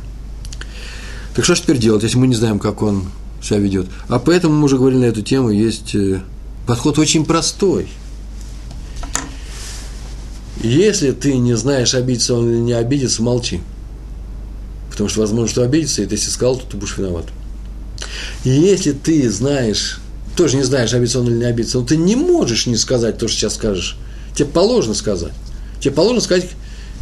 Так 1.36 1.44
что 1.44 1.56
же 1.56 1.62
теперь 1.62 1.78
делать, 1.78 2.04
если 2.04 2.18
мы 2.18 2.28
не 2.28 2.36
знаем, 2.36 2.58
как 2.58 2.82
он 2.82 3.10
себя 3.44 3.60
ведет? 3.60 3.88
А 4.08 4.18
поэтому 4.20 4.56
мы 4.56 4.66
уже 4.66 4.78
говорили 4.78 5.02
на 5.02 5.06
эту 5.06 5.22
тему, 5.22 5.50
есть 5.50 5.94
э, 5.94 6.22
подход 6.66 6.98
очень 6.98 7.26
простой. 7.26 7.90
Если 10.62 11.12
ты 11.12 11.38
не 11.38 11.56
знаешь, 11.56 11.94
обидится 11.94 12.36
он 12.36 12.50
или 12.50 12.60
не 12.60 12.74
обидится, 12.74 13.22
молчи. 13.22 13.62
Потому 14.90 15.10
что 15.10 15.22
возможно, 15.22 15.48
что 15.48 15.64
обидится, 15.64 16.02
и 16.02 16.06
ты 16.06 16.16
если 16.16 16.30
сказал, 16.30 16.58
то 16.58 16.66
ты 16.66 16.78
будешь 16.78 16.98
виноват. 16.98 17.26
И 18.44 18.50
если 18.50 18.92
ты 18.92 19.30
знаешь, 19.30 20.00
тоже 20.40 20.56
не 20.56 20.64
знаешь, 20.64 20.94
обидится 20.94 21.20
он 21.20 21.28
или 21.28 21.36
не 21.36 21.44
обидится, 21.44 21.80
но 21.80 21.86
ты 21.86 21.98
не 21.98 22.16
можешь 22.16 22.66
не 22.66 22.78
сказать 22.78 23.18
то, 23.18 23.28
что 23.28 23.38
сейчас 23.38 23.56
скажешь. 23.56 23.98
Тебе 24.34 24.48
положено 24.48 24.96
сказать. 24.96 25.34
Тебе 25.82 25.94
положено 25.94 26.22
сказать 26.22 26.46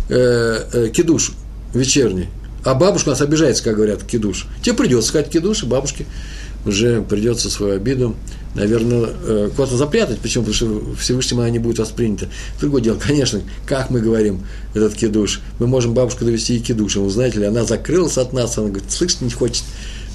э, 0.10 0.64
э, 0.74 0.90
кидуш 0.90 1.34
вечерний. 1.72 2.30
А 2.64 2.74
бабушка 2.74 3.12
нас 3.12 3.22
обижается, 3.22 3.64
как 3.64 3.76
говорят, 3.76 4.02
кидуш. 4.02 4.48
Тебе 4.64 4.74
придется 4.74 5.10
сказать 5.10 5.30
кидуш, 5.30 5.62
и 5.62 5.68
бабушке 5.68 6.08
уже 6.66 7.04
придется 7.04 7.52
свою 7.52 7.76
обиду, 7.76 8.16
наверное, 8.56 9.10
э, 9.28 9.50
куда-то 9.56 9.78
запрятать, 9.78 10.18
почему? 10.18 10.46
Потому 10.46 10.56
что 10.56 10.96
Всевышнему 11.00 11.42
она 11.42 11.52
не 11.52 11.60
будет 11.60 11.78
воспринята. 11.78 12.30
Другое 12.60 12.82
дело, 12.82 12.98
конечно, 12.98 13.42
как 13.68 13.92
мы 13.92 14.02
говорим 14.02 14.42
этот 14.74 14.96
кидуш, 14.96 15.42
мы 15.60 15.68
можем 15.68 15.94
бабушку 15.94 16.26
довести 16.26 16.58
и 16.58 16.60
кидушем, 16.60 17.04
вы 17.04 17.12
знаете 17.12 17.38
ли, 17.38 17.46
она 17.46 17.66
закрылась 17.66 18.18
от 18.18 18.34
нас, 18.34 18.58
она 18.58 18.70
говорит, 18.70 18.92
слышь, 18.92 19.22
не 19.22 19.30
хочет 19.30 19.64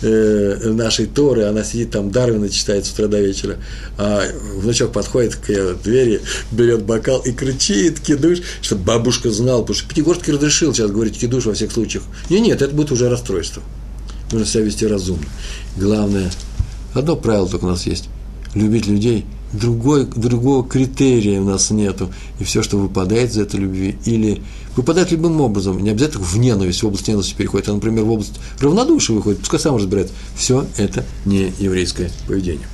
э, 0.03 0.71
нашей 0.71 1.07
Торы, 1.07 1.45
она 1.45 1.65
сидит 1.65 1.91
там, 1.91 2.11
Дарвина 2.11 2.49
читает 2.49 2.87
с 2.87 2.93
утра 2.93 3.07
до 3.07 3.21
вечера, 3.21 3.57
а 3.99 4.23
внучок 4.57 4.93
подходит 4.93 5.37
к 5.37 5.49
ее 5.49 5.75
двери, 5.83 6.21
берет 6.51 6.85
бокал 6.85 7.21
и 7.21 7.33
кричит 7.33 8.01
кидуш, 8.01 8.39
чтобы 8.61 8.85
бабушка 8.85 9.31
знала, 9.31 9.61
потому 9.63 9.77
что 9.77 9.89
Пятигорский 9.89 10.33
разрешил 10.33 10.75
сейчас 10.75 10.91
говорить 10.91 11.19
кидуш 11.19 11.47
во 11.47 11.55
всех 11.55 11.73
случаях. 11.73 12.05
Нет, 12.29 12.43
нет, 12.43 12.63
это 12.63 12.75
будет 12.75 12.93
уже 12.93 13.09
расстройство. 13.09 13.63
Нужно 14.31 14.47
себя 14.47 14.65
вести 14.65 14.87
разумно. 14.87 15.27
Главное, 15.77 16.31
одно 16.95 17.17
правило 17.17 17.49
только 17.49 17.65
у 17.65 17.69
нас 17.69 17.87
есть– 17.87 18.09
любить 18.55 18.87
людей– 18.87 19.25
другой, 19.53 20.07
другого 20.07 20.67
критерия 20.67 21.41
у 21.41 21.45
нас 21.45 21.71
нету. 21.71 22.11
И 22.41 22.45
все, 22.45 22.63
что 22.63 22.79
выпадает 22.79 23.31
из 23.31 23.39
этой 23.39 23.61
любви, 23.61 23.97
или 24.05 24.43
выпадает 24.77 25.11
любым 25.13 25.41
образом, 25.41 25.83
не 25.83 25.91
обязательно 25.91 26.25
в 26.25 26.37
ненависть, 26.39 26.83
в 26.83 26.87
область 26.87 27.09
ненависти 27.09 27.35
переходит, 27.35 27.69
а, 27.69 27.75
например, 27.75 28.05
в 28.05 28.11
область 28.11 28.35
равнодушия 28.61 29.15
выходит, 29.15 29.41
пускай 29.41 29.61
сам 29.61 29.77
разбирается. 29.77 30.15
Все 30.37 30.67
это 30.77 31.05
не 31.25 31.53
еврейское 31.59 32.11
поведение. 32.27 32.67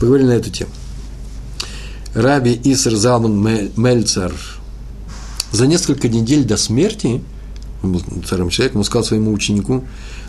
Поговорили 0.00 0.28
на 0.28 0.32
эту 0.32 0.50
тему. 0.50 0.70
Раби 2.14 2.58
Иср 2.64 2.96
Залман 2.96 3.70
Мельцер 3.76 4.32
за 5.52 5.66
несколько 5.66 6.08
недель 6.08 6.44
до 6.44 6.56
смерти, 6.56 7.22
он 7.82 7.92
был 7.92 8.02
царем 8.26 8.48
человеком, 8.48 8.80
он 8.80 8.84
сказал 8.84 9.04
своему 9.04 9.32
ученику, 9.32 9.84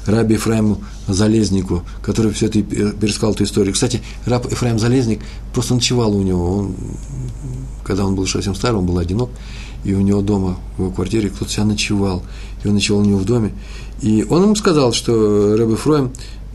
Раби 0.06 0.36
Ефраиму 0.36 0.82
Залезнику, 1.08 1.84
который 2.02 2.32
все 2.32 2.46
это 2.48 2.62
пересказал 2.62 3.34
эту 3.34 3.44
историю. 3.44 3.74
Кстати, 3.74 4.02
раб 4.26 4.50
Ефраим 4.50 4.80
Залезник 4.80 5.22
просто 5.54 5.76
ночевал 5.76 6.16
у 6.16 6.22
него. 6.22 6.58
Он, 6.60 6.76
когда 7.84 8.06
он 8.06 8.16
был 8.16 8.26
совсем 8.26 8.56
старый, 8.56 8.80
он 8.80 8.86
был 8.86 8.98
одинок, 9.00 9.30
и 9.88 9.94
у 9.94 10.02
него 10.02 10.22
дома, 10.22 10.58
в 10.76 10.82
его 10.82 10.92
квартире, 10.92 11.30
кто-то 11.30 11.50
себя 11.50 11.64
ночевал. 11.64 12.22
И 12.62 12.68
он 12.68 12.74
ночевал 12.74 13.02
у 13.02 13.06
него 13.06 13.20
в 13.20 13.26
доме. 13.26 13.54
И 14.02 14.26
он 14.30 14.44
ему 14.44 14.56
сказал, 14.56 14.92
что 14.92 15.56
Раби 15.58 15.72
Ефраим, 15.72 16.12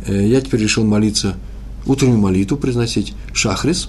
э, 0.07 0.29
я 0.29 0.43
теперь 0.43 0.61
решил 0.61 0.85
молиться, 0.85 1.37
утреннюю 1.87 2.19
молитву 2.19 2.59
произносить, 2.59 3.15
шахрис, 3.33 3.89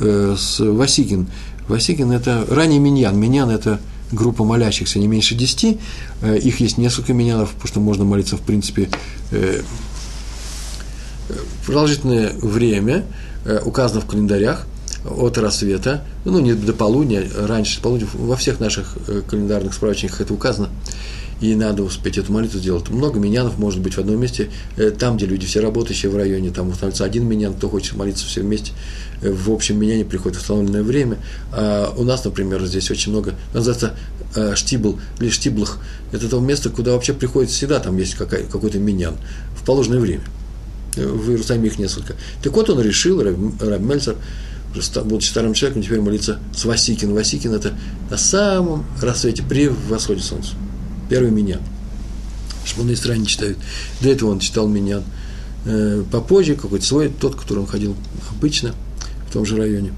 э, 0.00 0.36
с 0.38 0.60
Васикин. 0.60 1.28
Васикин– 1.66 2.12
это 2.12 2.44
ранний 2.50 2.78
миньян. 2.78 3.18
Миньян– 3.18 3.48
это– 3.50 3.80
группа 4.12 4.44
молящихся 4.44 4.98
не 4.98 5.08
меньше 5.08 5.34
десяти, 5.34 5.78
э, 6.20 6.36
их 6.36 6.60
есть 6.60 6.76
несколько 6.76 7.14
миньянов, 7.14 7.52
потому 7.52 7.68
что 7.68 7.80
можно 7.80 8.04
молиться, 8.04 8.36
в 8.36 8.42
принципе, 8.42 8.90
продолжительное 11.64 12.34
время, 12.34 13.06
указано 13.64 14.02
в 14.02 14.06
календарях, 14.06 14.66
от 15.04 15.38
рассвета, 15.38 16.04
ну, 16.24 16.38
не 16.40 16.54
до 16.54 16.72
полудня, 16.72 17.22
раньше 17.36 17.80
полудня, 17.80 18.06
во 18.14 18.36
всех 18.36 18.60
наших 18.60 18.96
календарных 19.28 19.74
справочниках 19.74 20.22
это 20.22 20.32
указано, 20.32 20.70
и 21.40 21.54
надо 21.54 21.82
успеть 21.82 22.16
эту 22.16 22.32
молитву 22.32 22.58
сделать. 22.58 22.88
Много 22.88 23.18
миньянов 23.18 23.58
может 23.58 23.80
быть 23.80 23.94
в 23.94 23.98
одном 23.98 24.18
месте, 24.18 24.50
там, 24.98 25.16
где 25.16 25.26
люди 25.26 25.46
все 25.46 25.60
работающие 25.60 26.10
в 26.10 26.16
районе, 26.16 26.50
там 26.50 26.68
устанавливается 26.68 27.04
один 27.04 27.28
миньян, 27.28 27.52
кто 27.54 27.68
хочет 27.68 27.96
молиться 27.96 28.24
все 28.24 28.40
вместе, 28.40 28.72
в 29.20 29.50
общем 29.50 29.78
меняне 29.78 30.04
приходит 30.04 30.38
в 30.38 30.40
установленное 30.40 30.82
время. 30.82 31.18
А 31.52 31.92
у 31.96 32.04
нас, 32.04 32.24
например, 32.24 32.64
здесь 32.64 32.90
очень 32.90 33.12
много, 33.12 33.34
называется 33.52 33.94
э, 34.34 34.54
штибл 34.54 34.98
или 35.20 35.28
штиблах. 35.28 35.78
Это 36.12 36.28
то 36.28 36.40
место, 36.40 36.70
куда 36.70 36.92
вообще 36.92 37.12
приходит 37.12 37.50
всегда, 37.50 37.78
там 37.80 37.98
есть 37.98 38.14
какой-то 38.14 38.78
миньян 38.78 39.16
в 39.56 39.64
положенное 39.64 40.00
время. 40.00 40.22
В 40.96 41.30
Иерусалиме 41.30 41.66
их 41.66 41.78
несколько. 41.78 42.14
Так 42.42 42.54
вот 42.54 42.70
он 42.70 42.80
решил, 42.80 43.20
Раб 43.20 43.80
Мельцер, 43.80 44.16
будучи 45.04 45.28
старым 45.28 45.54
человеком, 45.54 45.82
теперь 45.82 46.00
молиться 46.00 46.38
с 46.54 46.64
Васикин. 46.64 47.14
Васикин– 47.14 47.52
это 47.54 47.74
на 48.10 48.16
самом 48.16 48.84
рассвете, 49.00 49.42
при 49.42 49.68
восходе 49.68 50.20
солнца. 50.20 50.52
Первый 51.08 51.30
миньян. 51.30 51.60
Шмонные 52.64 52.96
страны 52.96 53.26
читают. 53.26 53.58
До 54.00 54.08
этого 54.08 54.30
он 54.30 54.40
читал 54.40 54.68
миньян 54.68 55.04
э, 55.66 56.02
попозже, 56.10 56.54
какой-то 56.54 56.84
свой, 56.84 57.08
тот, 57.08 57.36
который 57.36 57.60
он 57.60 57.66
ходил 57.66 57.96
обычно– 58.30 58.74
том 59.34 59.44
же 59.44 59.56
районе. 59.56 59.92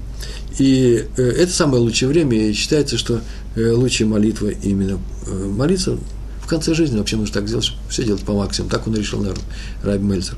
И 0.57 1.05
э, 1.15 1.21
это 1.21 1.51
самое 1.51 1.81
лучшее 1.81 2.09
время, 2.09 2.49
и 2.49 2.53
считается, 2.53 2.97
что 2.97 3.21
э, 3.55 3.71
лучшая 3.71 4.07
молитва 4.07 4.47
именно 4.47 4.99
молиться 5.27 5.97
в 6.47 6.49
конце 6.49 6.73
жизни 6.73 6.97
вообще 6.97 7.17
нужно 7.17 7.33
так 7.33 7.47
сделать, 7.49 7.65
чтобы 7.65 7.81
все 7.89 8.05
делать 8.05 8.23
по 8.23 8.31
максимуму. 8.31 8.71
Так 8.71 8.87
он 8.87 8.95
решил, 8.95 9.19
наверное, 9.19 9.43
Раби 9.83 10.05
Мельцер. 10.05 10.37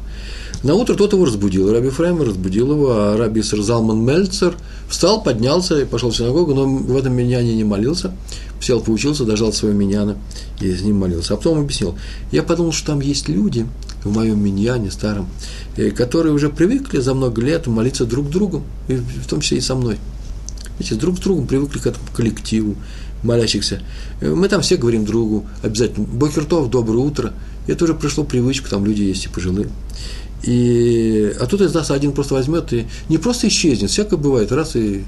На 0.64 0.74
утро 0.74 0.96
тот 0.96 1.14
его 1.14 1.24
разбудил, 1.24 1.72
Раби 1.72 1.90
Фрайм 1.90 2.20
разбудил 2.24 2.72
его, 2.72 2.92
а 2.94 3.16
Раби 3.16 3.44
Залман 3.44 4.04
Мельцер 4.04 4.56
встал, 4.90 5.22
поднялся 5.22 5.80
и 5.80 5.86
пошел 5.86 6.10
в 6.10 6.18
синагогу, 6.18 6.56
но 6.56 6.66
в 6.66 6.98
этом 6.98 7.14
миньяне 7.14 7.56
не 7.56 7.64
молился, 7.64 8.12
сел, 8.60 8.82
поучился, 8.82 9.24
дожал 9.24 9.54
своего 9.54 9.78
миньяна 9.78 10.18
и 10.60 10.74
с 10.74 10.82
ним 10.82 10.98
молился. 10.98 11.36
А 11.36 11.38
потом 11.38 11.60
объяснил, 11.60 11.96
я 12.32 12.42
подумал, 12.42 12.72
что 12.72 12.88
там 12.88 13.02
есть 13.02 13.30
люди, 13.30 13.68
в 14.04 14.12
моем 14.12 14.44
миньяне 14.44 14.90
старом, 14.90 15.30
э, 15.78 15.92
которые 15.92 16.34
уже 16.34 16.50
привыкли 16.50 17.02
за 17.02 17.14
много 17.14 17.40
лет 17.40 17.68
молиться 17.68 18.06
друг 18.06 18.32
другу, 18.32 18.64
и 18.88 18.96
в 18.96 19.28
том 19.28 19.42
числе 19.42 19.60
и 19.60 19.62
со 19.62 19.76
мной. 19.76 20.00
Видите, 20.80 20.96
друг 20.96 21.18
с 21.18 21.20
другом 21.20 21.46
привыкли 21.46 21.78
к 21.78 21.86
этому 21.86 22.06
коллективу 22.16 22.76
молящихся. 23.24 23.82
Э, 24.22 24.34
мы 24.34 24.48
там 24.48 24.62
все 24.62 24.78
говорим 24.78 25.06
другу 25.06 25.46
обязательно 25.62 26.06
«Бокертов, 26.08 26.70
доброе 26.70 27.00
утро». 27.00 27.34
Это 27.68 27.84
уже 27.84 27.94
пришло 27.94 28.24
привычку, 28.24 28.70
там 28.70 28.86
люди 28.86 29.04
есть 29.04 29.26
и 29.26 29.30
пожилые. 29.30 29.68
И, 30.44 31.36
а 31.40 31.46
тут 31.46 31.62
из 31.62 31.74
нас 31.74 31.92
один 31.92 32.14
просто 32.14 32.34
возьмет 32.34 32.72
и 32.74 32.88
не 33.10 33.18
просто 33.18 33.48
исчезнет, 33.48 33.92
всякое 33.92 34.18
бывает, 34.18 34.52
раз 34.52 34.76
и 34.76 35.04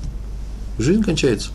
жизнь 0.78 1.04
кончается. 1.04 1.50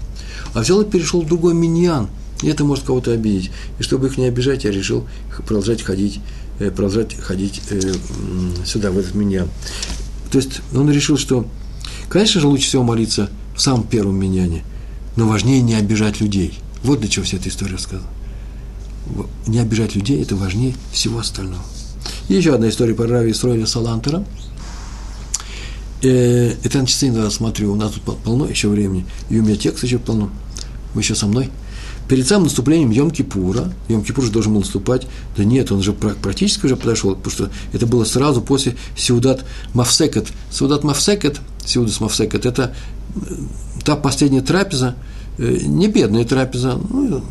А 0.55 0.61
взял 0.61 0.81
и 0.81 0.91
перешел 0.91 1.23
в 1.23 1.27
другой 1.27 1.55
миньян, 1.55 2.09
и 2.43 2.49
это 2.49 2.65
может 2.65 2.85
кого-то 2.85 3.13
обидеть. 3.13 3.51
И 3.79 3.83
чтобы 3.83 4.07
их 4.07 4.19
не 4.19 4.27
обижать, 4.27 4.65
я 4.65 4.71
решил 4.71 5.07
продолжать 5.47 5.83
ходить 5.83 6.21
Э, 6.59 6.71
продолжать 6.71 7.15
ходить 7.21 7.61
э, 7.69 7.93
сюда, 8.65 8.91
в 8.91 8.99
этот 8.99 9.15
меня. 9.15 9.47
То 10.33 10.39
есть 10.39 10.63
он 10.75 10.91
решил, 10.91 11.19
что, 11.19 11.47
конечно 12.09 12.41
же, 12.41 12.47
лучше 12.47 12.67
всего 12.67 12.83
молиться 12.83 13.29
в 13.55 13.61
самом 13.61 13.83
первом 13.83 14.19
миньяне, 14.19 14.65
но 15.17 15.27
важнее 15.27 15.63
не 15.63 15.75
обижать 15.75 16.21
людей. 16.21 16.59
Вот 16.83 17.01
для 17.01 17.09
чего 17.09 17.25
вся 17.25 17.39
эта 17.39 17.49
история 17.49 17.73
рассказана. 17.73 18.09
Не 19.47 19.59
обижать 19.59 19.95
людей– 19.95 20.23
это 20.23 20.37
важнее 20.37 20.75
всего 20.93 21.19
остального. 21.19 21.63
И 22.29 22.35
еще 22.35 22.55
одна 22.55 22.69
история 22.69 22.95
про 22.95 23.07
Рави 23.07 23.33
Исроиля 23.33 23.67
Салантера. 23.67 24.25
Э, 26.03 26.55
это 26.63 26.79
на 26.79 26.87
часы 26.87 27.09
иногда 27.09 27.31
смотрю, 27.31 27.73
у 27.73 27.77
нас 27.77 27.93
тут 27.93 28.19
полно 28.19 28.47
еще 28.47 28.69
времени, 28.69 29.07
и 29.31 29.39
у 29.39 29.43
меня 29.43 29.57
текст 29.57 29.83
еще 29.85 29.99
полно. 29.99 30.31
Вы 30.95 31.01
еще 31.01 31.15
со 31.15 31.27
мной– 31.27 31.51
перед 32.09 32.27
самым 32.27 32.45
наступлением 32.45 32.91
Йом-Кипура, 32.91 33.73
Йом-Кипур 33.89 34.25
же 34.25 34.31
должен 34.31 34.53
был 34.53 34.61
наступать, 34.61 35.07
да 35.37 35.45
нет, 35.45 35.73
он 35.73 35.83
же 35.83 35.93
практически 35.93 36.67
уже 36.67 36.77
подошел, 36.77 37.15
потому 37.17 37.33
что 37.33 37.51
это 37.73 37.87
было 37.87 38.05
сразу 38.05 38.41
после 38.41 38.77
Сеудат 38.97 39.45
Мавсекет. 39.75 40.29
Сеудат 40.51 40.85
Мавсекет, 40.85 41.41
Сеудас 41.65 42.01
Мавсекет, 42.01 42.47
это 42.47 42.75
та 43.87 43.97
последняя 43.97 44.43
трапеза, 44.43 44.97
э, 45.39 45.59
не 45.65 45.89
бедная 45.89 46.25
трапеза, 46.25 46.79
ну, 46.91 47.23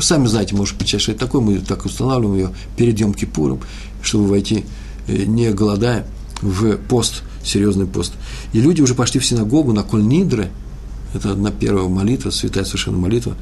сами 0.00 0.26
знаете, 0.26 0.54
может 0.54 0.76
быть, 0.76 0.92
это 0.92 1.14
такое, 1.14 1.40
мы 1.40 1.58
так 1.60 1.86
устанавливаем 1.86 2.36
ее 2.36 2.50
перед 2.76 3.00
Йом-Кипуром, 3.00 3.60
чтобы 4.02 4.26
войти, 4.26 4.64
э, 5.06 5.24
не 5.24 5.50
голодая, 5.52 6.06
в 6.42 6.76
пост, 6.76 7.22
серьезный 7.42 7.86
пост. 7.86 8.12
И 8.52 8.60
люди 8.60 8.82
уже 8.82 8.94
пошли 8.94 9.20
в 9.20 9.24
синагогу 9.24 9.72
на 9.72 9.82
Коль-Нидры, 9.82 10.50
это 11.14 11.30
одна 11.30 11.50
первая 11.50 11.88
молитва, 11.88 12.30
святая 12.30 12.64
совершенно 12.64 12.98
молитва, 12.98 13.36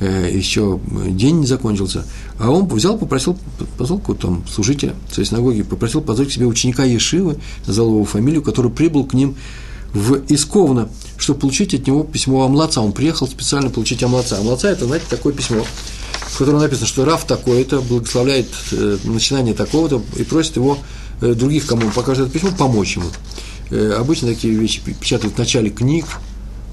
Э, 0.00 0.30
еще 0.32 0.78
день 1.10 1.40
не 1.40 1.46
закончился, 1.46 2.04
а 2.38 2.50
он 2.50 2.68
взял, 2.68 2.96
попросил, 2.96 3.36
позвал 3.76 3.98
какого-то 3.98 4.28
там 4.28 4.44
служителя 4.48 4.94
своей 5.10 5.28
синагоги, 5.28 5.62
попросил 5.62 6.02
позвать 6.02 6.28
к 6.28 6.32
себе 6.32 6.46
ученика 6.46 6.84
Ешивы, 6.84 7.38
назвал 7.66 7.88
его 7.88 8.04
фамилию, 8.04 8.42
который 8.42 8.70
прибыл 8.70 9.04
к 9.04 9.14
ним 9.14 9.34
в 9.94 10.20
Исковно, 10.28 10.88
чтобы 11.16 11.40
получить 11.40 11.74
от 11.74 11.86
него 11.86 12.04
письмо 12.04 12.44
Амлаца. 12.44 12.80
Он 12.80 12.92
приехал 12.92 13.26
специально 13.26 13.70
получить 13.70 14.02
Амлаца. 14.02 14.38
Амлаца– 14.38 14.68
это, 14.70 14.86
знаете, 14.86 15.06
такое 15.08 15.32
письмо, 15.32 15.64
в 16.20 16.38
котором 16.38 16.60
написано, 16.60 16.86
что 16.86 17.04
Раф 17.04 17.24
такой-то 17.24 17.80
благословляет 17.80 18.48
э, 18.72 18.98
начинание 19.04 19.54
такого-то 19.54 20.02
и 20.16 20.24
просит 20.24 20.56
его, 20.56 20.78
э, 21.20 21.34
других, 21.34 21.66
кому 21.66 21.86
он 21.86 21.92
покажет 21.92 22.26
это 22.26 22.32
письмо, 22.38 22.50
помочь 22.56 22.96
ему. 22.96 23.06
Э, 23.70 23.96
обычно 23.98 24.28
такие 24.28 24.54
вещи 24.54 24.80
печатают 24.80 25.34
в 25.34 25.38
начале 25.38 25.70
книг, 25.70 26.04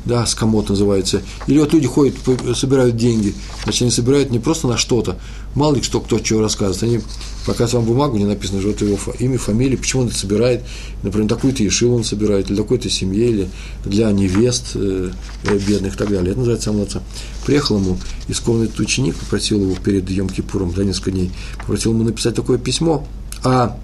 да, 0.06 0.26
скомот 0.26 0.70
называется. 0.70 1.22
Или 1.48 1.60
вот 1.60 1.74
люди 1.74 1.88
ходят, 1.88 2.16
собирают 2.56 2.96
деньги, 2.96 3.34
значит, 3.64 3.82
они 3.84 3.92
собирают 3.92 4.30
не 4.30 4.40
просто 4.40 4.68
на 4.68 4.78
что-то, 4.78 5.18
мало 5.56 5.76
ли 5.76 5.82
что 5.82 6.00
кто 6.00 6.24
что 6.24 6.42
рассказывает, 6.42 6.84
они 6.84 7.02
показывают 7.46 7.88
вам 7.88 7.96
бумагу, 7.96 8.18
где 8.18 8.26
написано, 8.26 8.62
что 8.62 8.72
это 8.72 8.86
его 8.86 8.98
имя, 9.20 9.38
фамилия, 9.38 9.78
почему 9.78 10.04
он 10.04 10.08
это 10.08 10.18
собирает, 10.18 10.64
например, 11.04 11.30
такую-то 11.30 11.64
ешиву 11.64 11.96
он 11.96 12.04
собирает, 12.04 12.48
для 12.48 12.58
такой-то 12.58 12.90
семье, 12.90 13.30
или 13.30 13.50
для 13.86 14.12
невест 14.12 14.72
э, 14.76 15.12
э 15.44 15.58
бедных 15.60 15.96
и 15.96 15.98
так 15.98 16.10
далее. 16.10 16.32
Это 16.32 16.40
называется 16.40 16.70
амлаца. 16.72 17.04
Приехал 17.46 17.78
ему 17.78 17.98
из 18.28 18.40
комнаты 18.40 18.82
ученик, 18.82 19.16
попросил 19.16 19.62
его 19.62 19.76
перед 19.76 20.10
Йом 20.10 20.30
Кипуром, 20.30 20.74
за 20.76 20.84
несколько 20.84 21.12
дней, 21.12 21.32
попросил 21.58 21.94
ему 21.94 22.04
написать 22.04 22.36
такое 22.36 22.58
письмо, 22.58 23.08
а 23.44 23.78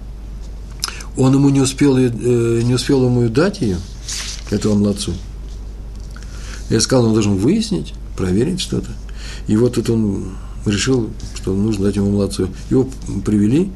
он 1.16 1.34
ему 1.34 1.48
не 1.50 1.60
успел, 1.60 1.96
э, 1.96 2.10
не 2.62 2.74
успел 2.74 3.04
ему 3.04 3.28
дать 3.28 3.60
ее, 3.60 3.78
этому 4.50 4.76
младцу. 4.76 5.12
Я 6.70 6.80
сказал, 6.80 7.06
он 7.06 7.12
должен 7.12 7.36
выяснить, 7.36 7.94
проверить 8.16 8.60
что-то. 8.60 8.90
И 9.46 9.56
вот 9.56 9.74
тут 9.74 9.90
он 9.90 10.36
решил, 10.66 11.10
что 11.34 11.52
нужно 11.52 11.86
дать 11.86 11.96
ему 11.96 12.10
младцу. 12.10 12.48
Его 12.70 12.88
привели, 13.24 13.70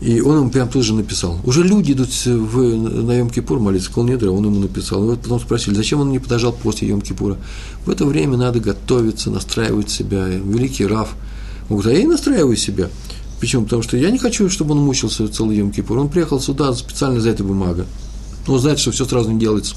и 0.00 0.20
он 0.20 0.38
ему 0.38 0.50
прям 0.50 0.68
тут 0.68 0.84
же 0.84 0.94
написал. 0.94 1.40
Уже 1.44 1.62
люди 1.62 1.92
идут 1.92 2.10
в, 2.24 2.58
на 2.58 3.20
Йом-Кипур 3.20 3.58
молиться, 3.58 3.90
Колнедра, 3.90 4.30
он 4.30 4.44
ему 4.44 4.60
написал. 4.60 5.02
И 5.04 5.06
вот 5.06 5.20
потом 5.22 5.40
спросили, 5.40 5.74
зачем 5.74 6.00
он 6.00 6.10
не 6.10 6.18
подождал 6.18 6.52
после 6.52 6.88
Йом-Кипура? 6.88 7.38
В 7.86 7.90
это 7.90 8.04
время 8.04 8.36
надо 8.36 8.60
готовиться, 8.60 9.30
настраивать 9.30 9.90
себя. 9.90 10.26
Великий 10.26 10.86
Раф. 10.86 11.14
Он 11.70 11.78
говорит, 11.78 11.94
а 11.94 11.98
я 11.98 12.04
и 12.04 12.06
настраиваю 12.06 12.56
себя. 12.56 12.90
Почему? 13.40 13.64
Потому 13.64 13.82
что 13.82 13.96
я 13.96 14.10
не 14.10 14.18
хочу, 14.18 14.50
чтобы 14.50 14.72
он 14.72 14.78
мучился 14.78 15.28
целый 15.28 15.58
Йом-Кипур. 15.58 15.98
Он 15.98 16.08
приехал 16.08 16.40
сюда 16.40 16.74
специально 16.74 17.20
за 17.20 17.30
этой 17.30 17.46
бумагой. 17.46 17.86
Он 18.46 18.58
знает, 18.58 18.78
что 18.78 18.90
все 18.90 19.06
сразу 19.06 19.30
не 19.30 19.38
делается 19.38 19.74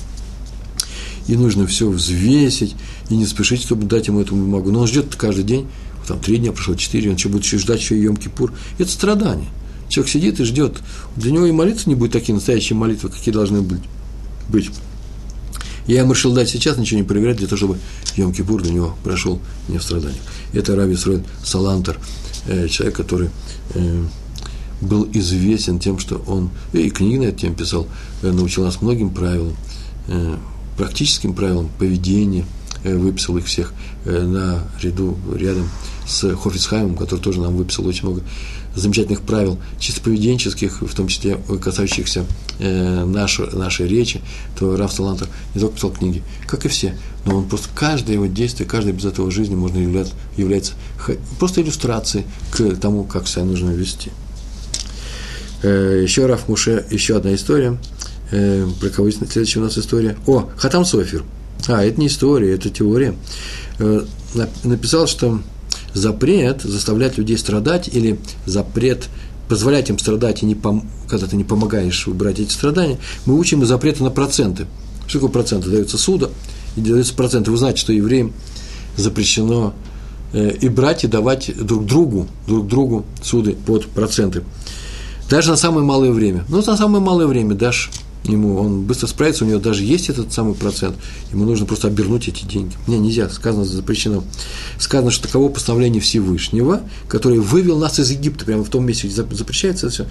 и 1.27 1.35
нужно 1.35 1.67
все 1.67 1.89
взвесить, 1.89 2.75
и 3.09 3.15
не 3.15 3.25
спешить, 3.25 3.61
чтобы 3.61 3.85
дать 3.85 4.07
ему 4.07 4.21
эту 4.21 4.35
бумагу. 4.35 4.71
Но 4.71 4.81
он 4.81 4.87
ждет 4.87 5.15
каждый 5.15 5.43
день, 5.43 5.67
там 6.07 6.19
три 6.19 6.37
дня 6.37 6.51
прошло, 6.51 6.75
четыре, 6.75 7.09
он 7.09 7.15
еще 7.15 7.29
будет 7.29 7.43
еще 7.43 7.57
ждать 7.57 7.79
и 7.91 8.05
Йом-Кипур. 8.05 8.51
Это 8.77 8.89
страдание. 8.89 9.49
Человек 9.89 10.11
сидит 10.11 10.39
и 10.39 10.43
ждет. 10.43 10.77
Для 11.15 11.31
него 11.31 11.45
и 11.45 11.51
молитвы 11.51 11.83
не 11.91 11.95
будет 11.95 12.11
такие 12.11 12.33
настоящие 12.33 12.77
молитвы, 12.77 13.09
какие 13.09 13.33
должны 13.33 13.61
быть. 13.61 13.81
Я 15.87 16.01
ему 16.01 16.13
решил 16.13 16.33
дать 16.33 16.49
сейчас, 16.49 16.77
ничего 16.77 16.99
не 16.99 17.05
проверять, 17.05 17.37
для 17.37 17.47
того, 17.47 17.57
чтобы 17.57 17.77
Йом-Кипур 18.17 18.61
для 18.61 18.73
него 18.73 18.95
прошел 19.03 19.39
не 19.69 19.77
в 19.77 19.83
страданиях. 19.83 20.21
Это 20.53 20.75
Раби 20.75 20.95
Сроин 20.95 21.23
Салантер, 21.43 21.97
э, 22.47 22.67
человек, 22.67 22.95
который 22.95 23.29
э, 23.73 24.03
был 24.81 25.07
известен 25.13 25.79
тем, 25.79 25.99
что 25.99 26.21
он, 26.27 26.49
и 26.73 26.89
книги 26.89 27.17
на 27.17 27.23
эту 27.23 27.39
тему 27.39 27.55
писал, 27.55 27.87
э, 28.21 28.31
научил 28.31 28.63
нас 28.63 28.81
многим 28.81 29.09
правилам, 29.09 29.55
практическим 30.77 31.33
правилам 31.33 31.69
поведения, 31.79 32.45
э, 32.83 32.95
выписал 32.95 33.37
их 33.37 33.45
всех 33.45 33.73
э, 34.05 34.21
на 34.21 34.63
ряду 34.81 35.17
рядом 35.35 35.67
с 36.07 36.35
Хофицхаймом, 36.35 36.95
который 36.95 37.19
тоже 37.19 37.41
нам 37.41 37.55
выписал 37.55 37.85
очень 37.85 38.03
много 38.03 38.23
замечательных 38.75 39.21
правил, 39.21 39.57
чисто 39.79 40.01
поведенческих, 40.01 40.81
в 40.81 40.93
том 40.95 41.07
числе 41.07 41.37
касающихся 41.61 42.25
э, 42.59 43.05
нашей, 43.05 43.51
нашей 43.53 43.87
речи, 43.87 44.21
то 44.57 44.75
Раф 44.77 44.93
Салантер 44.93 45.27
не 45.53 45.61
только 45.61 45.75
писал 45.75 45.91
книги, 45.91 46.23
как 46.47 46.65
и 46.65 46.69
все, 46.69 46.95
но 47.25 47.37
он 47.37 47.49
просто 47.49 47.69
каждое 47.75 48.13
его 48.13 48.27
действие, 48.27 48.69
каждая 48.69 48.93
без 48.93 49.05
этого 49.05 49.31
жизни 49.31 49.55
можно 49.55 49.79
являться, 49.79 50.13
является 50.37 50.73
просто 51.39 51.61
иллюстрацией 51.61 52.25
к 52.51 52.75
тому, 52.75 53.03
как 53.03 53.27
себя 53.27 53.43
нужно 53.43 53.71
вести. 53.71 54.11
Э, 55.63 55.99
еще 56.03 56.25
Раф 56.25 56.47
Муше, 56.47 56.85
еще 56.89 57.17
одна 57.17 57.35
история– 57.35 57.77
э, 58.31 58.67
про 58.79 58.89
кого 58.89 59.09
следующая 59.11 59.59
у 59.59 59.63
нас 59.63 59.77
история? 59.77 60.17
О, 60.25 60.49
Хатам 60.57 60.85
Софер. 60.85 61.23
А, 61.67 61.83
это 61.83 61.99
не 61.99 62.07
история, 62.07 62.53
это 62.53 62.69
теория. 62.69 63.15
Э, 63.79 64.05
написал, 64.63 65.07
что 65.07 65.41
запрет 65.97 66.61
заставлять 66.61 67.17
людей 67.17 67.37
страдать 67.37 67.87
или 67.87 68.19
запрет 68.45 69.09
позволять 69.47 69.89
им 69.89 69.97
страдать, 69.97 70.43
и 70.43 70.45
не 70.45 70.55
пом- 70.55 70.85
когда 71.07 71.25
ты 71.27 71.35
не 71.35 71.43
помогаешь 71.43 72.07
убрать 72.07 72.39
эти 72.39 72.51
страдания, 72.51 72.97
мы 73.25 73.37
учим 73.37 73.63
из 73.63 73.69
запрета 73.69 74.03
на 74.03 74.09
проценты. 74.09 74.67
Что 75.07 75.19
такое 75.19 75.31
проценты? 75.31 75.69
Дается 75.69 75.97
суда, 75.97 76.29
и 76.75 76.81
даются 76.81 77.13
проценты. 77.13 77.49
Вы 77.51 77.57
знаете, 77.57 77.79
что 77.79 77.93
евреям 77.93 78.33
запрещено 78.97 79.73
э, 80.33 80.51
и 80.59 80.67
брать, 80.67 81.05
и 81.05 81.07
давать 81.07 81.51
друг 81.55 81.85
другу, 81.85 82.27
друг 82.45 82.67
другу 82.67 83.05
суды 83.23 83.55
под 83.65 83.85
проценты. 83.87 84.43
Даже 85.29 85.51
на 85.51 85.57
самое 85.57 85.85
малое 85.85 86.11
время. 86.11 86.43
Ну, 86.49 86.57
на 86.57 86.77
самое 86.77 87.03
малое 87.03 87.27
время 87.27 87.55
дашь 87.55 87.89
ему, 88.27 88.57
он 88.57 88.83
быстро 88.83 89.07
справится, 89.07 89.45
у 89.45 89.47
него 89.47 89.59
даже 89.59 89.83
есть 89.83 90.09
этот 90.09 90.31
самый 90.33 90.53
процент, 90.53 90.95
ему 91.31 91.45
нужно 91.45 91.65
просто 91.65 91.87
обернуть 91.87 92.27
эти 92.27 92.45
деньги. 92.45 92.75
Не, 92.87 92.99
нельзя, 92.99 93.29
сказано, 93.29 93.65
запрещено. 93.65 94.23
Сказано, 94.79 95.11
что 95.11 95.27
таково 95.27 95.49
постановление 95.49 96.01
Всевышнего, 96.01 96.81
который 97.07 97.39
вывел 97.39 97.77
нас 97.77 97.99
из 97.99 98.11
Египта, 98.11 98.45
прямо 98.45 98.63
в 98.63 98.69
том 98.69 98.85
месте, 98.85 99.07
где 99.07 99.15
запрещается 99.15 99.89
все, 99.89 100.07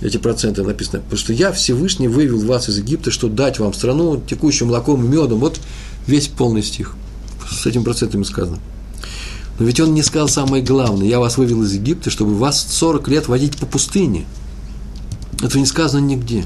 эти 0.00 0.16
проценты 0.16 0.62
написано, 0.62 1.00
потому 1.00 1.18
что 1.18 1.32
я 1.32 1.52
Всевышний 1.52 2.08
вывел 2.08 2.40
вас 2.40 2.68
из 2.68 2.78
Египта, 2.78 3.10
что 3.10 3.28
дать 3.28 3.58
вам 3.58 3.72
страну, 3.72 4.20
текущим 4.20 4.66
молоком 4.66 5.04
и 5.04 5.08
медом, 5.08 5.38
вот 5.38 5.60
весь 6.06 6.28
полный 6.28 6.62
стих, 6.62 6.94
с 7.50 7.66
этим 7.66 7.84
процентами 7.84 8.24
сказано. 8.24 8.58
Но 9.58 9.64
ведь 9.64 9.80
он 9.80 9.94
не 9.94 10.02
сказал 10.02 10.28
самое 10.28 10.62
главное, 10.62 11.06
я 11.06 11.20
вас 11.20 11.38
вывел 11.38 11.62
из 11.62 11.72
Египта, 11.72 12.10
чтобы 12.10 12.34
вас 12.34 12.66
40 12.70 13.08
лет 13.08 13.28
водить 13.28 13.56
по 13.56 13.66
пустыне. 13.66 14.26
Это 15.42 15.58
не 15.58 15.66
сказано 15.66 16.04
нигде. 16.04 16.44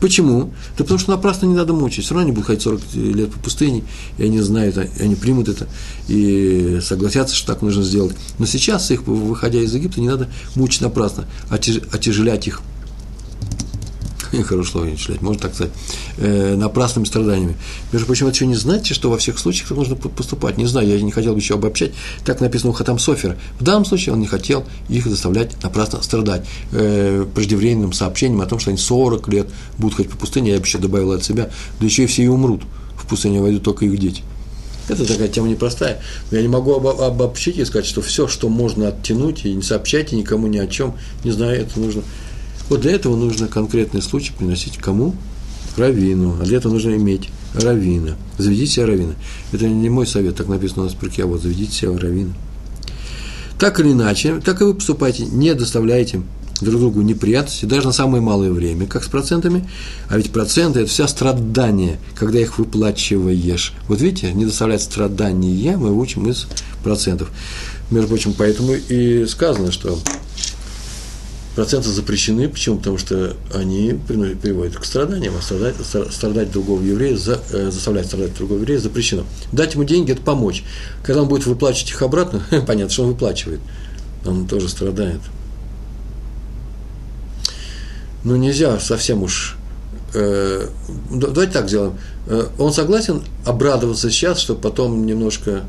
Почему? 0.00 0.52
Да 0.76 0.84
потому 0.84 0.98
что 0.98 1.10
напрасно 1.10 1.46
не 1.46 1.54
надо 1.54 1.72
мучить. 1.72 2.04
Все 2.04 2.14
равно 2.14 2.26
они 2.26 2.32
будут 2.32 2.46
ходить 2.46 2.62
40 2.62 2.94
лет 2.94 3.32
по 3.32 3.38
пустыне, 3.40 3.84
и 4.16 4.24
они 4.24 4.40
знают, 4.40 4.76
и 4.78 5.02
они 5.02 5.16
примут 5.16 5.48
это, 5.48 5.66
и 6.06 6.78
согласятся, 6.82 7.34
что 7.34 7.48
так 7.48 7.62
нужно 7.62 7.82
сделать. 7.82 8.16
Но 8.38 8.46
сейчас 8.46 8.90
их, 8.90 9.02
выходя 9.06 9.60
из 9.60 9.74
Египта, 9.74 10.00
не 10.00 10.08
надо 10.08 10.28
мучить 10.54 10.82
напрасно, 10.82 11.26
отяжелять 11.50 12.46
их 12.46 12.62
хорошее 14.42 14.72
слово 14.72 14.84
не 14.86 14.96
члять, 14.96 15.22
можно 15.22 15.42
так 15.42 15.54
сказать, 15.54 15.72
э, 16.18 16.54
напрасными 16.56 17.04
страданиями. 17.04 17.56
Между 17.92 18.06
прочим, 18.06 18.26
это 18.26 18.36
еще 18.36 18.46
не 18.46 18.54
знаете, 18.54 18.94
что 18.94 19.10
во 19.10 19.18
всех 19.18 19.38
случаях 19.38 19.70
нужно 19.70 19.96
поступать. 19.96 20.58
Не 20.58 20.66
знаю, 20.66 20.88
я 20.88 21.00
не 21.00 21.12
хотел 21.12 21.32
бы 21.32 21.38
еще 21.38 21.54
обобщать. 21.54 21.92
Так 22.24 22.40
написано 22.40 22.70
у 22.70 22.72
Хатам 22.72 22.98
Софера. 22.98 23.36
В 23.58 23.64
данном 23.64 23.84
случае 23.84 24.14
он 24.14 24.20
не 24.20 24.26
хотел 24.26 24.64
их 24.88 25.06
заставлять 25.06 25.62
напрасно 25.62 26.02
страдать 26.02 26.46
э, 26.72 27.26
преждевременным 27.34 27.92
сообщением 27.92 28.40
о 28.40 28.46
том, 28.46 28.58
что 28.58 28.70
они 28.70 28.78
40 28.78 29.28
лет 29.28 29.48
будут 29.78 29.96
ходить 29.96 30.12
по 30.12 30.18
пустыне, 30.18 30.52
я 30.52 30.58
бы 30.58 30.64
еще 30.64 30.78
добавил 30.78 31.12
от 31.12 31.24
себя, 31.24 31.50
да 31.80 31.86
еще 31.86 32.04
и 32.04 32.06
все 32.06 32.24
и 32.24 32.28
умрут. 32.28 32.62
В 32.96 33.06
пустыне 33.06 33.40
войдут 33.40 33.62
только 33.62 33.84
их 33.84 33.98
дети. 33.98 34.22
Это 34.88 35.06
такая 35.06 35.28
тема 35.28 35.48
непростая. 35.48 36.00
Но 36.30 36.38
я 36.38 36.42
не 36.42 36.48
могу 36.48 36.74
обобщить 36.74 37.58
и 37.58 37.64
сказать, 37.64 37.86
что 37.86 38.00
все, 38.00 38.26
что 38.26 38.48
можно 38.48 38.88
оттянуть, 38.88 39.44
и 39.44 39.52
не 39.52 39.62
сообщайте 39.62 40.16
никому 40.16 40.46
ни 40.46 40.58
о 40.58 40.66
чем, 40.66 40.94
не 41.24 41.30
знаю, 41.30 41.60
это 41.60 41.78
нужно 41.78 42.02
вот 42.68 42.80
для 42.80 42.92
этого 42.92 43.16
нужно 43.16 43.48
конкретный 43.48 44.02
случай 44.02 44.32
приносить 44.36 44.78
кому? 44.78 45.14
Равину. 45.76 46.36
А 46.40 46.44
для 46.44 46.58
этого 46.58 46.72
нужно 46.72 46.90
иметь 46.96 47.30
равина. 47.54 48.16
Заведите 48.36 48.72
себе 48.72 48.84
равина. 48.86 49.14
Это 49.52 49.68
не 49.68 49.88
мой 49.88 50.06
совет, 50.06 50.36
так 50.36 50.48
написано 50.48 50.82
у 50.82 50.84
нас 50.84 50.94
в 50.94 50.98
перке, 50.98 51.24
а 51.24 51.26
вот 51.26 51.42
заведите 51.42 51.72
себе 51.72 51.96
равина. 51.96 52.32
Так 53.58 53.80
или 53.80 53.92
иначе, 53.92 54.40
так 54.44 54.60
и 54.60 54.64
вы 54.64 54.74
поступайте, 54.74 55.24
не 55.24 55.54
доставляйте 55.54 56.22
друг 56.60 56.80
другу 56.80 57.02
неприятности, 57.02 57.64
даже 57.64 57.86
на 57.86 57.92
самое 57.92 58.22
малое 58.22 58.50
время, 58.50 58.86
как 58.86 59.04
с 59.04 59.08
процентами. 59.08 59.68
А 60.08 60.16
ведь 60.16 60.30
проценты– 60.30 60.80
это 60.80 60.88
вся 60.88 61.08
страдания, 61.08 61.98
когда 62.14 62.38
их 62.38 62.58
выплачиваешь. 62.58 63.74
Вот 63.86 64.00
видите, 64.00 64.32
не 64.32 64.44
доставлять 64.44 64.82
страдания 64.82 65.76
мы 65.76 65.92
учим 65.92 66.28
из 66.28 66.46
процентов. 66.82 67.30
Между 67.90 68.08
прочим, 68.08 68.34
поэтому 68.36 68.74
и 68.74 69.26
сказано, 69.26 69.72
что 69.72 69.98
проценты 71.58 71.88
запрещены. 71.88 72.48
Почему? 72.48 72.76
Потому 72.78 72.98
что 72.98 73.36
они 73.52 73.98
приводят 74.40 74.76
к 74.76 74.84
страданиям, 74.84 75.34
а 75.36 75.42
страдать, 75.42 75.74
страдать 76.12 76.52
другого 76.52 76.80
еврея, 76.80 77.16
за, 77.16 77.40
э, 77.50 77.72
заставлять 77.72 78.06
страдать 78.06 78.32
другого 78.36 78.60
еврея 78.60 78.78
запрещено. 78.78 79.24
Дать 79.50 79.74
ему 79.74 79.82
деньги– 79.82 80.12
это 80.12 80.22
помочь. 80.22 80.62
Когда 81.02 81.22
он 81.22 81.26
будет 81.26 81.46
выплачивать 81.46 81.90
их 81.90 82.00
обратно, 82.02 82.44
понятно, 82.64 82.90
что 82.90 83.02
он 83.02 83.08
выплачивает. 83.08 83.58
Он 84.24 84.46
тоже 84.46 84.68
страдает. 84.68 85.18
Но 88.22 88.36
нельзя 88.36 88.78
совсем 88.78 89.24
уж 89.24 89.56
э, 90.14 90.68
давайте 91.10 91.52
так 91.54 91.68
сделаем. 91.68 91.94
Э, 92.28 92.46
он 92.58 92.72
согласен 92.72 93.24
обрадоваться 93.44 94.12
сейчас, 94.12 94.38
чтобы 94.38 94.60
потом 94.60 95.06
немножко 95.06 95.64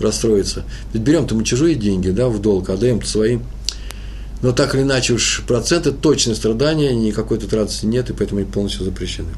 расстроиться. 0.00 0.64
Ведь 0.94 1.02
берем-то 1.02 1.34
мы 1.34 1.44
чужие 1.44 1.74
деньги, 1.74 2.08
да, 2.08 2.28
в 2.28 2.40
долг, 2.40 2.70
отдаем-то 2.70 3.06
свои– 3.06 3.40
но 4.42 4.52
так 4.52 4.74
или 4.74 4.82
иначе 4.82 5.14
уж 5.14 5.42
проценты 5.46 5.92
точно 5.92 6.34
страдания, 6.34 6.94
никакой 6.94 7.38
тут 7.38 7.52
радости 7.52 7.86
нет, 7.86 8.10
и 8.10 8.12
поэтому 8.12 8.40
они 8.40 8.50
полностью 8.50 8.84
запрещены. 8.84 9.30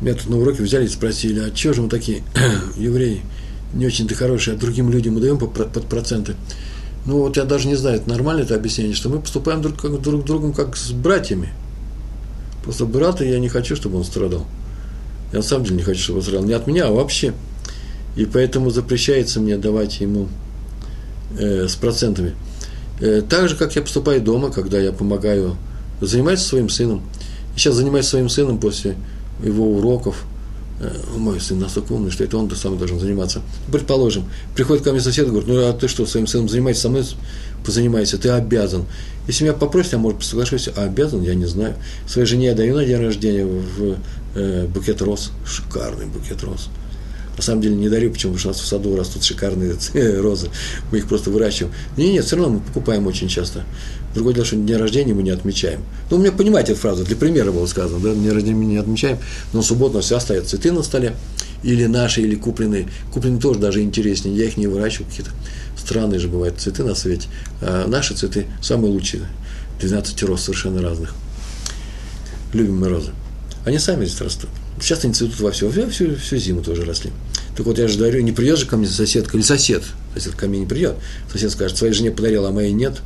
Меня 0.00 0.14
тут 0.14 0.28
на 0.28 0.38
уроке 0.38 0.62
взяли 0.62 0.86
и 0.86 0.88
спросили, 0.88 1.40
а 1.40 1.54
что 1.54 1.74
же 1.74 1.82
мы 1.82 1.88
такие 1.88 2.22
евреи, 2.76 3.22
не 3.74 3.86
очень-то 3.86 4.14
хорошие, 4.14 4.56
а 4.56 4.58
другим 4.58 4.90
людям 4.90 5.14
мы 5.14 5.20
даем 5.20 5.38
под 5.38 5.68
проценты. 5.86 6.34
Ну 7.06 7.18
вот 7.18 7.36
я 7.36 7.44
даже 7.44 7.68
не 7.68 7.74
знаю, 7.74 7.96
это 7.96 8.08
нормально 8.08 8.42
это 8.42 8.54
объяснение, 8.54 8.94
что 8.94 9.08
мы 9.08 9.20
поступаем 9.20 9.62
друг, 9.62 9.80
как, 9.80 10.00
друг 10.00 10.24
другом 10.24 10.52
как 10.52 10.76
с 10.76 10.90
братьями. 10.90 11.50
Просто 12.64 12.84
брата 12.84 13.24
я 13.24 13.38
не 13.38 13.48
хочу, 13.48 13.76
чтобы 13.76 13.96
он 13.96 14.04
страдал. 14.04 14.46
Я 15.32 15.38
на 15.38 15.44
самом 15.44 15.64
деле 15.64 15.76
не 15.76 15.82
хочу, 15.82 16.02
чтобы 16.02 16.18
он 16.18 16.22
страдал. 16.22 16.44
Не 16.44 16.52
от 16.52 16.66
меня, 16.66 16.88
а 16.88 16.90
вообще. 16.90 17.32
И 18.16 18.24
поэтому 18.26 18.70
запрещается 18.70 19.40
мне 19.40 19.56
давать 19.56 20.00
ему 20.00 20.28
э, 21.36 21.66
с 21.68 21.74
процентами. 21.74 22.34
Э, 23.00 23.22
так 23.28 23.48
же, 23.48 23.56
как 23.56 23.74
я 23.76 23.82
поступаю 23.82 24.20
дома, 24.20 24.50
когда 24.50 24.78
я 24.78 24.92
помогаю, 24.92 25.56
занимаюсь 26.00 26.40
своим 26.40 26.68
сыном. 26.68 27.02
Сейчас 27.56 27.74
занимаюсь 27.74 28.06
своим 28.06 28.28
сыном 28.28 28.58
после 28.58 28.96
его 29.42 29.76
уроков– 29.76 30.24
Э, 30.80 30.92
мой 31.16 31.40
сын 31.40 31.58
настолько 31.58 31.92
умный, 31.92 32.10
что 32.10 32.22
это 32.22 32.38
он 32.38 32.48
сам 32.54 32.78
должен 32.78 33.00
заниматься. 33.00 33.42
Предположим, 33.72 34.24
приходит 34.54 34.84
ко 34.84 34.92
мне 34.92 35.00
сосед 35.00 35.26
и 35.26 35.30
говорит, 35.30 35.48
ну 35.48 35.68
а 35.68 35.72
ты 35.72 35.88
что, 35.88 36.06
своим 36.06 36.28
сыном 36.28 36.48
занимаешься, 36.48 36.82
со 36.82 36.88
мной 36.88 37.04
позанимайся, 37.64 38.16
ты 38.16 38.28
обязан. 38.28 38.84
Если 39.26 39.42
меня 39.42 39.54
попросят, 39.54 39.94
я, 39.94 39.98
может, 39.98 40.22
соглашусь, 40.22 40.68
а 40.74 40.84
обязан, 40.84 41.22
я 41.22 41.34
не 41.34 41.46
знаю. 41.46 41.74
Своей 42.06 42.28
жене 42.28 42.46
я 42.46 42.54
даю 42.54 42.76
на 42.76 42.84
день 42.84 42.96
рождения 42.96 43.44
в 43.44 43.96
э, 44.36 44.66
букет 44.68 45.02
роз, 45.02 45.32
шикарный 45.44 46.06
букет 46.06 46.42
роз. 46.44 46.68
На 47.38 47.42
самом 47.42 47.62
деле 47.62 47.76
не 47.76 47.88
дарю, 47.88 48.10
почему, 48.10 48.34
потому 48.34 48.38
что 48.40 48.48
у 48.48 48.52
нас 48.52 48.60
в 48.60 48.66
саду 48.66 48.96
растут 48.96 49.24
шикарные 49.24 49.76
розы, 50.20 50.50
мы 50.92 50.98
их 50.98 51.08
просто 51.08 51.30
выращиваем. 51.30 51.72
Нет, 51.96 52.12
нет, 52.12 52.24
все 52.24 52.36
равно 52.36 52.54
мы 52.54 52.60
покупаем 52.60 53.06
очень 53.06 53.28
часто. 53.28 53.64
Другое 54.14 54.34
дело, 54.34 54.44
что 54.44 54.56
день 54.56 54.76
рождения 54.76 55.14
мы 55.14 55.22
не 55.22 55.30
отмечаем. 55.30 55.82
Ну, 56.10 56.16
у 56.16 56.20
меня, 56.20 56.32
понимаете 56.32 56.72
эту 56.72 56.80
фразу, 56.80 57.04
для 57.04 57.16
примера 57.16 57.52
было 57.52 57.66
сказано, 57.66 58.00
да, 58.00 58.12
день 58.12 58.30
рождения 58.30 58.56
мы 58.56 58.64
не 58.64 58.76
отмечаем, 58.76 59.18
но 59.52 59.62
субботу 59.62 60.00
все 60.00 60.16
остается 60.16 60.50
цветы 60.50 60.72
на 60.72 60.82
столе, 60.82 61.14
или 61.62 61.86
наши, 61.86 62.22
или 62.22 62.34
купленные. 62.34 62.88
Купленные 63.12 63.40
тоже 63.40 63.58
даже 63.58 63.82
интереснее, 63.82 64.36
я 64.36 64.46
их 64.46 64.56
не 64.56 64.66
выращиваю, 64.66 65.08
какие-то 65.08 65.32
странные 65.76 66.18
же 66.18 66.28
бывают 66.28 66.60
цветы 66.60 66.84
на 66.84 66.94
свете. 66.94 67.28
А 67.60 67.86
наши 67.86 68.14
цветы 68.14 68.46
самые 68.60 68.92
лучшие, 68.92 69.22
12 69.80 70.22
роз 70.24 70.42
совершенно 70.42 70.82
разных. 70.82 71.14
Любим 72.52 72.78
мы 72.78 72.88
розы. 72.88 73.12
Они 73.64 73.78
сами 73.78 74.06
здесь 74.06 74.20
растут. 74.20 74.50
Сейчас 74.80 75.04
они 75.04 75.12
цветут 75.12 75.40
во 75.40 75.50
все, 75.50 75.70
всю, 75.70 76.16
всю 76.16 76.36
зиму 76.36 76.62
тоже 76.62 76.84
росли. 76.84 77.10
Так 77.58 77.66
вот, 77.66 77.76
я 77.76 77.88
же 77.88 77.98
дарю, 77.98 78.20
не 78.20 78.30
придет 78.30 78.56
же 78.56 78.66
ко 78.66 78.76
мне 78.76 78.86
соседка, 78.86 79.36
или 79.36 79.42
сосед, 79.42 79.82
сосед 80.14 80.36
ко 80.36 80.46
мне 80.46 80.60
не 80.60 80.66
придет, 80.66 80.94
сосед 81.32 81.50
скажет, 81.50 81.76
своей 81.76 81.92
жене 81.92 82.12
подарил, 82.12 82.46
а 82.46 82.52
моей 82.52 82.70
нет. 82.70 83.00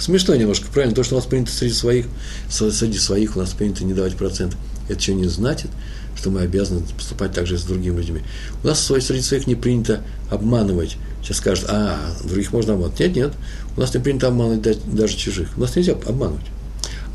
Смешно 0.00 0.34
немножко, 0.34 0.66
правильно, 0.72 0.94
то, 0.94 1.02
что 1.02 1.14
у 1.14 1.18
нас 1.18 1.26
принято 1.26 1.52
среди 1.52 1.74
своих, 1.74 2.06
среди 2.48 2.96
своих 2.96 3.36
у 3.36 3.40
нас 3.40 3.50
принято 3.50 3.84
не 3.84 3.92
давать 3.92 4.16
процент. 4.16 4.56
Это 4.88 4.98
еще 4.98 5.12
не 5.12 5.26
значит, 5.26 5.70
что 6.16 6.30
мы 6.30 6.40
обязаны 6.40 6.80
поступать 6.96 7.34
так 7.34 7.46
же 7.46 7.58
с 7.58 7.64
другими 7.64 7.98
людьми. 7.98 8.22
У 8.64 8.66
нас 8.66 8.82
среди 8.82 9.20
своих 9.20 9.46
не 9.46 9.56
принято 9.56 10.02
обманывать. 10.30 10.96
Сейчас 11.22 11.36
скажут, 11.36 11.66
а, 11.68 11.98
других 12.24 12.50
можно 12.54 12.72
обманывать. 12.72 12.98
Нет, 13.00 13.14
нет, 13.14 13.32
у 13.76 13.80
нас 13.80 13.92
не 13.92 14.00
принято 14.00 14.28
обманывать 14.28 14.78
даже 14.86 15.18
чужих. 15.18 15.50
У 15.58 15.60
нас 15.60 15.76
нельзя 15.76 15.92
обманывать. 15.92 16.46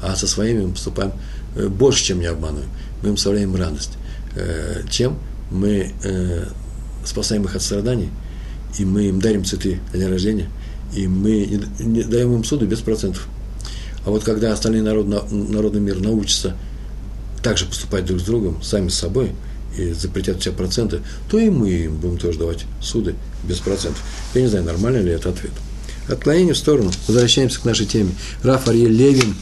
А 0.04 0.16
со 0.16 0.28
своими 0.28 0.64
мы 0.66 0.74
поступаем 0.74 1.14
э, 1.56 1.68
больше, 1.70 2.04
чем 2.04 2.20
не 2.20 2.28
обманываем. 2.28 2.70
Мы 3.02 3.10
им 3.10 3.18
составляем 3.18 3.56
радость. 3.56 3.94
Э, 4.36 4.84
чем 4.92 5.18
мы 5.50 5.92
э, 6.04 6.46
спасаем 7.06 7.44
их 7.46 7.56
от 7.56 7.62
страданий, 7.62 8.10
и 8.78 8.86
мы 8.86 9.06
им 9.06 9.20
дарим 9.20 9.46
цветы 9.46 9.80
на 9.92 10.00
день 10.00 10.10
рождения, 10.10 10.50
и 10.96 11.08
мы 11.08 11.62
не 11.80 12.04
даем 12.04 12.34
им 12.36 12.44
суду 12.44 12.66
без 12.66 12.80
процентов. 12.80 13.28
А 14.06 14.10
вот 14.10 14.24
когда 14.24 14.52
остальные 14.52 14.84
народ, 14.84 15.32
народный 15.32 15.80
мир 15.80 16.00
научатся 16.00 16.56
также 17.42 17.66
поступать 17.66 18.06
друг 18.06 18.20
с 18.20 18.24
другом, 18.24 18.62
сами 18.62 18.90
с 18.90 18.96
собой, 18.96 19.32
и 19.78 19.92
запретят 19.92 20.40
все 20.40 20.52
проценты, 20.52 21.02
то 21.30 21.40
и 21.40 21.50
мы 21.50 21.70
им 21.72 21.98
будем 21.98 22.18
тоже 22.18 22.38
давать 22.38 22.66
суды 22.80 23.16
без 23.44 23.58
процентов. 23.58 24.02
Я 24.36 24.42
не 24.42 24.48
знаю, 24.48 24.66
нормально 24.66 24.98
ли 24.98 25.12
это 25.12 25.30
ответ. 25.30 25.52
Отклонение 26.08 26.54
в 26.54 26.58
сторону. 26.58 26.92
Возвращаемся 27.08 27.60
к 27.60 27.66
нашей 27.66 27.88
теме. 27.88 28.12
Раф 28.44 28.68
Арье 28.68 28.88
Левин. 28.88 29.36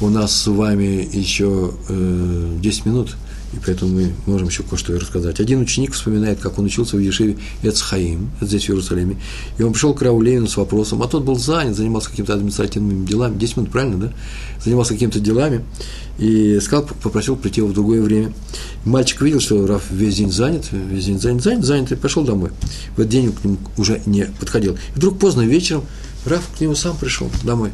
У 0.00 0.08
нас 0.08 0.34
с 0.34 0.46
вами 0.46 1.08
еще 1.12 1.74
э, 1.88 2.56
10 2.60 2.86
минут– 2.86 3.16
и 3.52 3.56
поэтому 3.64 3.92
мы 3.92 4.12
можем 4.26 4.48
еще 4.48 4.62
кое-что 4.62 4.92
рассказать. 4.98 5.40
Один 5.40 5.60
ученик 5.60 5.92
вспоминает, 5.92 6.38
как 6.40 6.58
он 6.58 6.66
учился 6.66 6.96
в 6.96 7.00
Ешиве 7.00 7.36
Эцхаим, 7.62 8.30
здесь 8.40 8.66
в 8.66 8.70
Иерусалиме, 8.70 9.16
и 9.58 9.62
он 9.62 9.72
пришел 9.72 9.92
к 9.92 10.02
Рау 10.02 10.20
Левину 10.20 10.46
с 10.46 10.56
вопросом, 10.56 11.02
а 11.02 11.08
тот 11.08 11.24
был 11.24 11.36
занят, 11.36 11.76
занимался 11.76 12.10
какими-то 12.10 12.34
административными 12.34 13.04
делами, 13.06 13.38
10 13.38 13.56
минут, 13.56 13.70
правильно, 13.72 13.96
да? 13.98 14.12
Занимался 14.62 14.94
какими-то 14.94 15.20
делами, 15.20 15.64
и 16.18 16.60
сказал, 16.60 16.86
попросил 17.02 17.34
прийти 17.34 17.60
его 17.60 17.68
в 17.68 17.72
другое 17.72 18.02
время. 18.02 18.32
Мальчик 18.84 19.22
видел, 19.22 19.40
что 19.40 19.66
Раф 19.66 19.90
весь 19.90 20.16
день 20.16 20.30
занят, 20.30 20.66
весь 20.70 21.06
день 21.06 21.18
занят, 21.18 21.42
занят, 21.42 21.64
занят, 21.64 21.92
и 21.92 21.96
пошел 21.96 22.24
домой. 22.24 22.50
В 22.96 23.00
этот 23.00 23.08
день 23.08 23.28
он 23.28 23.32
к 23.32 23.44
нему 23.44 23.56
уже 23.76 24.00
не 24.06 24.26
подходил. 24.38 24.74
И 24.74 24.96
вдруг 24.96 25.18
поздно 25.18 25.42
вечером 25.42 25.84
Раф 26.26 26.46
к 26.56 26.60
нему 26.60 26.74
сам 26.74 26.96
пришел 26.96 27.30
домой. 27.42 27.70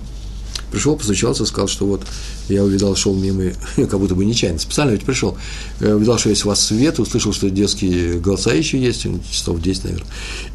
Пришел, 0.70 0.96
постучался, 0.96 1.46
сказал, 1.46 1.68
что 1.68 1.86
вот 1.86 2.04
я 2.48 2.64
увидал, 2.64 2.94
шел 2.96 3.14
мимо, 3.14 3.52
как 3.76 3.98
будто 3.98 4.14
бы 4.14 4.24
нечаянно, 4.24 4.58
специально 4.58 4.92
ведь 4.92 5.04
пришел, 5.04 5.36
э, 5.80 5.94
увидал, 5.94 6.18
что 6.18 6.30
есть 6.30 6.44
у 6.44 6.48
вас 6.48 6.64
свет, 6.64 6.98
услышал, 6.98 7.32
что 7.32 7.50
детские 7.50 8.18
голоса 8.18 8.52
еще 8.52 8.78
есть, 8.78 9.06
часов 9.30 9.60
10, 9.60 9.84
наверное, 9.84 10.08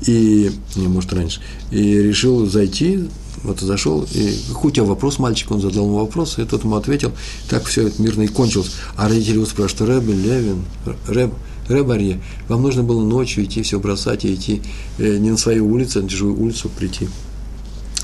и, 0.05 0.51
не, 0.75 0.87
может, 0.87 1.13
раньше, 1.13 1.41
и 1.71 2.01
решил 2.01 2.45
зайти, 2.47 3.07
вот 3.43 3.59
зашел, 3.59 4.07
и 4.13 4.35
какой 4.49 4.71
у 4.71 4.73
тебя 4.73 4.85
вопрос, 4.85 5.19
мальчик, 5.19 5.51
он 5.51 5.61
задал 5.61 5.85
ему 5.85 5.97
вопрос, 5.99 6.37
и 6.37 6.45
тот 6.45 6.63
ему 6.63 6.75
ответил, 6.75 7.11
так 7.49 7.65
все 7.65 7.87
это 7.87 8.01
мирно 8.01 8.23
и 8.23 8.27
кончилось. 8.27 8.71
А 8.95 9.07
родители 9.07 9.35
его 9.35 9.45
спрашивают, 9.45 9.89
Рэб, 9.89 10.07
Левин, 10.07 10.63
Рэб, 11.07 11.33
Рэб 11.67 11.89
Арье, 11.89 12.21
вам 12.47 12.61
нужно 12.61 12.83
было 12.83 13.01
ночью 13.01 13.45
идти, 13.45 13.61
все 13.63 13.79
бросать 13.79 14.25
и 14.25 14.33
идти 14.33 14.61
э, 14.97 15.17
не 15.17 15.31
на 15.31 15.37
свою 15.37 15.67
улицу, 15.67 15.99
а 15.99 16.03
на 16.03 16.09
чужую 16.09 16.39
улицу 16.39 16.69
прийти 16.69 17.07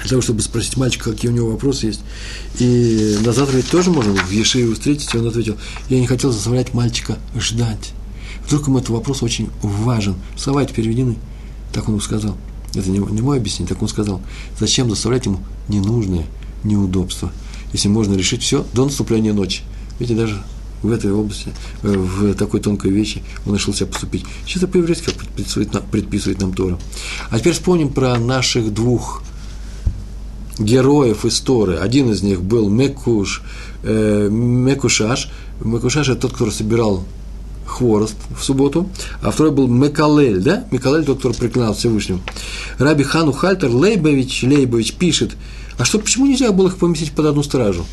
для 0.02 0.10
того, 0.10 0.22
чтобы 0.22 0.41
спросить 0.41 0.78
мальчика, 0.78 1.12
какие 1.12 1.32
у 1.32 1.34
него 1.34 1.52
вопросы 1.52 1.88
есть. 1.88 2.02
И 2.60 3.18
на 3.24 3.34
завтра 3.34 3.58
ведь 3.58 3.70
тоже 3.70 3.91
можно 3.91 4.14
в 4.14 4.32
Ешиве 4.32 4.74
встретить, 4.74 5.14
и 5.14 5.18
он 5.18 5.28
ответил, 5.28 5.58
я 5.89 6.00
не 6.00 6.08
хотел 6.08 6.32
заставлять 6.32 6.74
мальчика 6.74 7.18
ждать. 7.36 7.93
Вдруг 8.45 8.68
ему 8.68 8.78
этот 8.78 8.89
вопрос 8.89 9.24
очень 9.24 9.50
важен. 9.62 10.16
Слова 10.38 10.64
эти 10.64 10.72
переведены. 10.72 11.18
Так 11.74 11.89
он 11.89 12.00
сказал. 12.00 12.38
Это 12.74 12.89
не, 12.89 13.00
не 13.00 13.22
мое 13.22 13.39
объяснение, 13.39 13.74
так 13.74 13.82
он 13.82 13.88
сказал. 13.88 14.22
Зачем 14.60 14.89
заставлять 14.89 15.26
ему 15.26 15.39
ненужные 15.68 16.26
неудобства, 16.64 17.32
если 17.74 17.88
можно 17.88 18.14
решить 18.14 18.43
все 18.43 18.66
до 18.74 18.86
наступления 18.86 19.34
ночи. 19.34 19.64
Видите, 20.00 20.20
даже 20.20 20.43
в 20.84 20.91
этой 20.91 21.12
области, 21.12 21.50
э, 21.84 21.88
в 21.88 22.34
такой 22.36 22.60
тонкой 22.60 22.91
вещи 22.91 23.24
он 23.45 23.56
решил 23.56 23.74
себя 23.74 23.88
поступить. 23.88 24.26
Что-то 24.45 24.68
по-еврейски 24.68 25.12
предписывает, 25.12 25.72
предписывает 25.91 26.39
нам 26.39 26.54
Тора. 26.54 26.80
А 27.30 27.39
теперь 27.39 27.54
вспомним 27.54 27.89
про 27.89 28.18
наших 28.18 28.74
двух 28.74 29.24
героев 30.60 31.26
истории. 31.26 31.78
Один 31.78 32.12
из 32.12 32.24
них 32.24 32.41
был 32.41 32.70
Мекуш, 32.70 33.41
э, 33.84 34.28
Мекушаш. 34.30 35.30
Мекушаш– 35.62 36.10
это 36.10 36.22
тот, 36.22 36.34
который 36.34 36.51
собирал 36.51 37.03
хворост 37.66 38.16
в 38.36 38.43
субботу, 38.43 38.89
а 39.22 39.32
второй 39.32 39.51
был 39.51 39.68
Мекалель, 39.68 40.39
да? 40.41 40.66
Мекалель, 40.72 41.03
тот, 41.03 41.18
который 41.18 41.34
проклинал 41.34 41.74
Всевышнего. 41.74 42.20
Раби 42.80 43.03
Хану 43.03 43.34
Хальтер 43.34 43.70
Лейбович, 43.70 44.43
Лейбович 44.43 44.93
пишет, 44.93 45.36
а 45.78 45.86
что, 45.86 45.99
почему 45.99 46.26
нельзя 46.26 46.51
было 46.51 46.68
их 46.68 46.78
поместить 46.78 47.12
под 47.12 47.26
одну 47.26 47.43
стражу? 47.43 47.86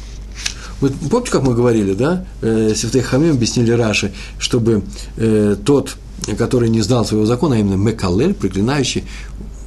Вы 0.80 0.90
помните, 0.90 1.30
как 1.30 1.42
мы 1.42 1.54
говорили, 1.54 1.94
да? 1.94 2.24
Э, 2.40 2.72
Святые 2.74 3.02
Хамим 3.02 3.32
объяснили 3.32 3.72
Раши, 3.72 4.12
чтобы 4.38 4.82
э, 5.16 5.56
тот, 5.64 5.96
который 6.38 6.68
не 6.68 6.80
знал 6.80 7.04
своего 7.04 7.26
закона, 7.26 7.56
а 7.56 7.58
именно 7.58 7.74
Мекалель, 7.74 8.34
проклинающий, 8.34 9.04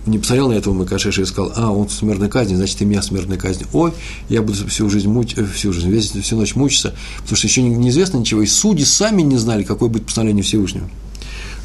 не 0.08 0.20
посмотрел 0.20 0.50
на 0.50 0.54
этого 0.54 0.74
Макашеша 0.74 1.22
и 1.22 1.26
сказал, 1.26 1.52
а, 1.56 1.72
он 1.72 1.88
в 1.88 1.92
смертной 1.92 2.30
казни, 2.30 2.56
значит, 2.56 2.82
и 2.82 2.86
меня 2.86 3.02
смертной 3.02 3.38
казни. 3.38 3.66
Ой, 3.74 3.94
я 4.30 4.42
буду 4.42 4.68
всю 4.68 4.90
жизнь, 4.90 5.10
муч... 5.10 5.34
Э, 5.36 5.46
всю 5.46 5.74
жизнь, 5.74 5.90
весь, 5.90 6.12
всю 6.12 6.38
ночь 6.38 6.56
мучиться, 6.56 6.96
потому 7.18 7.38
что 7.38 7.48
еще 7.48 7.62
неизвестно 7.62 8.18
ничего, 8.18 8.42
и 8.42 8.48
судьи 8.48 8.86
сами 8.86 9.22
не 9.22 9.38
знали, 9.38 9.64
какое 9.64 9.90
будет 9.90 10.06
постановление 10.06 10.44
Всевышнего. 10.44 10.90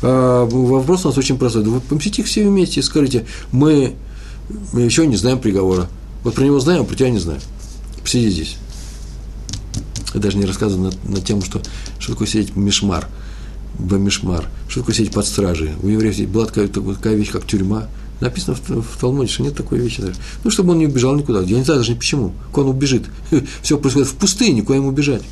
А, 0.02 0.44
вопрос 0.44 1.04
у 1.04 1.08
нас 1.08 1.18
очень 1.18 1.38
простой. 1.38 1.62
Вы 1.64 1.80
поместите 1.80 2.22
их 2.22 2.28
все 2.28 2.46
вместе 2.46 2.80
и 2.80 2.82
скажите, 2.82 3.26
мы, 3.52 3.94
мы 4.72 4.82
еще 4.82 5.06
не 5.06 5.16
знаем 5.16 5.38
приговора. 5.38 5.88
Вот 6.24 6.34
про 6.34 6.44
него 6.44 6.60
знаем, 6.60 6.82
а 6.82 6.84
про 6.84 6.94
тебя 6.94 7.10
не 7.10 7.18
знаем. 7.18 7.40
Посиди 8.02 8.30
здесь. 8.30 8.56
Я 10.14 10.20
даже 10.20 10.36
не 10.36 10.44
рассказываю 10.44 10.92
на, 11.04 11.10
на 11.14 11.20
тему, 11.20 11.42
что, 11.42 11.62
что 11.98 12.12
такое 12.12 12.26
сидеть 12.26 12.54
мишмар, 12.56 13.08
бамишмар, 13.78 14.46
что 14.68 14.80
такое 14.80 14.94
сидеть 14.94 15.12
под 15.12 15.26
стражей. 15.26 15.70
У 15.82 15.88
евреев 15.88 16.28
была 16.28 16.46
такая, 16.46 16.68
такая 16.68 17.14
вещь, 17.14 17.30
как 17.30 17.46
тюрьма, 17.46 17.88
Написано 18.22 18.54
в, 18.56 18.82
в 18.82 18.98
Талмуде, 19.00 19.28
что 19.28 19.42
нет 19.42 19.56
такой 19.56 19.80
вещи 19.80 20.00
даже. 20.00 20.14
Ну, 20.44 20.50
чтобы 20.52 20.70
он 20.70 20.78
не 20.78 20.86
убежал 20.86 21.16
никуда. 21.16 21.40
Я 21.40 21.58
не 21.58 21.64
знаю 21.64 21.80
даже 21.80 21.96
почему. 21.96 22.32
Куда 22.52 22.68
он 22.68 22.76
убежит? 22.76 23.06
Все 23.62 23.76
происходит 23.76 24.06
в 24.06 24.14
пустыне, 24.14 24.62
куда 24.62 24.76
ему 24.76 24.90
убежать? 24.90 25.22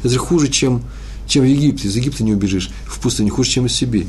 Это 0.00 0.08
же 0.08 0.18
хуже, 0.18 0.48
чем, 0.48 0.82
чем 1.28 1.44
в 1.44 1.46
Египте. 1.46 1.88
Из 1.88 1.94
Египта 1.94 2.24
не 2.24 2.32
убежишь. 2.32 2.70
В 2.86 2.98
пустыне 2.98 3.28
хуже, 3.28 3.50
чем 3.50 3.66
из 3.66 3.74
Сибири. 3.74 4.08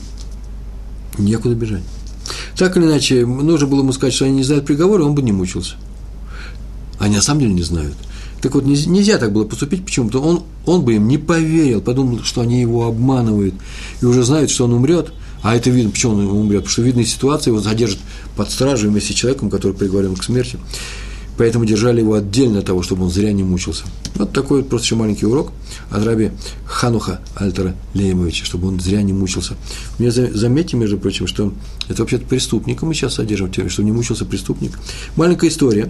Некуда 1.18 1.56
бежать. 1.56 1.84
Так 2.58 2.78
или 2.78 2.86
иначе, 2.86 3.26
нужно 3.26 3.68
было 3.68 3.82
ему 3.82 3.92
сказать, 3.92 4.14
что 4.14 4.24
они 4.24 4.36
не 4.36 4.44
знают 4.44 4.66
приговора, 4.66 5.04
он 5.04 5.14
бы 5.14 5.22
не 5.22 5.34
мучился. 5.34 5.76
Они 7.00 7.18
на 7.18 7.22
самом 7.22 7.42
деле 7.42 7.54
не 7.54 7.64
знают. 7.64 7.96
Так 8.42 8.56
вот, 8.56 8.64
нельзя 8.66 9.18
так 9.18 9.34
было 9.34 9.44
поступить, 9.44 9.84
почему? 9.84 10.08
Потому 10.08 10.28
он, 10.28 10.44
он 10.66 10.82
бы 10.84 10.96
им 10.96 11.10
не 11.10 11.18
поверил, 11.18 11.82
подумал, 11.82 12.24
что 12.24 12.40
они 12.40 12.62
его 12.62 12.86
обманывают, 12.86 13.56
и 14.02 14.06
уже 14.06 14.24
знают, 14.24 14.52
что 14.52 14.64
он 14.66 14.74
умрет, 14.74 15.12
а 15.42 15.56
это 15.56 15.70
видно, 15.70 15.92
почему 15.92 16.14
он 16.14 16.28
умрет, 16.28 16.60
потому 16.62 16.72
что 16.72 16.82
видно 16.82 17.06
ситуация, 17.06 17.52
его 17.52 17.62
задержат 17.62 18.00
под 18.36 18.50
стражей 18.52 18.90
вместе 18.90 19.14
с 19.14 19.16
человеком, 19.16 19.50
который 19.50 19.74
приговорен 19.74 20.16
к 20.16 20.24
смерти 20.24 20.58
поэтому 21.38 21.66
держали 21.66 22.02
его 22.02 22.16
отдельно 22.16 22.60
от 22.60 22.66
того, 22.66 22.82
чтобы 22.82 23.06
он 23.06 23.12
зря 23.12 23.32
не 23.32 23.44
мучился. 23.44 23.84
Вот 24.16 24.34
такой 24.34 24.62
вот 24.62 24.70
просто 24.70 24.86
еще 24.86 24.96
маленький 24.96 25.26
урок 25.26 25.52
от 25.92 26.04
раби 26.04 26.32
Хануха 26.66 27.22
Альтера 27.36 27.76
Леймовича, 27.94 28.44
чтобы 28.44 28.68
он 28.68 28.80
зря 28.80 29.02
не 29.04 29.14
мучился. 29.14 29.54
Мне 30.00 30.12
заметьте, 30.12 30.76
между 30.76 30.98
прочим, 30.98 31.28
что 31.28 31.54
это 31.88 32.02
вообще-то 32.02 32.26
преступника 32.26 32.86
мы 32.86 32.94
сейчас 32.94 33.16
содержим 33.16 33.48
в 33.48 33.52
теории, 33.52 33.70
что 33.70 33.84
не 33.84 33.92
мучился 33.92 34.26
преступник. 34.26 34.78
Маленькая 35.16 35.50
история. 35.50 35.90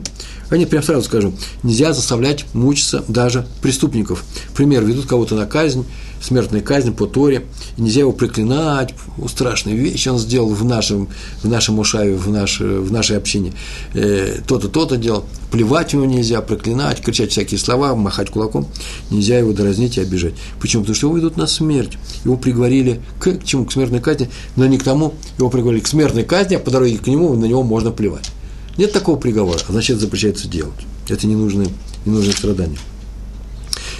А 0.49 0.57
нет, 0.57 0.69
прям 0.69 0.83
сразу 0.83 1.03
скажу, 1.03 1.33
нельзя 1.63 1.93
заставлять 1.93 2.45
мучиться 2.53 3.03
даже 3.07 3.47
преступников. 3.61 4.23
Пример, 4.53 4.83
ведут 4.83 5.05
кого-то 5.05 5.35
на 5.35 5.45
казнь, 5.45 5.85
смертная 6.21 6.61
казнь 6.61 6.93
по 6.93 7.05
Торе, 7.05 7.45
и 7.77 7.81
нельзя 7.81 8.01
его 8.01 8.11
проклинать, 8.11 8.93
страшные 9.27 9.75
вещи 9.75 10.09
он 10.09 10.17
сделал 10.17 10.49
в 10.49 10.63
нашем, 10.65 11.09
в 11.43 11.47
нашем 11.47 11.79
ушаве, 11.79 12.15
в, 12.15 12.29
наш, 12.29 12.59
в 12.59 12.91
нашей 12.91 13.17
общине, 13.17 13.53
э, 13.93 14.39
то-то, 14.47 14.69
то-то 14.69 14.97
делал, 14.97 15.25
плевать 15.51 15.93
ему 15.93 16.05
нельзя, 16.05 16.41
проклинать, 16.41 17.01
кричать 17.01 17.31
всякие 17.31 17.59
слова, 17.59 17.95
махать 17.95 18.29
кулаком, 18.29 18.67
нельзя 19.09 19.37
его 19.37 19.53
дразнить 19.53 19.97
и 19.97 20.01
обижать. 20.01 20.33
Почему? 20.59 20.83
Потому 20.83 20.95
что 20.95 21.07
его 21.07 21.17
ведут 21.17 21.37
на 21.37 21.47
смерть, 21.47 21.97
его 22.23 22.37
приговорили 22.37 23.01
к, 23.19 23.31
к 23.31 23.43
чему? 23.43 23.65
К 23.65 23.71
смертной 23.71 23.99
казни, 23.99 24.29
но 24.55 24.65
не 24.65 24.77
к 24.77 24.83
тому, 24.83 25.13
его 25.37 25.49
приговорили 25.49 25.81
к 25.81 25.87
смертной 25.87 26.23
казни, 26.23 26.55
а 26.55 26.59
по 26.59 26.71
дороге 26.71 26.97
к 26.97 27.07
нему 27.07 27.33
на 27.35 27.45
него 27.45 27.63
можно 27.63 27.91
плевать. 27.91 28.29
Нет 28.77 28.91
такого 28.91 29.17
приговора, 29.17 29.59
а 29.67 29.71
значит 29.71 29.99
запрещается 29.99 30.47
делать. 30.47 30.85
Это 31.09 31.25
не 31.25 31.35
нужны, 31.35 31.67
не 32.05 32.11
нужны 32.11 32.31
страдания. 32.31 32.77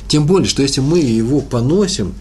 Тем 0.08 0.26
более, 0.26 0.48
что 0.48 0.62
если 0.62 0.82
мы 0.82 1.00
его 1.00 1.42
поносим, 1.42 2.14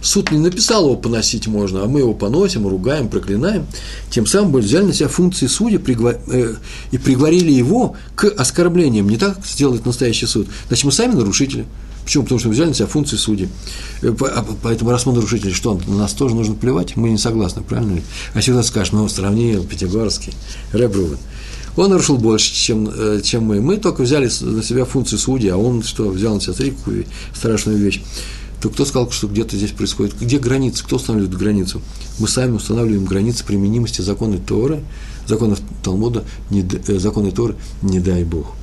суд 0.00 0.30
не 0.30 0.38
написал 0.38 0.84
его 0.84 0.96
поносить 0.96 1.46
можно, 1.46 1.82
а 1.82 1.86
мы 1.86 2.00
его 2.00 2.14
поносим, 2.14 2.66
ругаем, 2.66 3.08
проклинаем, 3.08 3.66
тем 4.10 4.26
самым 4.26 4.52
взяли 4.56 4.84
на 4.84 4.92
себя 4.92 5.08
функции 5.08 5.46
судьи 5.46 5.78
э, 5.78 6.54
и 6.92 6.98
приговорили 6.98 7.52
его 7.52 7.96
к 8.14 8.24
оскорблениям. 8.24 9.08
Не 9.08 9.16
так 9.16 9.38
сделает 9.44 9.84
настоящий 9.84 10.26
суд. 10.26 10.48
Значит, 10.68 10.84
мы 10.84 10.92
сами 10.92 11.14
нарушители. 11.14 11.66
Почему? 12.04 12.22
Потому 12.22 12.38
что 12.38 12.48
мы 12.48 12.54
взяли 12.54 12.68
на 12.68 12.74
себя 12.74 12.86
функции 12.86 13.16
судьи. 13.16 13.48
Э, 14.02 14.14
а, 14.20 14.46
поэтому, 14.62 14.90
раз 14.90 15.06
мы 15.06 15.12
нарушители, 15.12 15.52
что, 15.52 15.80
на 15.86 15.96
нас 15.96 16.12
тоже 16.12 16.34
нужно 16.34 16.54
плевать? 16.54 16.96
Мы 16.96 17.10
не 17.10 17.18
согласны, 17.18 17.62
правильно 17.62 17.96
ли? 17.96 18.02
А 18.34 18.40
всегда 18.40 18.62
скажешь, 18.62 18.92
ну, 18.92 19.08
сравнил 19.08 19.64
Пятигорский, 19.64 20.32
Ребрувен. 20.72 21.18
Он 21.76 21.90
нарушил 21.90 22.16
больше, 22.16 22.54
чем, 22.54 22.88
э, 22.88 23.20
чем 23.22 23.44
мы. 23.44 23.60
Мы 23.60 23.76
только 23.76 24.02
взяли 24.02 24.30
на 24.40 24.62
себя 24.62 24.84
функцию 24.84 25.18
судьи, 25.18 25.50
а 25.50 25.56
он 25.56 25.82
что, 25.82 26.08
взял 26.08 26.34
на 26.34 26.40
себя 26.40 26.54
такую 26.54 27.04
страшную 27.34 27.78
вещь. 27.78 28.00
То 28.60 28.70
кто 28.70 28.86
сказал, 28.86 29.10
что 29.10 29.28
где-то 29.28 29.56
здесь 29.56 29.72
происходит? 29.72 30.18
Где 30.18 30.38
границы? 30.38 30.82
Кто 30.84 30.96
устанавливает 30.96 31.36
границу? 31.36 31.82
Мы 32.18 32.28
сами 32.28 32.52
устанавливаем 32.52 33.04
границы 33.04 33.44
применимости 33.44 34.00
законы 34.00 34.38
Торы, 34.38 34.82
законов 35.26 35.60
Талмуда, 35.82 36.24
не, 36.50 36.62
э, 36.62 36.98
законы 36.98 37.30
Торы, 37.30 37.56
не 37.82 38.00
дай 38.00 38.24
Бог. 38.24 38.54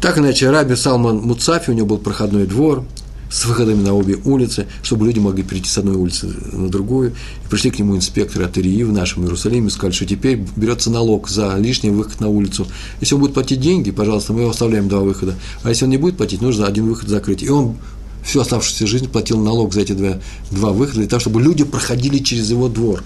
Так 0.00 0.18
иначе, 0.18 0.50
Раби 0.50 0.76
Салман 0.76 1.16
Муцафи, 1.16 1.70
у 1.70 1.72
него 1.72 1.86
был 1.86 1.98
проходной 1.98 2.46
двор, 2.46 2.84
с 3.30 3.44
выходами 3.44 3.82
на 3.82 3.94
обе 3.94 4.18
улицы, 4.24 4.66
чтобы 4.82 5.06
люди 5.06 5.18
могли 5.18 5.42
перейти 5.42 5.68
с 5.68 5.78
одной 5.78 5.96
улицы 5.96 6.28
на 6.52 6.68
другую. 6.68 7.10
И 7.44 7.48
пришли 7.48 7.70
к 7.70 7.78
нему 7.78 7.96
инспекторы 7.96 8.44
от 8.44 8.56
Ирии 8.56 8.82
в 8.84 8.92
нашем 8.92 9.24
Иерусалиме 9.24 9.70
сказали, 9.70 9.92
что 9.94 10.06
теперь 10.06 10.40
берется 10.56 10.90
налог 10.90 11.28
за 11.28 11.56
лишний 11.56 11.90
выход 11.90 12.20
на 12.20 12.28
улицу. 12.28 12.66
Если 13.00 13.14
он 13.14 13.20
будет 13.20 13.34
платить 13.34 13.60
деньги, 13.60 13.90
пожалуйста, 13.90 14.32
мы 14.32 14.42
его 14.42 14.50
оставляем 14.50 14.88
два 14.88 15.00
выхода. 15.00 15.34
А 15.62 15.68
если 15.68 15.84
он 15.84 15.90
не 15.90 15.96
будет 15.96 16.16
платить, 16.16 16.40
нужно 16.40 16.66
один 16.66 16.86
выход 16.86 17.08
закрыть. 17.08 17.42
И 17.42 17.48
он 17.48 17.76
всю 18.24 18.40
оставшуюся 18.40 18.86
жизнь 18.86 19.08
платил 19.08 19.38
налог 19.38 19.72
за 19.72 19.80
эти 19.80 19.92
два, 19.92 20.18
два 20.50 20.70
выхода, 20.70 21.00
для 21.00 21.08
того, 21.08 21.20
чтобы 21.20 21.40
люди 21.40 21.64
проходили 21.64 22.18
через 22.18 22.50
его 22.50 22.68
двор. 22.68 23.02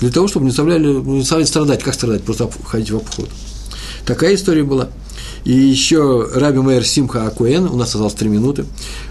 Для 0.00 0.10
того, 0.10 0.28
чтобы 0.28 0.46
не 0.46 0.50
заставляли, 0.50 0.86
не 0.86 1.20
заставляли 1.20 1.46
страдать. 1.46 1.82
Как 1.82 1.94
страдать? 1.94 2.22
Просто 2.24 2.50
ходить 2.64 2.90
в 2.90 2.96
обход. 2.96 3.28
Такая 4.04 4.34
история 4.34 4.64
была. 4.64 4.88
И 5.44 5.52
еще 5.52 6.28
Раби 6.34 6.60
Мейер 6.60 6.84
Симха 6.84 7.26
Акуэн, 7.26 7.66
у 7.66 7.76
нас 7.76 7.88
осталось 7.88 8.14
три 8.14 8.28
минуты, 8.28 8.64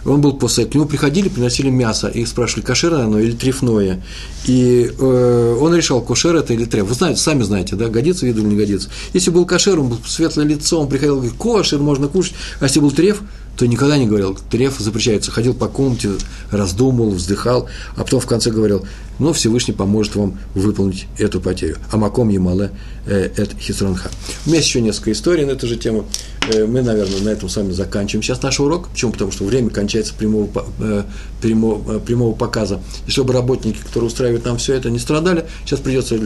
он 0.06 0.22
был 0.22 0.34
после, 0.34 0.66
к 0.66 0.74
нему 0.74 0.86
приходили, 0.86 1.30
приносили 1.30 1.70
мясо, 1.70 2.08
и 2.08 2.26
спрашивали, 2.26 2.64
кошерное 2.66 3.06
оно 3.06 3.20
или 3.20 3.34
трефное. 3.34 4.02
И 4.46 4.92
э, 4.98 5.58
он 5.60 5.76
решал, 5.76 6.02
кошер 6.02 6.36
это 6.36 6.54
или 6.54 6.66
треф. 6.66 6.86
Вы 6.86 6.96
знаете, 6.96 7.20
сами 7.20 7.44
знаете, 7.44 7.76
да, 7.76 7.90
годится 7.90 8.26
виду 8.26 8.42
или 8.42 8.48
не 8.48 8.56
годится. 8.56 8.90
Если 9.14 9.30
был 9.30 9.46
кошер, 9.46 9.80
он 9.80 9.90
был 9.90 9.98
светлое 10.06 10.46
лицо, 10.46 10.80
он 10.80 10.88
приходил 10.88 11.16
говорит, 11.16 11.36
кошер, 11.38 11.80
можно 11.80 12.08
кушать. 12.08 12.34
А 12.60 12.66
если 12.66 12.80
был 12.80 12.92
треф, 12.92 13.22
то 13.58 13.66
никогда 13.68 13.98
не 13.98 14.08
говорил, 14.08 14.38
треф 14.50 14.80
запрещается. 14.80 15.32
Ходил 15.32 15.54
по 15.54 15.68
комнате, 15.68 16.10
раздумывал, 16.50 17.12
вздыхал, 17.12 17.70
а 17.96 18.04
потом 18.04 18.20
в 18.20 18.26
конце 18.26 18.50
говорил, 18.50 18.86
ну, 19.20 19.34
Всевышний 19.34 19.74
поможет 19.74 20.16
вам 20.16 20.40
выполнить 20.56 21.08
эту 21.18 21.40
потерю. 21.40 21.78
А 21.92 21.98
маком 21.98 22.30
Ямале 22.30 22.72
э, 23.06 23.30
эт 23.38 23.54
хисронха. 23.60 24.10
У 24.46 24.50
меня 24.50 24.58
есть 24.58 24.70
еще 24.70 24.82
несколько 24.82 25.12
историй 25.12 25.46
на 25.46 25.52
эту 25.52 25.68
же 25.68 25.78
тему. 25.78 26.08
Э, 26.48 26.66
мы, 26.66 26.82
наверное, 26.82 27.20
на 27.22 27.30
этом 27.30 27.50
с 27.50 27.56
вами 27.56 27.72
заканчиваем 27.72 28.24
сейчас 28.24 28.42
наш 28.42 28.60
урок. 28.60 28.90
Почему? 28.90 29.12
Потому 29.12 29.32
что 29.32 29.46
время 29.46 29.70
кончается 29.70 30.14
прямого, 30.14 30.50
э, 30.80 31.04
прямого, 31.42 32.00
прямого 32.00 32.34
показа. 32.34 32.82
И 33.08 33.12
чтобы 33.12 33.34
работники, 33.34 33.78
которые 33.78 34.08
устраивают 34.08 34.46
нам 34.46 34.58
все 34.58 34.74
это, 34.74 34.90
не 34.90 35.00
страдали, 35.00 35.46
сейчас 35.66 35.80
придется 35.80 36.18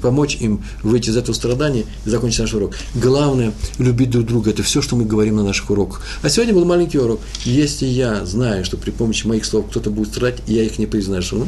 помочь 0.00 0.36
им 0.40 0.62
выйти 0.82 1.10
из 1.10 1.16
этого 1.16 1.34
страдания 1.34 1.84
и 2.04 2.10
закончить 2.10 2.40
наш 2.40 2.54
урок. 2.54 2.74
Главное– 2.94 3.52
любить 3.78 4.10
друг 4.10 4.26
друга. 4.26 4.50
Это 4.50 4.62
все, 4.62 4.82
что 4.82 4.96
мы 4.96 5.04
говорим 5.04 5.36
на 5.36 5.44
наших 5.44 5.70
уроках. 5.70 6.02
А 6.22 6.28
сегодня 6.28 6.54
был 6.54 6.64
маленький 6.64 6.98
урок. 6.98 7.20
Если 7.44 7.86
я 7.86 8.24
знаю, 8.24 8.64
что 8.64 8.76
при 8.76 8.90
помощи 8.90 9.26
моих 9.26 9.44
слов 9.44 9.66
кто-то 9.70 9.90
будет 9.90 10.08
страдать, 10.08 10.42
я 10.46 10.62
их 10.62 10.78
не 10.78 10.86
произношу, 10.86 11.46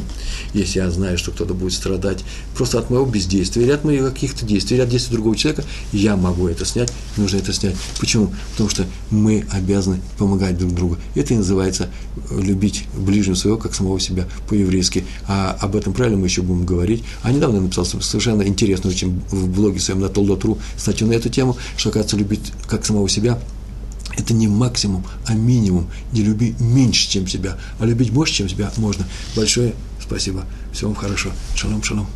если 0.53 0.79
я 0.79 0.89
знаю, 0.89 1.17
что 1.17 1.31
кто-то 1.31 1.53
будет 1.53 1.73
страдать 1.73 2.23
просто 2.55 2.79
от 2.79 2.89
моего 2.89 3.05
бездействия 3.05 3.63
или 3.63 3.71
от 3.71 3.83
моих 3.83 4.05
каких-то 4.05 4.45
действий, 4.45 4.77
или 4.77 4.83
от 4.83 4.89
действий 4.89 5.13
другого 5.13 5.35
человека, 5.35 5.63
я 5.91 6.15
могу 6.15 6.47
это 6.47 6.65
снять, 6.65 6.91
нужно 7.17 7.37
это 7.37 7.53
снять. 7.53 7.75
Почему? 7.99 8.33
Потому 8.51 8.69
что 8.69 8.85
мы 9.11 9.45
обязаны 9.51 10.01
помогать 10.17 10.57
друг 10.57 10.73
другу. 10.73 10.97
Это 11.15 11.33
и 11.33 11.37
называется 11.37 11.89
любить 12.31 12.85
ближнего 12.95 13.35
своего, 13.35 13.57
как 13.57 13.75
самого 13.75 13.99
себя 13.99 14.27
по-еврейски. 14.47 15.05
А 15.27 15.57
об 15.59 15.75
этом 15.75 15.93
правильно 15.93 16.17
мы 16.17 16.27
еще 16.27 16.41
будем 16.41 16.65
говорить. 16.65 17.03
А 17.21 17.31
недавно 17.31 17.57
я 17.57 17.61
написал 17.61 17.85
совершенно 17.85 18.43
интересно 18.43 18.89
очень 18.89 19.21
в 19.29 19.47
блоге 19.49 19.79
своем 19.79 20.01
на 20.01 20.09
Толдотру 20.09 20.57
статью 20.77 21.07
на 21.07 21.13
эту 21.13 21.29
тему, 21.29 21.57
что, 21.77 21.89
оказывается, 21.89 22.17
любить 22.17 22.51
как 22.67 22.85
самого 22.85 23.07
себя– 23.09 23.39
это 24.17 24.33
не 24.33 24.47
максимум, 24.47 25.05
а 25.25 25.33
минимум. 25.33 25.89
Не 26.11 26.21
люби 26.21 26.55
меньше, 26.59 27.09
чем 27.09 27.27
себя, 27.27 27.57
а 27.79 27.85
любить 27.85 28.11
больше, 28.11 28.33
чем 28.33 28.49
себя 28.49 28.71
можно. 28.77 29.05
Большое 29.35 29.73
спасибо. 30.01 30.45
Всего 30.71 30.91
вам 30.91 30.99
хорошо. 30.99 31.31
Шалом, 31.55 31.83
шалом. 31.83 32.07